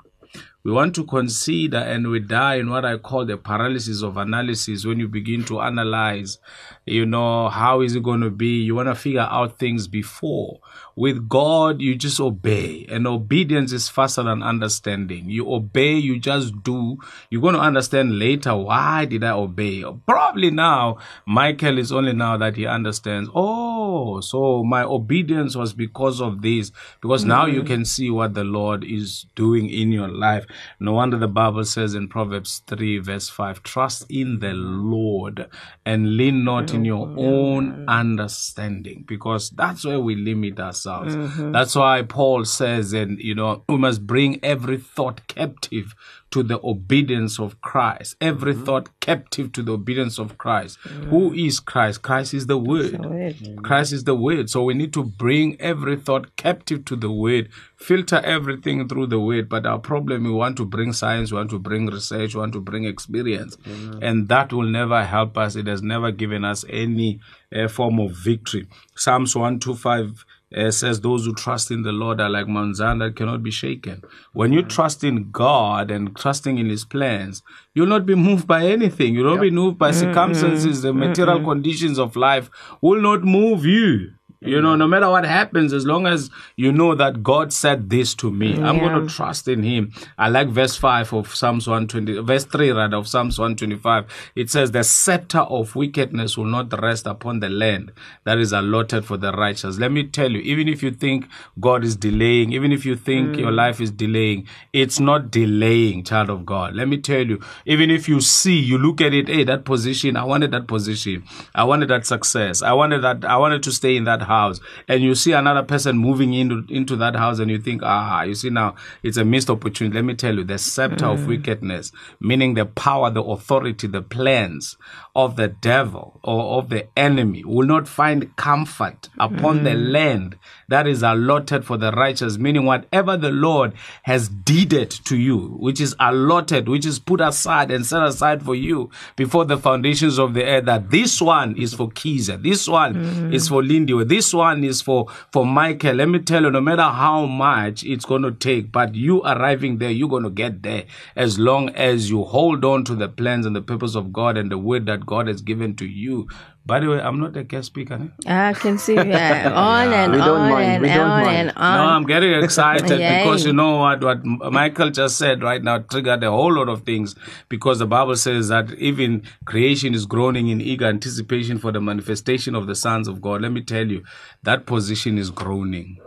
We 0.64 0.72
want 0.72 0.94
to 0.96 1.04
consider 1.04 1.78
and 1.78 2.08
we 2.08 2.18
die 2.20 2.56
in 2.56 2.68
what 2.68 2.84
I 2.84 2.98
call 2.98 3.24
the 3.24 3.36
paralysis 3.36 4.02
of 4.02 4.16
analysis 4.16 4.84
when 4.84 4.98
you 4.98 5.06
begin 5.06 5.44
to 5.44 5.60
analyze, 5.60 6.38
you 6.84 7.06
know, 7.06 7.48
how 7.48 7.80
is 7.80 7.94
it 7.94 8.02
going 8.02 8.22
to 8.22 8.30
be? 8.30 8.62
You 8.62 8.74
want 8.74 8.88
to 8.88 8.94
figure 8.94 9.20
out 9.30 9.58
things 9.58 9.86
before. 9.86 10.58
With 10.98 11.28
God, 11.28 11.80
you 11.80 11.94
just 11.94 12.18
obey, 12.18 12.84
and 12.88 13.06
obedience 13.06 13.70
is 13.70 13.88
faster 13.88 14.24
than 14.24 14.42
understanding. 14.42 15.30
You 15.30 15.48
obey, 15.48 15.94
you 15.94 16.18
just 16.18 16.64
do. 16.64 16.98
You're 17.30 17.40
going 17.40 17.54
to 17.54 17.60
understand 17.60 18.18
later 18.18 18.56
why 18.56 19.04
did 19.04 19.22
I 19.22 19.30
obey? 19.30 19.84
Probably 20.08 20.50
now, 20.50 20.98
Michael 21.24 21.78
is 21.78 21.92
only 21.92 22.14
now 22.14 22.36
that 22.38 22.56
he 22.56 22.66
understands. 22.66 23.30
Oh, 23.32 24.20
so 24.20 24.64
my 24.64 24.82
obedience 24.82 25.54
was 25.54 25.72
because 25.72 26.20
of 26.20 26.42
this. 26.42 26.72
Because 27.00 27.24
now 27.24 27.46
you 27.46 27.60
mm-hmm. 27.60 27.74
can 27.74 27.84
see 27.84 28.10
what 28.10 28.34
the 28.34 28.42
Lord 28.42 28.82
is 28.82 29.26
doing 29.36 29.70
in 29.70 29.92
your 29.92 30.08
life. 30.08 30.46
No 30.80 30.94
wonder 30.94 31.16
the 31.16 31.28
Bible 31.28 31.64
says 31.64 31.94
in 31.94 32.08
Proverbs 32.08 32.62
3, 32.66 32.98
verse 32.98 33.28
5, 33.28 33.62
trust 33.62 34.04
in 34.10 34.40
the 34.40 34.52
Lord 34.52 35.48
and 35.86 36.16
lean 36.16 36.42
not 36.42 36.74
in 36.74 36.80
oh, 36.80 36.84
your 36.84 37.14
own 37.16 37.88
understanding. 37.88 39.04
Because 39.06 39.50
that's 39.50 39.84
where 39.84 40.00
we 40.00 40.16
limit 40.16 40.58
ourselves. 40.58 40.87
Mm-hmm. 40.88 41.52
That's 41.52 41.74
why 41.74 42.02
Paul 42.02 42.44
says, 42.44 42.92
and 42.92 43.18
you 43.18 43.34
know, 43.34 43.64
we 43.68 43.76
must 43.76 44.06
bring 44.06 44.40
every 44.42 44.78
thought 44.78 45.26
captive 45.28 45.94
to 46.30 46.42
the 46.42 46.60
obedience 46.62 47.38
of 47.38 47.60
Christ. 47.60 48.16
Every 48.20 48.52
mm-hmm. 48.52 48.64
thought 48.64 49.00
captive 49.00 49.52
to 49.52 49.62
the 49.62 49.72
obedience 49.72 50.18
of 50.18 50.36
Christ. 50.36 50.78
Mm. 50.84 51.04
Who 51.04 51.32
is 51.32 51.58
Christ? 51.58 52.02
Christ 52.02 52.34
is 52.34 52.46
the 52.46 52.58
Word. 52.58 53.04
Word. 53.04 53.36
Mm-hmm. 53.36 53.58
Christ 53.60 53.92
is 53.92 54.04
the 54.04 54.14
Word. 54.14 54.50
So 54.50 54.62
we 54.64 54.74
need 54.74 54.92
to 54.92 55.04
bring 55.04 55.58
every 55.60 55.96
thought 55.96 56.36
captive 56.36 56.84
to 56.86 56.96
the 56.96 57.10
Word, 57.10 57.48
filter 57.76 58.20
everything 58.24 58.88
through 58.88 59.06
the 59.06 59.20
Word. 59.20 59.48
But 59.48 59.64
our 59.64 59.78
problem, 59.78 60.24
we 60.24 60.30
want 60.30 60.58
to 60.58 60.66
bring 60.66 60.92
science, 60.92 61.32
we 61.32 61.38
want 61.38 61.50
to 61.50 61.58
bring 61.58 61.86
research, 61.86 62.34
we 62.34 62.40
want 62.40 62.52
to 62.52 62.60
bring 62.60 62.84
experience. 62.84 63.56
And 64.02 64.28
that 64.28 64.52
will 64.52 64.68
never 64.68 65.04
help 65.04 65.38
us. 65.38 65.56
It 65.56 65.66
has 65.66 65.82
never 65.82 66.12
given 66.12 66.44
us 66.44 66.64
any 66.68 67.20
uh, 67.54 67.68
form 67.68 67.98
of 67.98 68.12
victory. 68.12 68.66
Psalms 68.94 69.34
125 69.34 70.26
uh, 70.56 70.70
says 70.70 71.00
those 71.00 71.26
who 71.26 71.34
trust 71.34 71.70
in 71.70 71.82
the 71.82 71.92
Lord 71.92 72.20
are 72.20 72.30
like 72.30 72.48
Mount 72.48 72.76
Zion 72.76 72.98
that 72.98 73.16
cannot 73.16 73.42
be 73.42 73.50
shaken. 73.50 74.02
When 74.32 74.52
you 74.52 74.62
trust 74.62 75.04
in 75.04 75.30
God 75.30 75.90
and 75.90 76.16
trusting 76.16 76.58
in 76.58 76.68
His 76.68 76.84
plans, 76.84 77.42
you'll 77.74 77.86
not 77.86 78.06
be 78.06 78.14
moved 78.14 78.46
by 78.46 78.66
anything. 78.66 79.14
You'll 79.14 79.34
not 79.34 79.42
be 79.42 79.50
moved 79.50 79.78
by 79.78 79.90
mm, 79.90 79.94
mm, 79.94 80.00
circumstances. 80.00 80.82
The 80.82 80.92
mm, 80.92 81.08
material 81.08 81.44
conditions 81.44 81.98
of 81.98 82.16
life 82.16 82.50
will 82.80 83.00
not 83.00 83.24
move 83.24 83.64
you. 83.66 84.12
You 84.40 84.62
know, 84.62 84.76
no 84.76 84.86
matter 84.86 85.10
what 85.10 85.24
happens, 85.24 85.72
as 85.72 85.84
long 85.84 86.06
as 86.06 86.30
you 86.54 86.70
know 86.70 86.94
that 86.94 87.24
God 87.24 87.52
said 87.52 87.90
this 87.90 88.14
to 88.16 88.30
me, 88.30 88.54
I'm 88.54 88.78
going 88.78 89.04
to 89.04 89.12
trust 89.12 89.48
in 89.48 89.64
Him. 89.64 89.92
I 90.16 90.28
like 90.28 90.46
verse 90.46 90.76
5 90.76 91.12
of 91.12 91.34
Psalms 91.34 91.66
120, 91.66 92.20
verse 92.20 92.44
3 92.44 92.70
rather 92.70 92.98
of 92.98 93.08
Psalms 93.08 93.36
125. 93.36 94.32
It 94.36 94.48
says, 94.48 94.70
The 94.70 94.84
scepter 94.84 95.40
of 95.40 95.74
wickedness 95.74 96.38
will 96.38 96.44
not 96.44 96.72
rest 96.80 97.08
upon 97.08 97.40
the 97.40 97.48
land 97.48 97.90
that 98.22 98.38
is 98.38 98.52
allotted 98.52 99.04
for 99.04 99.16
the 99.16 99.32
righteous. 99.32 99.76
Let 99.76 99.90
me 99.90 100.04
tell 100.04 100.30
you, 100.30 100.38
even 100.38 100.68
if 100.68 100.84
you 100.84 100.92
think 100.92 101.26
God 101.58 101.82
is 101.82 101.96
delaying, 101.96 102.52
even 102.52 102.70
if 102.70 102.86
you 102.86 102.94
think 102.94 103.36
your 103.36 103.50
mm. 103.50 103.56
life 103.56 103.80
is 103.80 103.90
delaying, 103.90 104.46
it's 104.72 105.00
not 105.00 105.32
delaying, 105.32 106.04
child 106.04 106.30
of 106.30 106.46
God. 106.46 106.76
Let 106.76 106.86
me 106.86 106.98
tell 106.98 107.26
you, 107.26 107.42
even 107.66 107.90
if 107.90 108.08
you 108.08 108.20
see, 108.20 108.56
you 108.56 108.78
look 108.78 109.00
at 109.00 109.12
it, 109.12 109.26
hey, 109.26 109.42
that 109.42 109.64
position, 109.64 110.16
I 110.16 110.22
wanted 110.22 110.52
that 110.52 110.68
position. 110.68 111.24
I 111.56 111.64
wanted 111.64 111.88
that 111.88 112.06
success. 112.06 112.62
I 112.62 112.72
wanted 112.72 113.02
that, 113.02 113.24
I 113.24 113.36
wanted 113.36 113.64
to 113.64 113.72
stay 113.72 113.96
in 113.96 114.04
that 114.04 114.27
house. 114.28 114.60
And 114.86 115.02
you 115.02 115.14
see 115.14 115.32
another 115.32 115.62
person 115.62 115.98
moving 115.98 116.34
into, 116.34 116.64
into 116.68 116.94
that 116.96 117.16
house 117.16 117.40
and 117.40 117.50
you 117.50 117.58
think, 117.58 117.82
ah, 117.82 118.22
you 118.22 118.34
see 118.34 118.50
now, 118.50 118.76
it's 119.02 119.16
a 119.16 119.24
missed 119.24 119.50
opportunity. 119.50 119.96
Let 119.96 120.04
me 120.04 120.14
tell 120.14 120.36
you, 120.36 120.44
the 120.44 120.58
scepter 120.58 121.06
of 121.06 121.20
mm. 121.20 121.26
wickedness, 121.26 121.90
meaning 122.20 122.54
the 122.54 122.66
power, 122.66 123.10
the 123.10 123.22
authority, 123.22 123.86
the 123.86 124.02
plans 124.02 124.76
of 125.16 125.34
the 125.34 125.48
devil 125.48 126.20
or 126.22 126.58
of 126.58 126.68
the 126.68 126.86
enemy 126.96 127.42
will 127.44 127.66
not 127.66 127.88
find 127.88 128.36
comfort 128.36 129.08
upon 129.18 129.64
the 129.64 129.70
mm. 129.70 129.92
land 129.92 130.38
that 130.68 130.86
is 130.86 131.02
allotted 131.02 131.64
for 131.64 131.76
the 131.76 131.90
righteous, 131.92 132.38
meaning 132.38 132.64
whatever 132.64 133.16
the 133.16 133.30
Lord 133.30 133.72
has 134.02 134.28
deeded 134.28 134.90
to 134.90 135.16
you, 135.16 135.56
which 135.58 135.80
is 135.80 135.96
allotted, 135.98 136.68
which 136.68 136.86
is 136.86 136.98
put 136.98 137.20
aside 137.20 137.70
and 137.70 137.84
set 137.84 138.02
aside 138.02 138.44
for 138.44 138.54
you 138.54 138.90
before 139.16 139.44
the 139.44 139.56
foundations 139.56 140.18
of 140.18 140.34
the 140.34 140.44
earth, 140.44 140.66
that 140.66 140.90
this 140.90 141.20
one 141.20 141.56
is 141.56 141.74
for 141.74 141.88
Kiza, 141.88 142.40
this 142.42 142.68
one 142.68 142.94
mm. 142.94 143.34
is 143.34 143.48
for 143.48 143.62
Lindy, 143.62 143.94
this 144.18 144.34
one 144.34 144.64
is 144.64 144.82
for, 144.82 145.06
for 145.30 145.46
Michael. 145.46 145.94
Let 145.94 146.08
me 146.08 146.18
tell 146.18 146.42
you, 146.42 146.50
no 146.50 146.60
matter 146.60 146.82
how 146.82 147.24
much 147.26 147.84
it's 147.84 148.04
going 148.04 148.22
to 148.22 148.32
take, 148.32 148.72
but 148.72 148.96
you 148.96 149.22
arriving 149.22 149.78
there, 149.78 149.92
you're 149.92 150.08
going 150.08 150.24
to 150.24 150.30
get 150.30 150.64
there 150.64 150.86
as 151.14 151.38
long 151.38 151.68
as 151.68 152.10
you 152.10 152.24
hold 152.24 152.64
on 152.64 152.82
to 152.86 152.96
the 152.96 153.08
plans 153.08 153.46
and 153.46 153.54
the 153.54 153.62
purpose 153.62 153.94
of 153.94 154.12
God 154.12 154.36
and 154.36 154.50
the 154.50 154.58
word 154.58 154.86
that 154.86 155.06
God 155.06 155.28
has 155.28 155.40
given 155.40 155.76
to 155.76 155.86
you. 155.86 156.26
By 156.68 156.80
the 156.80 156.88
way, 156.90 157.00
I'm 157.00 157.18
not 157.18 157.34
a 157.34 157.44
guest 157.44 157.68
speaker. 157.68 157.94
eh? 158.26 158.48
I 158.50 158.52
can 158.52 158.76
see 158.78 158.92
you 158.92 159.00
uh, 159.00 159.52
on 159.68 159.92
and 160.00 160.12
We 160.12 160.18
don't 160.18 160.40
on 160.52 160.62
and 160.62 160.82
we 160.82 160.90
on 160.90 161.08
mind. 161.08 161.36
and 161.48 161.52
on. 161.56 161.76
No, 161.78 161.84
I'm 161.94 162.04
getting 162.04 162.34
excited 162.44 163.00
Yay. 163.04 163.18
because 163.24 163.46
you 163.46 163.54
know 163.54 163.76
what 163.76 164.04
what 164.04 164.22
Michael 164.58 164.90
just 164.90 165.16
said 165.16 165.42
right 165.42 165.62
now 165.62 165.78
triggered 165.78 166.22
a 166.22 166.30
whole 166.30 166.52
lot 166.52 166.68
of 166.68 166.82
things 166.82 167.14
because 167.48 167.78
the 167.78 167.86
Bible 167.86 168.16
says 168.16 168.48
that 168.48 168.70
even 168.90 169.22
creation 169.46 169.94
is 169.94 170.04
groaning 170.04 170.48
in 170.48 170.60
eager 170.60 170.84
anticipation 170.86 171.58
for 171.58 171.72
the 171.72 171.80
manifestation 171.80 172.54
of 172.54 172.66
the 172.66 172.74
sons 172.74 173.08
of 173.08 173.22
God. 173.22 173.40
Let 173.40 173.52
me 173.52 173.62
tell 173.62 173.86
you, 173.86 174.04
that 174.42 174.66
position 174.66 175.16
is 175.16 175.30
groaning. 175.30 175.98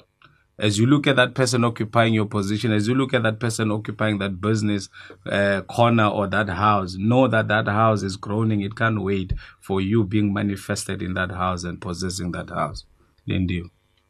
As 0.58 0.78
you 0.78 0.86
look 0.86 1.08
at 1.08 1.16
that 1.16 1.34
person 1.34 1.64
occupying 1.64 2.14
your 2.14 2.26
position, 2.26 2.72
as 2.72 2.88
you 2.88 2.94
look 2.94 3.14
at 3.14 3.24
that 3.24 3.40
person 3.40 3.72
occupying 3.72 4.20
that 4.20 4.40
business 4.40 4.90
uh, 5.26 5.62
corner 5.62 6.08
or 6.08 6.28
that 6.28 6.50
house, 6.50 6.96
know 6.96 7.28
that 7.28 7.48
that 7.48 7.68
house 7.68 8.04
is 8.04 8.18
groaning. 8.18 8.62
It 8.62 8.76
can't 8.76 9.02
wait 9.02 9.34
for 9.60 9.82
you 9.82 10.04
being 10.04 10.34
manifested 10.34 11.02
in 11.02 11.14
that 11.16 11.32
house 11.32 11.64
and 11.64 11.82
possessing 11.82 12.32
that 12.34 12.50
house. 12.50 12.86
Lindy, 13.26 13.64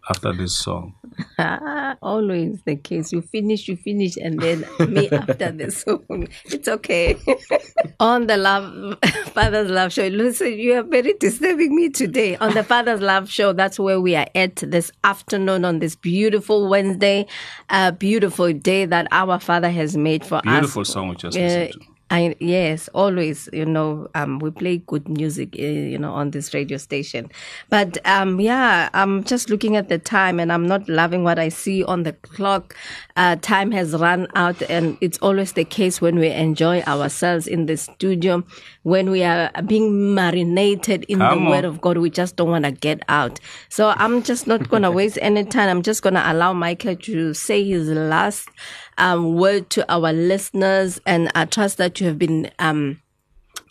after 0.09 0.33
this 0.33 0.55
song. 0.55 0.95
Always 2.01 2.61
the 2.63 2.75
case. 2.75 3.11
You 3.11 3.21
finish, 3.21 3.67
you 3.67 3.75
finish, 3.75 4.17
and 4.17 4.39
then 4.39 4.65
me 4.91 5.09
after 5.11 5.51
the 5.51 5.71
song. 5.71 6.27
It's 6.45 6.67
okay. 6.67 7.17
on 7.99 8.27
the 8.27 8.37
love 8.37 8.97
Father's 9.33 9.69
Love 9.69 9.93
Show. 9.93 10.07
Listen, 10.07 10.53
you 10.57 10.73
are 10.73 10.83
very 10.83 11.13
disturbing 11.13 11.75
me 11.75 11.89
today. 11.89 12.35
On 12.37 12.53
the 12.53 12.63
Father's 12.63 13.01
Love 13.01 13.29
Show, 13.29 13.53
that's 13.53 13.79
where 13.79 13.99
we 13.99 14.15
are 14.15 14.27
at 14.35 14.55
this 14.57 14.91
afternoon 15.03 15.65
on 15.65 15.79
this 15.79 15.95
beautiful 15.95 16.67
Wednesday, 16.69 17.25
a 17.69 17.91
beautiful 17.91 18.51
day 18.53 18.85
that 18.85 19.07
our 19.11 19.39
Father 19.39 19.69
has 19.69 19.95
made 19.97 20.25
for 20.25 20.35
us. 20.37 20.43
Beautiful 20.43 20.85
song 20.85 21.09
we 21.09 21.15
just 21.15 21.37
Uh, 21.37 21.41
listened 21.41 21.73
to. 21.73 21.90
I 22.11 22.35
yes, 22.39 22.89
always. 22.89 23.47
You 23.53 23.65
know, 23.65 24.09
um, 24.15 24.39
we 24.39 24.51
play 24.51 24.77
good 24.79 25.07
music. 25.07 25.55
Uh, 25.57 25.63
you 25.63 25.97
know, 25.97 26.11
on 26.11 26.31
this 26.31 26.53
radio 26.53 26.77
station. 26.77 27.31
But 27.69 27.97
um, 28.05 28.41
yeah, 28.41 28.89
I'm 28.93 29.23
just 29.23 29.49
looking 29.49 29.77
at 29.77 29.87
the 29.87 29.97
time, 29.97 30.37
and 30.37 30.51
I'm 30.51 30.67
not 30.67 30.87
loving 30.89 31.23
what 31.23 31.39
I 31.39 31.47
see 31.47 31.85
on 31.85 32.03
the 32.03 32.11
clock. 32.11 32.75
Uh, 33.15 33.37
time 33.37 33.71
has 33.71 33.93
run 33.93 34.27
out, 34.35 34.61
and 34.63 34.97
it's 34.99 35.17
always 35.19 35.53
the 35.53 35.63
case 35.63 36.01
when 36.01 36.19
we 36.19 36.27
enjoy 36.27 36.81
ourselves 36.81 37.47
in 37.47 37.65
the 37.65 37.77
studio, 37.77 38.43
when 38.83 39.11
we 39.11 39.23
are 39.23 39.51
being 39.65 40.13
marinated 40.15 41.03
in 41.05 41.19
Come 41.19 41.43
the 41.43 41.49
Word 41.49 41.65
of 41.65 41.81
God. 41.81 41.97
We 41.97 42.09
just 42.09 42.35
don't 42.35 42.49
want 42.49 42.65
to 42.65 42.71
get 42.71 43.03
out. 43.09 43.39
So 43.69 43.93
I'm 43.97 44.23
just 44.23 44.47
not 44.47 44.69
gonna 44.69 44.91
waste 44.99 45.19
any 45.21 45.43
time. 45.43 45.69
I'm 45.69 45.81
just 45.81 46.01
gonna 46.01 46.23
allow 46.25 46.53
Michael 46.53 46.95
to 46.95 47.33
say 47.33 47.63
his 47.63 47.89
last 47.89 48.49
um, 48.97 49.35
word 49.35 49.69
to 49.71 49.91
our 49.91 50.13
listeners, 50.13 50.99
and 51.05 51.31
I 51.35 51.45
trust 51.45 51.77
that 51.77 51.99
you 51.99 52.07
have 52.07 52.17
been 52.17 52.51
um, 52.59 53.01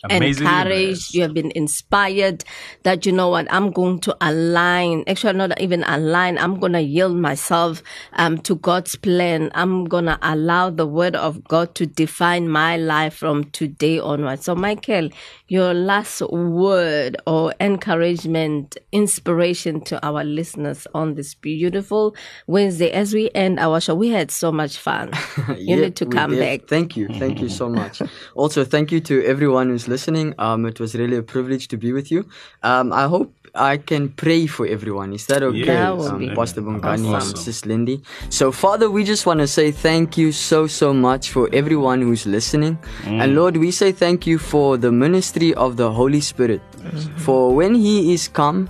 Amazingly 0.03 0.51
encouraged, 0.51 1.13
you 1.13 1.21
have 1.21 1.33
been 1.33 1.51
inspired 1.55 2.43
that 2.83 3.05
you 3.05 3.11
know 3.11 3.29
what 3.29 3.47
I'm 3.51 3.71
going 3.71 3.99
to 4.01 4.17
align, 4.21 5.03
actually 5.07 5.33
not 5.33 5.59
even 5.61 5.83
align, 5.83 6.37
I'm 6.39 6.59
going 6.59 6.73
to 6.73 6.81
yield 6.81 7.15
myself 7.17 7.83
um, 8.13 8.39
to 8.39 8.55
God's 8.55 8.95
plan. 8.95 9.51
I'm 9.53 9.85
going 9.85 10.05
to 10.05 10.17
allow 10.21 10.69
the 10.71 10.87
word 10.87 11.15
of 11.15 11.43
God 11.43 11.75
to 11.75 11.85
define 11.85 12.49
my 12.49 12.77
life 12.77 13.15
from 13.15 13.45
today 13.51 13.99
onwards. 13.99 14.45
So 14.45 14.55
Michael, 14.55 15.09
your 15.47 15.73
last 15.73 16.21
word 16.31 17.17
or 17.27 17.53
encouragement, 17.59 18.77
inspiration 18.91 19.81
to 19.81 20.03
our 20.05 20.23
listeners 20.23 20.87
on 20.93 21.15
this 21.15 21.35
beautiful 21.35 22.15
Wednesday 22.47 22.91
as 22.91 23.13
we 23.13 23.29
end 23.35 23.59
our 23.59 23.79
show. 23.81 23.95
We 23.95 24.09
had 24.09 24.31
so 24.31 24.51
much 24.51 24.77
fun. 24.77 25.11
you 25.57 25.75
Yeah, 25.75 25.75
need 25.75 25.95
to 25.97 26.05
come 26.05 26.37
back. 26.37 26.67
Thank 26.67 26.95
you. 26.97 27.07
Thank 27.09 27.41
you 27.41 27.49
so 27.49 27.69
much. 27.69 28.01
also, 28.35 28.63
thank 28.63 28.91
you 28.91 28.99
to 29.01 29.23
everyone 29.25 29.69
who's 29.69 29.80
listening. 29.87 30.33
Um, 30.37 30.65
it 30.65 30.79
was 30.79 30.95
really 30.95 31.17
a 31.17 31.23
privilege 31.23 31.67
to 31.69 31.77
be 31.77 31.91
with 31.93 32.11
you. 32.11 32.25
Um, 32.63 32.91
I 32.93 33.07
hope 33.07 33.33
I 33.53 33.77
can 33.77 34.09
pray 34.09 34.47
for 34.47 34.65
everyone. 34.65 35.11
Is 35.13 35.25
that 35.27 35.43
okay? 35.43 35.57
Yes, 35.57 36.03
That 36.05 36.11
um, 36.13 36.19
be 36.19 36.29
Pastor 36.29 36.61
Bongani 36.61 37.11
awesome. 37.13 37.29
and 37.29 37.37
Sis 37.37 37.65
Lindy. 37.65 38.01
So, 38.29 38.51
Father, 38.51 38.89
we 38.89 39.03
just 39.03 39.25
want 39.25 39.39
to 39.41 39.47
say 39.47 39.71
thank 39.71 40.17
you 40.17 40.31
so, 40.31 40.67
so 40.67 40.93
much 40.93 41.29
for 41.31 41.49
everyone 41.51 42.01
who's 42.01 42.25
listening. 42.25 42.77
And 43.05 43.35
Lord, 43.35 43.57
we 43.57 43.71
say 43.71 43.91
thank 43.91 44.25
you 44.25 44.37
for 44.39 44.77
the 44.77 44.91
ministry 44.91 45.53
of 45.55 45.75
the 45.77 45.91
Holy 45.91 46.21
Spirit. 46.21 46.61
For 47.17 47.53
when 47.53 47.75
He 47.75 48.13
is 48.13 48.27
come, 48.27 48.69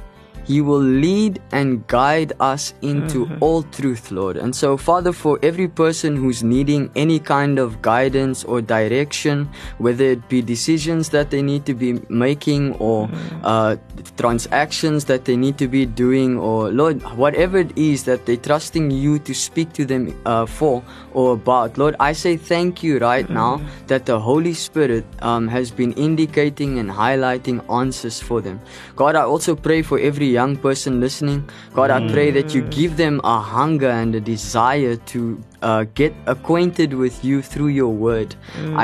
he 0.52 0.60
will 0.60 0.84
lead 0.84 1.40
and 1.54 1.88
guide 1.88 2.34
us 2.42 2.74
into 2.82 3.24
all 3.40 3.64
truth, 3.64 4.12
Lord. 4.12 4.36
And 4.36 4.54
so, 4.54 4.76
Father, 4.76 5.14
for 5.14 5.40
every 5.42 5.70
person 5.70 6.18
who's 6.18 6.44
needing 6.44 6.92
any 6.96 7.20
kind 7.20 7.56
of 7.58 7.82
guidance 7.82 8.44
or 8.44 8.60
direction, 8.62 9.48
whether 9.78 10.04
it 10.04 10.28
be 10.28 10.42
decisions 10.42 11.10
that 11.16 11.32
they 11.32 11.42
need 11.42 11.64
to 11.72 11.74
be 11.74 11.92
making 12.10 12.76
or 12.84 13.08
uh, 13.44 13.78
transactions 14.18 15.06
that 15.06 15.24
they 15.24 15.38
need 15.38 15.58
to 15.58 15.70
be 15.70 15.86
doing, 15.86 16.38
or 16.38 16.70
Lord, 16.70 17.02
whatever 17.16 17.60
it 17.60 17.72
is 17.78 18.04
that 18.04 18.26
they're 18.26 18.36
trusting 18.52 18.92
you 18.92 19.20
to 19.20 19.34
speak 19.34 19.72
to 19.80 19.86
them 19.86 20.12
uh, 20.26 20.46
for 20.46 20.84
or 21.14 21.34
about, 21.34 21.78
Lord, 21.78 21.96
I 22.00 22.12
say 22.12 22.36
thank 22.36 22.84
you 22.84 23.00
right 23.00 23.30
now 23.30 23.62
that 23.88 24.06
the 24.06 24.20
Holy 24.20 24.54
Spirit 24.54 25.06
um, 25.22 25.48
has 25.48 25.72
been 25.72 25.94
indicating 25.94 26.80
and 26.80 26.90
highlighting 26.90 27.64
answers 27.72 28.20
for 28.20 28.42
them. 28.42 28.60
God, 28.96 29.16
I 29.16 29.24
also 29.24 29.56
pray 29.56 29.82
for 29.82 30.00
every 30.00 30.28
young 30.42 30.56
person 30.58 31.00
listening. 31.00 31.40
God, 31.78 31.90
I 31.92 32.00
pray 32.12 32.32
that 32.32 32.56
you 32.56 32.62
give 32.82 32.98
them 32.98 33.22
a 33.24 33.40
hunger 33.40 33.92
and 34.02 34.16
a 34.16 34.22
desire 34.36 34.96
to 35.14 35.22
uh, 35.62 35.84
get 35.94 36.14
acquainted 36.26 36.94
with 36.94 37.24
you 37.24 37.42
through 37.42 37.72
your 37.82 37.94
word. 38.08 38.36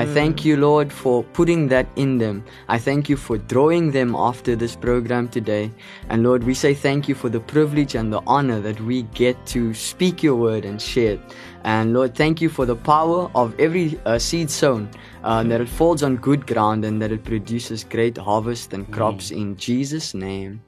I 0.02 0.06
thank 0.06 0.46
you, 0.46 0.58
Lord, 0.58 0.94
for 0.94 1.24
putting 1.40 1.68
that 1.70 1.88
in 1.96 2.20
them. 2.20 2.44
I 2.76 2.78
thank 2.78 3.10
you 3.10 3.18
for 3.18 3.38
drawing 3.54 3.92
them 3.92 4.16
after 4.16 4.56
this 4.56 4.76
program 4.76 5.28
today. 5.38 5.72
And 6.10 6.24
Lord, 6.24 6.44
we 6.44 6.54
say 6.54 6.74
thank 6.74 7.10
you 7.10 7.16
for 7.16 7.30
the 7.30 7.40
privilege 7.40 7.96
and 7.96 8.14
the 8.14 8.22
honor 8.28 8.60
that 8.62 8.80
we 8.82 9.04
get 9.24 9.36
to 9.48 9.74
speak 9.74 10.22
your 10.22 10.36
word 10.36 10.66
and 10.66 10.82
share 10.82 11.14
it. 11.14 11.22
And 11.64 11.94
Lord, 11.94 12.16
thank 12.16 12.40
you 12.42 12.50
for 12.50 12.66
the 12.66 12.76
power 12.76 13.30
of 13.34 13.60
every 13.60 14.00
uh, 14.06 14.20
seed 14.20 14.50
sown, 14.50 14.90
uh, 15.24 15.44
that 15.50 15.60
it 15.60 15.70
falls 15.80 16.04
on 16.04 16.18
good 16.18 16.46
ground 16.46 16.86
and 16.86 17.02
that 17.02 17.12
it 17.12 17.24
produces 17.24 17.84
great 17.84 18.18
harvest 18.18 18.74
and 18.74 18.86
crops 18.94 19.32
in 19.32 19.58
Jesus' 19.58 20.14
name. 20.14 20.62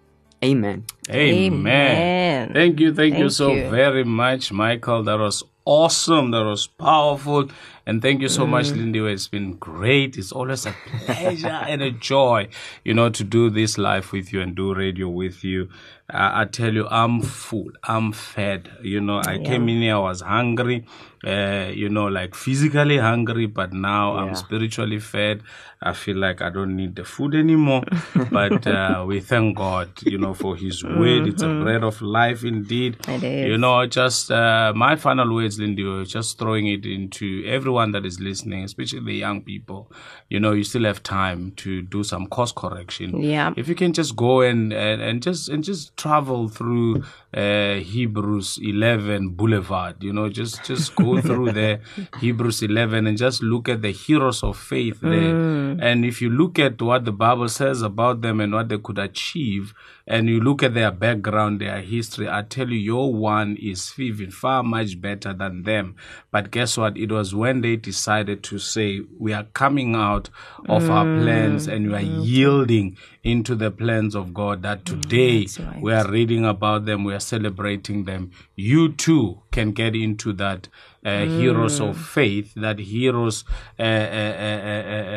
Amen. 0.44 0.86
Amen. 1.10 1.54
Amen. 1.54 2.54
Thank 2.54 2.80
you. 2.80 2.94
Thank, 2.94 3.18
you 3.18 3.30
so 3.30 3.52
you. 3.52 3.70
very 3.70 4.04
much, 4.06 4.52
Michael. 4.52 5.04
That 5.04 5.20
was 5.20 5.44
awesome. 5.66 6.32
That 6.32 6.46
was 6.46 6.68
powerful. 6.68 7.50
And 7.86 8.02
thank 8.02 8.22
you 8.22 8.30
so 8.30 8.48
much, 8.48 8.68
mm. 8.68 8.78
Lindy. 8.78 9.00
It's 9.00 9.28
been 9.28 9.54
great. 9.58 10.18
It's 10.18 10.32
always 10.32 10.66
a 10.66 10.74
pleasure 11.06 11.48
and 11.68 11.82
a 11.82 11.92
joy, 11.92 12.48
you 12.86 12.94
know, 12.94 13.10
to 13.10 13.24
do 13.24 13.50
this 13.50 13.78
live 13.78 14.12
with 14.14 14.32
you 14.32 14.42
and 14.42 14.56
do 14.56 14.74
radio 14.74 15.10
with 15.10 15.44
you. 15.44 15.70
I, 16.10 16.42
I 16.42 16.46
tell 16.46 16.74
you, 16.74 16.88
I'm 16.88 17.22
full. 17.22 17.72
I'm 17.84 18.12
fed. 18.12 18.72
You 18.82 19.02
know, 19.02 19.20
I 19.20 19.40
came 19.40 19.68
in 19.68 19.82
here, 19.82 19.96
I 19.96 20.00
was 20.00 20.22
hungry, 20.22 20.86
uh, 21.26 21.72
you 21.74 21.90
know, 21.90 22.08
like 22.08 22.36
physically 22.36 22.98
hungry, 22.98 23.46
but 23.46 23.74
now 23.74 24.16
I'm 24.16 24.36
spiritually 24.36 25.00
fed. 25.00 25.44
I 25.82 25.94
feel 25.94 26.18
like 26.18 26.42
I 26.42 26.50
don't 26.50 26.76
need 26.76 26.96
the 26.96 27.06
food 27.06 27.36
anymore. 27.36 27.84
but 28.32 28.68
uh, 28.68 29.06
we 29.08 29.22
thank 29.22 29.58
God, 29.58 29.90
you 30.04 30.18
know, 30.18 30.34
for 30.34 30.56
His 30.56 30.84
word. 30.84 31.28
It's 31.28 31.42
a 31.42 31.48
bread 31.48 31.84
of 31.84 32.02
life 32.02 32.44
indeed. 32.44 32.98
It 33.08 33.24
is. 33.24 33.48
You 33.48 33.58
know, 33.58 33.86
just 33.86 34.30
uh, 34.30 34.74
my 34.76 34.96
final 34.98 35.34
words, 35.34 35.58
Lindy, 35.60 36.06
just 36.06 36.38
throwing 36.38 36.68
it 36.68 36.86
into 36.86 37.44
everyone 37.46 37.94
that 37.94 38.06
is 38.06 38.20
listening, 38.20 38.64
especially 38.64 39.00
the 39.00 39.14
young 39.14 39.42
people. 39.42 39.92
You 40.30 40.40
know, 40.40 40.52
you 40.52 40.64
still 40.64 40.84
have 40.84 41.02
time 41.02 41.52
to 41.58 41.82
do 41.82 42.04
some 42.04 42.28
course 42.28 42.52
correction. 42.52 43.22
Yeah. 43.22 43.54
If 43.56 43.68
you 43.68 43.76
can 43.76 43.94
just 43.94 44.16
go 44.16 44.42
and 44.42 44.74
and, 44.74 45.02
and 45.02 45.24
just 45.24 45.50
and 45.50 45.64
just 45.64 45.96
travel 45.96 46.50
through 46.50 47.04
uh, 47.34 47.76
Hebrews 47.76 48.60
11 48.62 49.30
Boulevard, 49.30 50.04
you 50.04 50.12
know, 50.12 50.30
just 50.30 50.64
just 50.66 50.96
go 50.96 51.09
through 51.22 51.52
the 51.52 51.80
Hebrews 52.20 52.62
11, 52.64 53.08
and 53.08 53.18
just 53.18 53.42
look 53.44 53.70
at 53.70 53.82
the 53.82 53.92
heroes 53.92 54.44
of 54.44 54.58
faith 54.58 55.00
there. 55.02 55.34
Mm. 55.34 55.80
And 55.82 56.06
if 56.06 56.22
you 56.22 56.30
look 56.30 56.60
at 56.60 56.82
what 56.82 57.06
the 57.06 57.12
Bible 57.12 57.50
says 57.50 57.82
about 57.82 58.22
them 58.22 58.40
and 58.40 58.54
what 58.54 58.70
they 58.70 58.78
could 58.78 59.00
achieve, 59.00 59.74
and 60.10 60.28
you 60.28 60.40
look 60.42 60.64
at 60.64 60.74
their 60.74 60.92
background, 60.92 61.62
their 61.62 61.82
history, 61.82 62.28
I 62.28 62.42
tell 62.42 62.70
you, 62.70 62.80
your 62.80 63.14
one 63.14 63.56
is 63.62 63.94
even 64.00 64.32
far 64.32 64.64
much 64.64 65.00
better 65.00 65.34
than 65.34 65.64
them. 65.64 65.96
But 66.32 66.50
guess 66.50 66.78
what? 66.78 66.98
It 66.98 67.12
was 67.12 67.36
when 67.36 67.62
they 67.62 67.76
decided 67.76 68.44
to 68.46 68.58
say, 68.58 69.02
we 69.20 69.34
are 69.34 69.44
coming 69.44 69.96
out 69.96 70.30
of 70.68 70.90
our 70.90 71.06
mm. 71.06 71.22
plans 71.22 71.68
and 71.68 71.90
we 71.90 71.96
are 71.96 72.02
mm. 72.02 72.26
yielding 72.26 72.98
into 73.32 73.56
the 73.56 73.72
plans 73.72 74.16
of 74.16 74.34
God 74.34 74.62
that 74.64 74.86
today 74.86 75.42
that's 75.42 75.60
right. 75.60 75.82
we 75.82 75.94
are 75.94 76.10
reading 76.10 76.46
about 76.46 76.86
them, 76.86 77.04
we 77.04 77.14
are 77.14 77.20
celebrating 77.20 78.06
them. 78.06 78.32
You 78.56 78.92
too 78.94 79.42
can 79.52 79.72
get 79.72 79.96
into 79.96 80.34
that 80.34 80.68
uh, 81.06 81.26
heroes 81.26 81.80
of 81.80 81.98
faith, 81.98 82.54
that 82.56 82.78
heroes, 82.78 83.46
uh, 83.80 83.84
uh, 83.84 83.86
uh, 83.86 84.62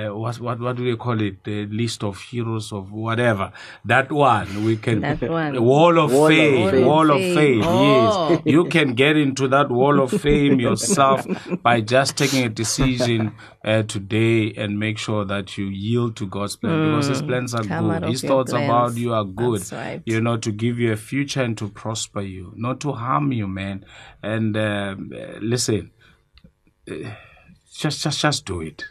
uh, 0.06 0.10
uh, 0.12 0.14
what, 0.16 0.38
what, 0.40 0.60
what 0.60 0.76
do 0.76 0.84
they 0.88 0.96
call 0.96 1.20
it? 1.20 1.42
The 1.42 1.66
list 1.66 2.04
of 2.04 2.20
heroes 2.20 2.72
of 2.72 2.92
whatever. 2.92 3.50
That 3.84 4.12
one, 4.12 4.64
we 4.64 4.76
can, 4.76 5.00
That 5.00 5.20
one. 5.28 5.60
wall 5.64 5.98
of 5.98 6.12
Wall 6.12 6.26
of 6.26 6.30
fame, 6.30 6.70
fame. 6.70 6.86
wall 6.86 7.10
of 7.10 7.18
Fame. 7.20 7.34
fame, 7.34 7.62
Oh. 7.64 8.30
yes. 8.30 8.42
You 8.46 8.64
can 8.66 8.94
get 8.94 9.16
into 9.16 9.48
that 9.48 9.70
wall 9.70 10.00
of 10.00 10.12
fame 10.12 10.60
yourself 10.68 11.26
by 11.62 11.80
just 11.80 12.16
taking 12.16 12.44
a 12.44 12.48
decision 12.48 13.34
uh, 13.64 13.82
today 13.84 14.52
and 14.56 14.78
make 14.78 14.98
sure 14.98 15.24
that 15.24 15.56
you 15.56 15.66
yield 15.66 16.16
to 16.16 16.26
God's 16.26 16.56
plan 16.56 16.90
because 16.90 17.06
His 17.06 17.22
plans 17.22 17.54
are 17.54 17.62
Mm. 17.62 17.68
Come 17.68 17.88
good. 17.90 18.02
His 18.10 18.22
thoughts 18.22 18.52
plans. 18.52 18.64
about 18.68 18.96
you 18.96 19.12
are 19.14 19.24
good. 19.24 19.70
Right. 19.72 20.02
You 20.04 20.20
know, 20.20 20.36
to 20.36 20.50
give 20.50 20.78
you 20.80 20.92
a 20.92 20.96
future 20.96 21.42
and 21.42 21.56
to 21.58 21.68
prosper 21.68 22.20
you, 22.22 22.52
not 22.56 22.80
to 22.80 22.92
harm 22.92 23.30
you, 23.32 23.46
man. 23.46 23.84
And 24.22 24.56
um, 24.56 25.12
uh, 25.14 25.38
listen, 25.40 25.92
uh, 26.90 26.94
just, 27.72 28.02
just, 28.02 28.20
just 28.20 28.44
do 28.46 28.60
it. 28.60 28.84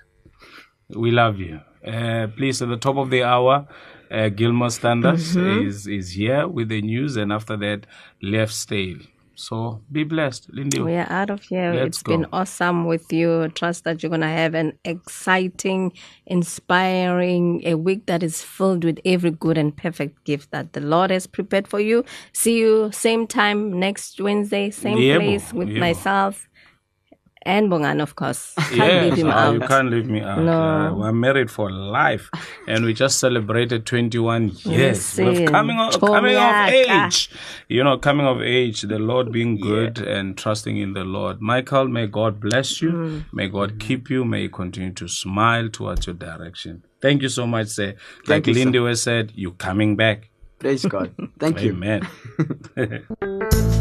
We 0.89 1.11
love 1.11 1.38
you. 1.39 1.61
Uh, 1.86 2.28
please, 2.36 2.61
at 2.61 2.69
the 2.69 2.78
top 2.78 2.97
of 2.97 3.09
the 3.09 3.24
hour, 3.24 3.67
uh, 4.09 4.30
Gilmore 4.30 4.69
Standards 4.69 5.36
Mm-hmm. 5.36 5.67
is 5.67 5.88
is 5.88 6.11
here 6.11 6.47
with 6.47 6.67
the 6.69 6.82
news, 6.82 7.15
and 7.17 7.32
after 7.32 7.55
that, 7.57 7.88
Left 8.22 8.53
Stale. 8.53 8.97
So 9.42 9.82
be 9.92 10.04
blessed, 10.04 10.50
Lindy. 10.54 10.80
We 10.80 10.94
are 10.96 11.12
out 11.12 11.32
of 11.32 11.42
here. 11.42 11.74
Let's 11.74 11.98
It's 11.98 12.04
been 12.04 12.28
awesome 12.32 12.86
with 12.86 13.12
you. 13.12 13.50
Trust 13.50 13.86
that 13.86 14.04
you're 14.04 14.12
going 14.12 14.22
to 14.22 14.28
have 14.28 14.54
an 14.54 14.74
exciting, 14.86 15.94
inspiring, 16.28 17.62
a 17.66 17.74
week 17.74 18.06
that 18.06 18.22
is 18.22 18.44
filled 18.44 18.84
with 18.84 19.00
every 19.04 19.32
good 19.32 19.58
and 19.58 19.76
perfect 19.76 20.24
gift 20.26 20.52
that 20.52 20.74
the 20.74 20.82
Lord 20.82 21.10
has 21.10 21.26
prepared 21.26 21.68
for 21.68 21.80
you. 21.80 22.06
See 22.34 22.60
you 22.60 22.92
same 22.92 23.26
time 23.26 23.80
next 23.80 24.22
Wednesday, 24.22 24.70
same 24.70 24.98
place 24.98 25.52
with 25.52 25.70
myself 25.70 26.48
and 27.44 27.72
Bongani, 27.72 28.02
of 28.02 28.16
course. 28.16 28.54
Can't 28.58 28.76
Yes, 28.76 29.04
leave 29.04 29.18
him 29.20 29.28
oh, 29.28 29.32
out. 29.32 29.54
you 29.54 29.60
can't 29.62 29.89
leave 29.89 30.06
me 30.06 30.22
out. 30.22 30.39
No. 30.39 30.62
Uh, 30.62 30.94
we're 30.94 31.12
married 31.12 31.50
for 31.50 31.72
life, 31.72 32.30
and 32.68 32.86
we 32.86 32.94
just 32.94 33.20
celebrated 33.20 33.86
21 33.86 34.52
years. 34.64 35.18
We're 35.18 35.48
coming 35.48 35.80
of, 35.80 36.00
coming 36.00 36.38
of 36.38 36.70
age. 36.70 37.30
You 37.68 37.84
know, 37.84 37.98
coming 37.98 38.28
of 38.28 38.42
age. 38.42 38.82
The 38.82 39.00
Lord 39.00 39.32
being 39.32 39.60
good 39.60 40.00
and 40.00 40.38
trusting 40.38 40.78
in 40.78 40.94
the 40.94 41.04
Lord. 41.04 41.42
Michael, 41.42 41.88
may 41.88 42.08
God 42.08 42.39
bless 42.39 42.82
you. 42.82 42.92
Mm. 42.92 43.26
May 43.34 43.48
God 43.48 43.80
keep 43.80 44.10
you. 44.10 44.24
May 44.24 44.44
He 44.44 44.50
continue 44.50 44.94
to 44.94 45.08
smile 45.08 45.70
towards 45.70 46.08
your 46.08 46.16
direction. 46.16 46.84
Thank 47.02 47.24
you 47.24 47.30
so 47.30 47.48
much, 47.48 47.68
sir. 47.70 47.96
Thank 48.26 48.30
like 48.30 48.48
you, 48.48 48.54
sir. 48.54 48.60
Lindy 48.60 48.80
was 48.80 49.02
said, 49.02 49.32
you 49.36 49.52
coming 49.54 49.96
back. 49.96 50.30
Praise 50.60 50.86
God. 50.86 51.16
Thank 51.39 51.62
you. 51.64 51.72
Amen. 51.72 52.08